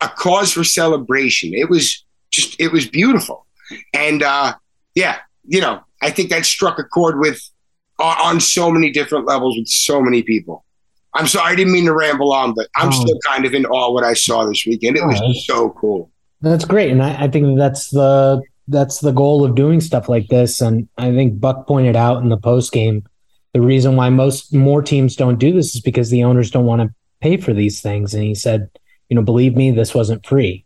a 0.00 0.08
cause 0.08 0.52
for 0.52 0.64
celebration. 0.64 1.52
It 1.54 1.68
was 1.68 2.04
just, 2.30 2.60
it 2.60 2.72
was 2.72 2.86
beautiful, 2.86 3.46
and 3.92 4.22
uh, 4.22 4.54
yeah, 4.94 5.18
you 5.46 5.60
know, 5.60 5.82
I 6.00 6.10
think 6.10 6.30
that 6.30 6.44
struck 6.44 6.78
a 6.78 6.84
chord 6.84 7.18
with 7.18 7.40
uh, 7.98 8.16
on 8.22 8.40
so 8.40 8.70
many 8.70 8.90
different 8.90 9.26
levels 9.26 9.56
with 9.58 9.68
so 9.68 10.00
many 10.00 10.22
people. 10.22 10.64
I'm 11.14 11.26
sorry, 11.26 11.52
I 11.52 11.56
didn't 11.56 11.72
mean 11.72 11.86
to 11.86 11.92
ramble 11.92 12.32
on, 12.32 12.54
but 12.54 12.68
I'm 12.76 12.88
oh. 12.88 12.92
still 12.92 13.18
kind 13.26 13.44
of 13.44 13.52
in 13.52 13.66
awe 13.66 13.92
what 13.92 14.04
I 14.04 14.14
saw 14.14 14.44
this 14.46 14.64
weekend. 14.66 14.96
It 14.96 15.04
was 15.04 15.20
oh, 15.22 15.32
so 15.44 15.70
cool. 15.70 16.10
That's 16.40 16.64
great, 16.64 16.90
and 16.90 17.02
I, 17.02 17.24
I 17.24 17.28
think 17.28 17.58
that's 17.58 17.90
the 17.90 18.42
that's 18.68 19.00
the 19.00 19.12
goal 19.12 19.44
of 19.44 19.56
doing 19.56 19.80
stuff 19.80 20.08
like 20.08 20.28
this. 20.28 20.60
And 20.60 20.88
I 20.96 21.10
think 21.10 21.40
Buck 21.40 21.66
pointed 21.66 21.96
out 21.96 22.22
in 22.22 22.28
the 22.28 22.36
post 22.36 22.72
game 22.72 23.04
the 23.52 23.60
reason 23.60 23.96
why 23.96 24.10
most 24.10 24.54
more 24.54 24.82
teams 24.82 25.16
don't 25.16 25.38
do 25.38 25.52
this 25.52 25.74
is 25.74 25.80
because 25.80 26.10
the 26.10 26.24
owners 26.24 26.50
don't 26.50 26.66
want 26.66 26.82
to 26.82 26.94
pay 27.20 27.36
for 27.36 27.52
these 27.52 27.80
things. 27.80 28.14
And 28.14 28.22
he 28.22 28.34
said, 28.34 28.70
you 29.08 29.16
know, 29.16 29.22
believe 29.22 29.56
me, 29.56 29.70
this 29.70 29.94
wasn't 29.94 30.24
free. 30.24 30.64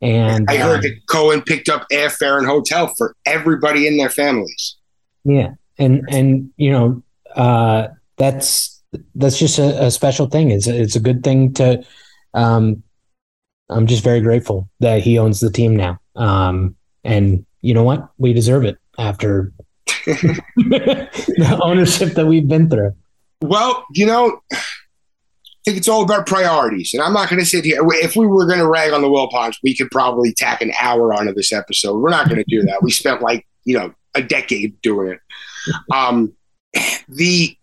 And 0.00 0.48
I 0.48 0.56
heard 0.56 0.76
um, 0.76 0.82
that 0.82 1.06
Cohen 1.06 1.42
picked 1.42 1.68
up 1.68 1.86
airfare 1.90 2.38
and 2.38 2.46
hotel 2.46 2.92
for 2.96 3.16
everybody 3.26 3.86
in 3.86 3.96
their 3.96 4.10
families. 4.10 4.76
Yeah, 5.24 5.54
and 5.78 6.04
and 6.10 6.50
you 6.56 6.70
know, 6.70 7.02
uh, 7.34 7.88
that's 8.16 8.80
that's 9.14 9.38
just 9.38 9.58
a, 9.58 9.86
a 9.86 9.90
special 9.90 10.26
thing. 10.26 10.50
It's 10.50 10.66
a, 10.66 10.80
it's 10.80 10.96
a 10.96 11.00
good 11.00 11.24
thing 11.24 11.52
to. 11.54 11.84
Um, 12.34 12.82
I'm 13.70 13.86
just 13.86 14.02
very 14.02 14.20
grateful 14.20 14.68
that 14.80 15.02
he 15.02 15.18
owns 15.18 15.40
the 15.40 15.50
team 15.50 15.76
now. 15.76 16.00
Um, 16.16 16.76
and 17.04 17.44
you 17.60 17.74
know 17.74 17.82
what? 17.82 18.08
We 18.16 18.32
deserve 18.32 18.64
it 18.64 18.78
after 18.98 19.52
the 20.06 21.58
ownership 21.62 22.14
that 22.14 22.26
we've 22.26 22.48
been 22.48 22.70
through? 22.70 22.94
Well, 23.42 23.84
you 23.92 24.06
know, 24.06 24.40
I 25.60 25.70
think 25.70 25.78
it's 25.78 25.88
all 25.88 26.02
about 26.02 26.26
priorities. 26.26 26.94
And 26.94 27.02
I'm 27.02 27.12
not 27.12 27.28
going 27.28 27.40
to 27.40 27.46
sit 27.46 27.64
here. 27.64 27.80
If 27.82 28.16
we 28.16 28.26
were 28.26 28.46
going 28.46 28.60
to 28.60 28.66
rag 28.66 28.92
on 28.92 29.02
the 29.02 29.08
Wilpons, 29.08 29.56
we 29.62 29.76
could 29.76 29.90
probably 29.90 30.32
tack 30.32 30.62
an 30.62 30.72
hour 30.80 31.12
onto 31.12 31.34
this 31.34 31.52
episode. 31.52 31.98
We're 31.98 32.10
not 32.10 32.28
going 32.28 32.42
to 32.42 32.44
do 32.48 32.62
that. 32.62 32.82
We 32.82 32.90
spent 32.90 33.20
like, 33.20 33.46
you 33.64 33.78
know, 33.78 33.92
a 34.14 34.22
decade 34.22 34.80
doing 34.80 35.10
it. 35.10 35.20
Um, 35.92 36.32
the 37.08 37.56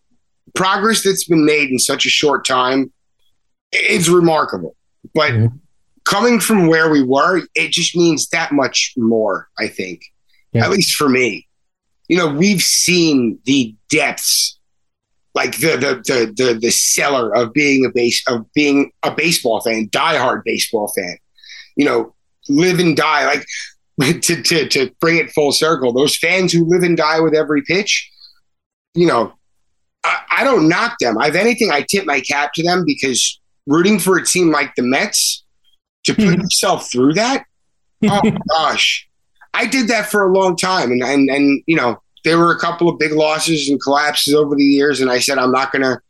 progress 0.53 1.03
that's 1.03 1.25
been 1.25 1.45
made 1.45 1.69
in 1.69 1.79
such 1.79 2.05
a 2.05 2.09
short 2.09 2.45
time 2.45 2.91
is 3.71 4.09
remarkable. 4.09 4.75
But 5.13 5.31
mm-hmm. 5.31 5.55
coming 6.03 6.39
from 6.39 6.67
where 6.67 6.89
we 6.89 7.01
were, 7.01 7.41
it 7.55 7.71
just 7.71 7.95
means 7.95 8.29
that 8.29 8.51
much 8.51 8.93
more, 8.97 9.47
I 9.57 9.67
think, 9.67 10.01
yeah. 10.53 10.65
at 10.65 10.69
least 10.69 10.95
for 10.95 11.09
me 11.09 11.47
you 12.07 12.17
know, 12.17 12.27
we've 12.27 12.61
seen 12.61 13.39
the 13.45 13.75
depths, 13.89 14.54
like 15.35 15.57
the 15.57 15.75
the 15.75 16.01
the 16.05 16.33
the, 16.35 16.59
the 16.59 16.71
cellar 16.71 17.35
of 17.35 17.53
being 17.53 17.85
a 17.85 17.89
base 17.89 18.23
of 18.27 18.51
being 18.53 18.91
a 19.03 19.11
baseball 19.11 19.61
fan, 19.61 19.89
diehard 19.89 20.41
baseball 20.45 20.91
fan. 20.97 21.17
You 21.75 21.85
know, 21.85 22.15
live 22.47 22.79
and 22.79 22.95
die. 22.95 23.25
Like 23.25 23.45
to 24.21 24.41
to 24.41 24.67
to 24.69 24.91
bring 24.99 25.17
it 25.17 25.31
full 25.31 25.51
circle, 25.51 25.93
those 25.93 26.17
fans 26.17 26.51
who 26.51 26.65
live 26.65 26.83
and 26.83 26.97
die 26.97 27.19
with 27.19 27.35
every 27.35 27.61
pitch. 27.61 28.09
You 28.93 29.07
know, 29.07 29.33
I, 30.05 30.21
I 30.37 30.43
don't 30.45 30.69
knock 30.69 30.95
them. 30.99 31.17
I've 31.19 31.35
anything, 31.35 31.69
I 31.69 31.81
tip 31.81 32.05
my 32.05 32.21
cap 32.21 32.51
to 32.55 32.63
them 32.63 32.83
because 32.85 33.39
rooting 33.67 33.99
for 33.99 34.17
a 34.17 34.25
team 34.25 34.51
like 34.51 34.73
the 34.75 34.83
Mets 34.83 35.43
to 36.05 36.13
put 36.13 36.25
mm-hmm. 36.25 36.41
yourself 36.41 36.89
through 36.89 37.13
that. 37.13 37.45
Oh 38.03 38.21
gosh, 38.49 39.07
I 39.53 39.65
did 39.65 39.89
that 39.89 40.09
for 40.09 40.23
a 40.23 40.33
long 40.33 40.55
time, 40.55 40.91
and 40.91 41.03
and 41.03 41.29
and 41.29 41.61
you 41.65 41.75
know 41.75 42.01
there 42.25 42.37
were 42.37 42.51
a 42.51 42.59
couple 42.59 42.89
of 42.89 42.99
big 42.99 43.13
losses 43.13 43.69
and 43.69 43.81
collapses 43.81 44.33
over 44.33 44.55
the 44.55 44.65
years, 44.65 44.99
and 44.99 45.09
I 45.09 45.19
said 45.19 45.37
I'm 45.37 45.51
not 45.51 45.71
going 45.71 45.83
to 45.83 46.01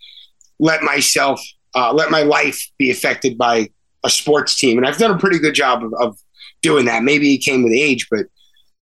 let 0.59 0.81
myself 0.81 1.39
uh, 1.75 1.93
let 1.93 2.09
my 2.09 2.23
life 2.23 2.59
be 2.79 2.89
affected 2.89 3.37
by 3.37 3.69
a 4.03 4.09
sports 4.09 4.57
team, 4.57 4.77
and 4.77 4.87
I've 4.87 4.97
done 4.97 5.11
a 5.11 5.17
pretty 5.19 5.37
good 5.37 5.53
job 5.53 5.83
of, 5.83 5.93
of 5.99 6.17
doing 6.61 6.85
that. 6.85 7.03
Maybe 7.03 7.35
it 7.35 7.39
came 7.39 7.63
with 7.63 7.73
age, 7.73 8.07
but 8.09 8.25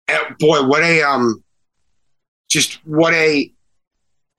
uh, 0.08 0.18
boy, 0.40 0.66
what 0.66 0.82
a 0.82 1.02
um, 1.02 1.44
just 2.48 2.84
what 2.86 3.12
a 3.12 3.52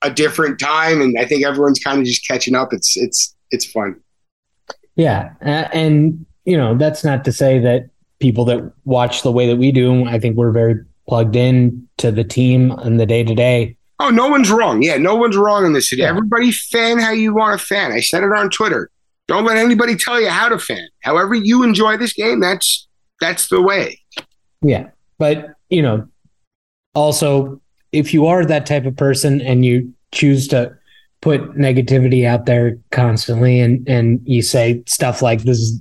a 0.02 0.10
different 0.10 0.58
time, 0.58 1.00
and 1.00 1.16
I 1.18 1.24
think 1.24 1.46
everyone's 1.46 1.78
kind 1.78 2.00
of 2.00 2.04
just 2.04 2.26
catching 2.26 2.54
up. 2.54 2.72
It's 2.72 2.96
it's 2.96 3.34
it's 3.50 3.64
fun. 3.64 4.00
Yeah, 4.96 5.34
and 5.40 6.26
you 6.44 6.56
know 6.56 6.76
that's 6.76 7.04
not 7.04 7.24
to 7.24 7.32
say 7.32 7.60
that 7.60 7.90
people 8.18 8.44
that 8.46 8.72
watch 8.84 9.22
the 9.22 9.32
way 9.32 9.46
that 9.46 9.56
we 9.56 9.72
do, 9.72 10.04
I 10.06 10.18
think 10.18 10.36
we're 10.36 10.52
very 10.52 10.76
plugged 11.08 11.36
in 11.36 11.88
to 11.98 12.10
the 12.10 12.24
team 12.24 12.70
and 12.70 12.98
the 12.98 13.06
day 13.06 13.24
to 13.24 13.34
day. 13.34 13.76
Oh, 13.98 14.10
no 14.10 14.28
one's 14.28 14.50
wrong. 14.50 14.82
Yeah, 14.82 14.96
no 14.96 15.14
one's 15.14 15.36
wrong 15.36 15.64
in 15.64 15.72
this 15.72 15.90
city. 15.90 16.02
Yeah. 16.02 16.08
Everybody 16.08 16.50
fan 16.50 16.98
how 16.98 17.12
you 17.12 17.34
want 17.34 17.58
to 17.58 17.64
fan. 17.64 17.92
I 17.92 18.00
said 18.00 18.24
it 18.24 18.32
on 18.32 18.50
Twitter. 18.50 18.90
Don't 19.28 19.44
let 19.44 19.56
anybody 19.56 19.94
tell 19.94 20.20
you 20.20 20.28
how 20.28 20.48
to 20.48 20.58
fan. 20.58 20.88
However 21.00 21.34
you 21.34 21.62
enjoy 21.62 21.96
this 21.96 22.12
game, 22.12 22.40
that's 22.40 22.88
that's 23.20 23.48
the 23.48 23.62
way. 23.62 24.00
Yeah. 24.60 24.88
But, 25.18 25.54
you 25.70 25.82
know, 25.82 26.08
also 26.94 27.60
if 27.92 28.12
you 28.12 28.26
are 28.26 28.44
that 28.44 28.66
type 28.66 28.86
of 28.86 28.96
person 28.96 29.40
and 29.40 29.64
you 29.64 29.94
choose 30.12 30.48
to 30.48 30.76
put 31.20 31.56
negativity 31.56 32.26
out 32.26 32.46
there 32.46 32.78
constantly 32.90 33.60
and 33.60 33.88
and 33.88 34.20
you 34.24 34.42
say 34.42 34.82
stuff 34.86 35.22
like 35.22 35.42
this 35.42 35.58
is 35.58 35.80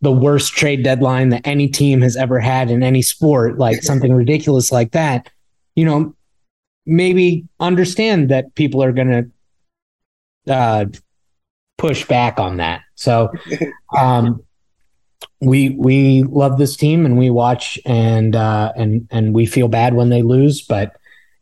the 0.00 0.12
worst 0.12 0.54
trade 0.54 0.82
deadline 0.82 1.28
that 1.30 1.46
any 1.46 1.68
team 1.68 2.00
has 2.00 2.16
ever 2.16 2.40
had 2.40 2.70
in 2.70 2.82
any 2.82 3.02
sport, 3.02 3.58
like 3.58 3.82
something 3.82 4.12
ridiculous 4.12 4.72
like 4.72 4.92
that, 4.92 5.30
you 5.74 5.84
know, 5.84 6.14
maybe 6.86 7.46
understand 7.58 8.28
that 8.30 8.54
people 8.54 8.82
are 8.82 8.92
going 8.92 9.30
to 10.46 10.52
uh, 10.52 10.86
push 11.78 12.04
back 12.06 12.38
on 12.38 12.56
that. 12.58 12.82
So, 12.94 13.32
um, 13.98 14.42
we 15.40 15.70
we 15.70 16.22
love 16.24 16.58
this 16.58 16.76
team 16.76 17.06
and 17.06 17.18
we 17.18 17.30
watch 17.30 17.78
and 17.86 18.36
uh, 18.36 18.72
and 18.76 19.08
and 19.10 19.34
we 19.34 19.46
feel 19.46 19.68
bad 19.68 19.94
when 19.94 20.10
they 20.10 20.22
lose, 20.22 20.62
but 20.62 20.96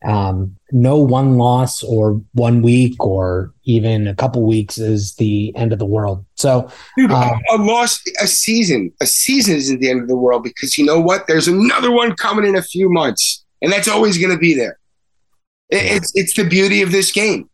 um, 0.04 0.56
no 0.70 0.96
one 0.98 1.38
loss 1.38 1.82
or 1.82 2.22
one 2.32 2.62
week 2.62 3.02
or 3.04 3.52
even 3.64 4.06
a 4.06 4.14
couple 4.14 4.46
weeks 4.46 4.78
is 4.78 5.14
the 5.16 5.54
end 5.56 5.72
of 5.72 5.78
the 5.78 5.86
world. 5.86 6.24
So, 6.36 6.70
Dude, 6.96 7.10
a, 7.10 7.32
a 7.50 7.56
loss, 7.56 8.00
a 8.20 8.26
season, 8.26 8.92
a 9.00 9.06
season 9.06 9.56
isn't 9.56 9.80
the 9.80 9.90
end 9.90 10.02
of 10.02 10.08
the 10.08 10.16
world 10.16 10.44
because 10.44 10.78
you 10.78 10.84
know 10.84 11.00
what? 11.00 11.26
There's 11.26 11.48
another 11.48 11.90
one 11.90 12.14
coming 12.14 12.46
in 12.46 12.56
a 12.56 12.62
few 12.62 12.88
months, 12.88 13.44
and 13.60 13.72
that's 13.72 13.88
always 13.88 14.18
going 14.18 14.32
to 14.32 14.38
be 14.38 14.54
there. 14.54 14.78
It, 15.70 15.96
it's 15.96 16.12
it's 16.14 16.34
the 16.34 16.44
beauty 16.44 16.82
of 16.82 16.92
this 16.92 17.10
game. 17.10 17.50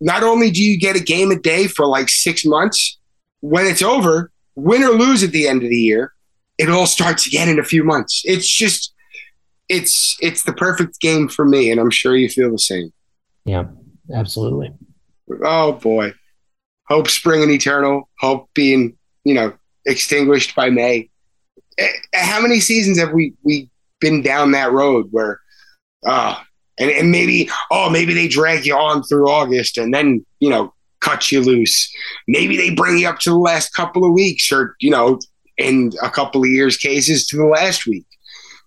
Not 0.00 0.22
only 0.22 0.50
do 0.50 0.62
you 0.62 0.78
get 0.78 0.96
a 0.96 1.02
game 1.02 1.30
a 1.30 1.38
day 1.38 1.66
for 1.66 1.86
like 1.86 2.08
six 2.08 2.44
months, 2.44 2.98
when 3.40 3.66
it's 3.66 3.82
over, 3.82 4.30
win 4.54 4.82
or 4.82 4.90
lose 4.90 5.22
at 5.22 5.30
the 5.30 5.48
end 5.48 5.62
of 5.62 5.68
the 5.68 5.76
year, 5.76 6.12
it 6.58 6.68
all 6.68 6.86
starts 6.86 7.26
again 7.26 7.48
in 7.48 7.58
a 7.58 7.64
few 7.64 7.82
months. 7.82 8.22
It's 8.24 8.48
just 8.48 8.91
it's 9.72 10.18
it's 10.20 10.42
the 10.42 10.52
perfect 10.52 11.00
game 11.00 11.28
for 11.28 11.46
me, 11.46 11.70
and 11.70 11.80
I'm 11.80 11.90
sure 11.90 12.14
you 12.14 12.28
feel 12.28 12.52
the 12.52 12.58
same. 12.58 12.92
Yeah, 13.44 13.64
absolutely. 14.14 14.72
Oh 15.42 15.72
boy, 15.72 16.12
hope 16.88 17.08
spring 17.08 17.42
and 17.42 17.50
eternal. 17.50 18.08
Hope 18.20 18.50
being 18.54 18.96
you 19.24 19.34
know 19.34 19.54
extinguished 19.86 20.54
by 20.54 20.68
May. 20.68 21.08
Eh, 21.78 21.88
how 22.14 22.40
many 22.40 22.60
seasons 22.60 22.98
have 22.98 23.12
we 23.12 23.34
we 23.42 23.70
been 23.98 24.20
down 24.20 24.50
that 24.50 24.72
road 24.72 25.08
where, 25.10 25.40
uh, 26.06 26.36
and, 26.78 26.90
and 26.90 27.10
maybe 27.10 27.48
oh 27.70 27.88
maybe 27.88 28.12
they 28.12 28.28
drag 28.28 28.66
you 28.66 28.76
on 28.76 29.02
through 29.02 29.28
August 29.28 29.78
and 29.78 29.94
then 29.94 30.24
you 30.38 30.50
know 30.50 30.74
cut 31.00 31.32
you 31.32 31.40
loose. 31.40 31.90
Maybe 32.28 32.58
they 32.58 32.74
bring 32.74 32.98
you 32.98 33.08
up 33.08 33.20
to 33.20 33.30
the 33.30 33.38
last 33.38 33.72
couple 33.72 34.04
of 34.04 34.12
weeks, 34.12 34.52
or 34.52 34.76
you 34.80 34.90
know, 34.90 35.18
in 35.56 35.92
a 36.02 36.10
couple 36.10 36.42
of 36.42 36.50
years 36.50 36.76
cases 36.76 37.26
to 37.28 37.38
the 37.38 37.46
last 37.46 37.86
week. 37.86 38.06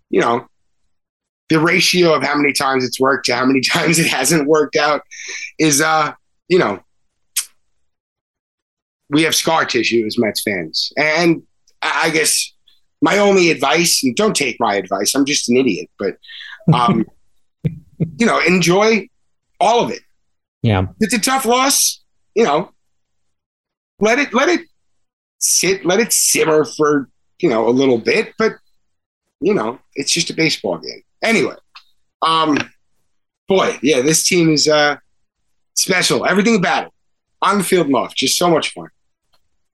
You 0.10 0.22
know, 0.22 0.48
the 1.50 1.60
ratio 1.60 2.14
of 2.14 2.24
how 2.24 2.36
many 2.36 2.54
times 2.54 2.84
it's 2.84 3.00
worked 3.00 3.26
to 3.26 3.36
how 3.36 3.46
many 3.46 3.62
times 3.74 4.00
it 4.00 4.08
hasn't 4.08 4.48
worked 4.48 4.76
out 4.76 5.02
is 5.60 5.82
uh 5.82 6.14
you 6.48 6.60
know 6.60 6.80
we 9.10 9.24
have 9.24 9.36
scar 9.36 9.66
tissue 9.66 10.06
as 10.06 10.18
Mets 10.18 10.42
fans. 10.42 10.92
And 10.98 11.44
I 11.82 12.10
guess 12.10 12.54
my 13.02 13.18
only 13.18 13.52
advice, 13.52 14.04
and 14.04 14.16
don't 14.16 14.36
take 14.36 14.60
my 14.60 14.76
advice, 14.76 15.14
I'm 15.16 15.26
just 15.26 15.50
an 15.50 15.58
idiot, 15.58 15.90
but 16.00 16.18
um, 16.74 17.06
you 17.64 18.26
know, 18.26 18.40
enjoy 18.40 19.08
all 19.60 19.84
of 19.84 19.92
it. 19.92 20.02
Yeah. 20.62 20.88
It's 21.00 21.14
a 21.14 21.20
tough 21.20 21.46
loss, 21.46 22.02
you 22.34 22.44
know. 22.44 22.72
Let 24.00 24.20
it 24.20 24.34
let 24.34 24.50
it 24.50 24.62
sit, 25.40 25.86
let 25.86 26.00
it 26.00 26.12
simmer 26.12 26.66
for, 26.66 27.10
you 27.40 27.50
know, 27.50 27.70
a 27.70 27.72
little 27.72 27.98
bit, 27.98 28.34
but 28.38 28.54
you 29.40 29.54
know, 29.54 29.80
it's 29.94 30.12
just 30.12 30.30
a 30.30 30.34
baseball 30.34 30.78
game. 30.78 31.04
Anyway, 31.26 31.56
um, 32.22 32.58
boy, 33.48 33.78
yeah, 33.82 34.02
this 34.02 34.28
team 34.28 34.52
is 34.52 34.68
uh, 34.68 34.98
special. 35.74 36.26
Everything 36.26 36.56
about 36.56 36.88
it, 36.88 36.94
on 37.42 37.58
the 37.58 37.64
field 37.64 37.88
and 37.88 37.96
off, 37.96 38.14
just 38.14 38.38
so 38.38 38.50
much 38.50 38.74
fun. 38.74 38.88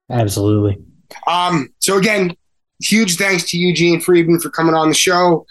Absolutely. 0.10 0.82
Um, 1.28 1.70
so 1.80 1.98
again, 1.98 2.36
huge 2.82 3.18
thanks 3.18 3.50
to 3.52 3.58
Eugene 3.58 4.00
Freedman 4.00 4.40
for 4.40 4.50
coming 4.50 4.76
on 4.76 4.88
the 4.88 4.96
show. 4.96 5.46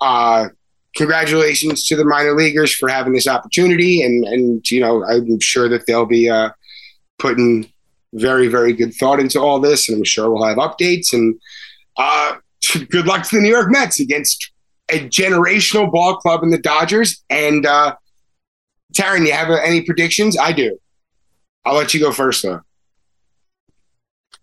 Uh, 0.00 0.48
congratulations 0.94 1.86
to 1.88 1.96
the 1.96 2.04
minor 2.04 2.34
leaguers 2.34 2.74
for 2.74 2.88
having 2.88 3.14
this 3.14 3.26
opportunity, 3.26 4.02
and 4.02 4.24
and 4.24 4.70
you 4.70 4.80
know 4.80 5.04
I'm 5.04 5.40
sure 5.40 5.68
that 5.70 5.86
they'll 5.86 6.06
be 6.06 6.28
uh, 6.28 6.50
putting 7.18 7.70
very 8.12 8.48
very 8.48 8.74
good 8.74 8.94
thought 8.94 9.20
into 9.20 9.40
all 9.40 9.58
this, 9.58 9.88
and 9.88 9.96
I'm 9.96 10.04
sure 10.04 10.30
we'll 10.30 10.44
have 10.44 10.58
updates. 10.58 11.14
And 11.14 11.38
uh, 11.96 12.36
good 12.90 13.06
luck 13.06 13.22
to 13.28 13.36
the 13.36 13.42
New 13.42 13.50
York 13.50 13.70
Mets 13.70 14.00
against 14.00 14.52
a 14.90 15.00
generational 15.08 15.90
ball 15.90 16.16
club 16.16 16.42
in 16.42 16.50
the 16.50 16.58
Dodgers. 16.58 17.24
And 17.28 17.66
uh, 17.66 17.96
Taryn, 18.92 19.26
you 19.26 19.32
have 19.32 19.50
any 19.50 19.82
predictions? 19.82 20.38
I 20.38 20.52
do. 20.52 20.78
I'll 21.64 21.74
let 21.74 21.94
you 21.94 22.00
go 22.00 22.12
first, 22.12 22.42
though. 22.42 22.60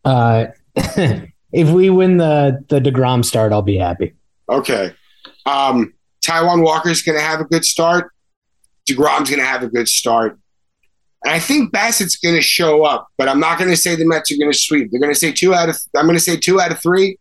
Uh, 0.04 0.48
if 0.76 1.70
we 1.70 1.90
win 1.90 2.18
the 2.18 2.64
the 2.68 2.80
Degrom 2.80 3.24
start, 3.24 3.54
I'll 3.54 3.62
be 3.62 3.78
happy. 3.78 4.14
Okay. 4.50 4.94
Um, 5.46 5.94
Taijuan 6.26 6.64
Walker's 6.64 7.02
going 7.02 7.18
to 7.18 7.24
have 7.24 7.40
a 7.40 7.46
good 7.46 7.64
start. 7.64 8.12
Degrom's 8.90 9.30
going 9.30 9.40
to 9.40 9.46
have 9.46 9.64
a 9.64 9.68
good 9.68 9.88
start. 9.88 10.38
And 11.24 11.34
I 11.34 11.40
think 11.40 11.72
Bassitt's 11.72 12.18
going 12.18 12.36
to 12.36 12.42
show 12.42 12.84
up, 12.84 13.08
but 13.18 13.30
I'm 13.30 13.40
not 13.40 13.58
going 13.58 13.70
to 13.70 13.78
say 13.78 13.96
the 13.96 14.06
Mets 14.06 14.30
are 14.32 14.38
going 14.38 14.52
to 14.52 14.58
sweep. 14.58 14.92
They're 14.92 15.00
going 15.00 15.14
to 15.14 15.20
say 15.20 15.32
two 15.32 15.54
out 15.54 15.70
of. 15.70 15.78
I'm 15.96 16.06
going 16.06 16.18
to 16.18 16.24
say 16.24 16.36
two 16.36 16.60
out 16.60 16.72
of 16.72 16.82
three 16.82 17.18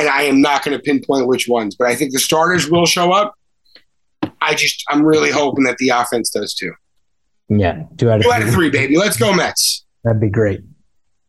and 0.00 0.08
I 0.08 0.22
am 0.22 0.40
not 0.40 0.64
going 0.64 0.76
to 0.76 0.82
pinpoint 0.82 1.26
which 1.26 1.46
ones, 1.46 1.76
but 1.76 1.86
I 1.86 1.94
think 1.94 2.12
the 2.12 2.18
starters 2.18 2.70
will 2.70 2.86
show 2.86 3.12
up. 3.12 3.34
I 4.40 4.54
just 4.54 4.82
I'm 4.88 5.04
really 5.04 5.30
hoping 5.30 5.64
that 5.64 5.76
the 5.76 5.90
offense 5.90 6.30
does 6.30 6.54
too. 6.54 6.72
Yeah, 7.48 7.84
two 7.98 8.10
out 8.10 8.20
of, 8.20 8.22
two 8.22 8.32
out 8.32 8.42
of 8.42 8.50
three, 8.50 8.70
baby. 8.70 8.96
Let's 8.96 9.16
go 9.16 9.34
Mets. 9.34 9.84
That'd 10.02 10.20
be 10.20 10.30
great. 10.30 10.60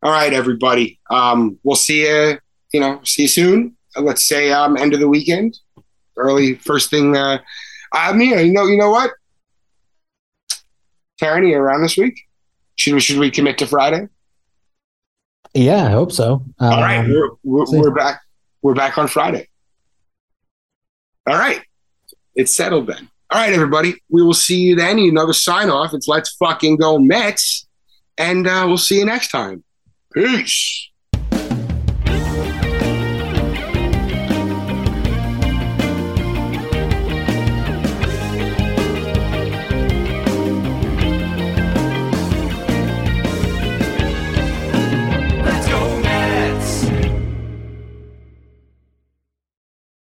All 0.02 0.12
right, 0.12 0.32
everybody. 0.32 1.00
Um, 1.10 1.60
we'll 1.64 1.76
see 1.76 2.08
you. 2.08 2.40
You 2.74 2.80
know, 2.80 3.02
see 3.04 3.24
you 3.24 3.28
soon. 3.28 3.76
Let's 3.98 4.26
say 4.26 4.52
um, 4.52 4.78
end 4.78 4.94
of 4.94 5.02
the 5.02 5.10
weekend, 5.10 5.60
early 6.16 6.56
first 6.56 6.90
thing. 6.90 7.18
Uh, 7.18 7.40
I 7.92 8.14
mean, 8.14 8.30
you 8.30 8.54
know, 8.54 8.66
you 8.66 8.78
know 8.78 8.92
what? 8.92 9.12
Taryn, 11.22 11.50
you 11.50 11.58
around 11.58 11.82
this 11.84 11.98
week? 11.98 12.22
Should 12.76 12.94
we 12.94 13.00
should 13.02 13.20
we 13.20 13.30
commit 13.30 13.58
to 13.58 13.68
Friday? 13.68 14.08
Yeah, 15.54 15.86
I 15.86 15.90
hope 15.90 16.14
so. 16.14 16.46
Um, 16.60 16.74
All 16.74 16.82
right, 16.82 17.00
um, 17.00 17.10
we're, 17.10 17.30
we're, 17.44 17.82
we're 17.82 17.92
back 17.92 18.22
we're 18.62 18.76
back 18.76 18.98
on 18.98 19.08
Friday. 19.08 19.48
All 21.28 21.38
right. 21.38 21.62
It's 22.36 22.54
settled 22.54 22.88
then. 22.88 23.10
All 23.30 23.40
right, 23.40 23.54
everybody. 23.54 23.96
We 24.10 24.24
will 24.24 24.34
see 24.34 24.60
you 24.60 24.76
then. 24.76 25.00
Another 25.00 25.34
sign 25.34 25.70
off. 25.70 25.94
It's 25.94 26.08
let's 26.08 26.36
fucking 26.36 26.78
go 26.78 27.00
Mets. 27.00 27.68
And 28.18 28.48
uh, 28.48 28.66
we'll 28.68 28.78
see 28.78 29.00
you 29.00 29.06
next 29.06 29.30
time. 29.30 29.64
Peace. 30.14 30.91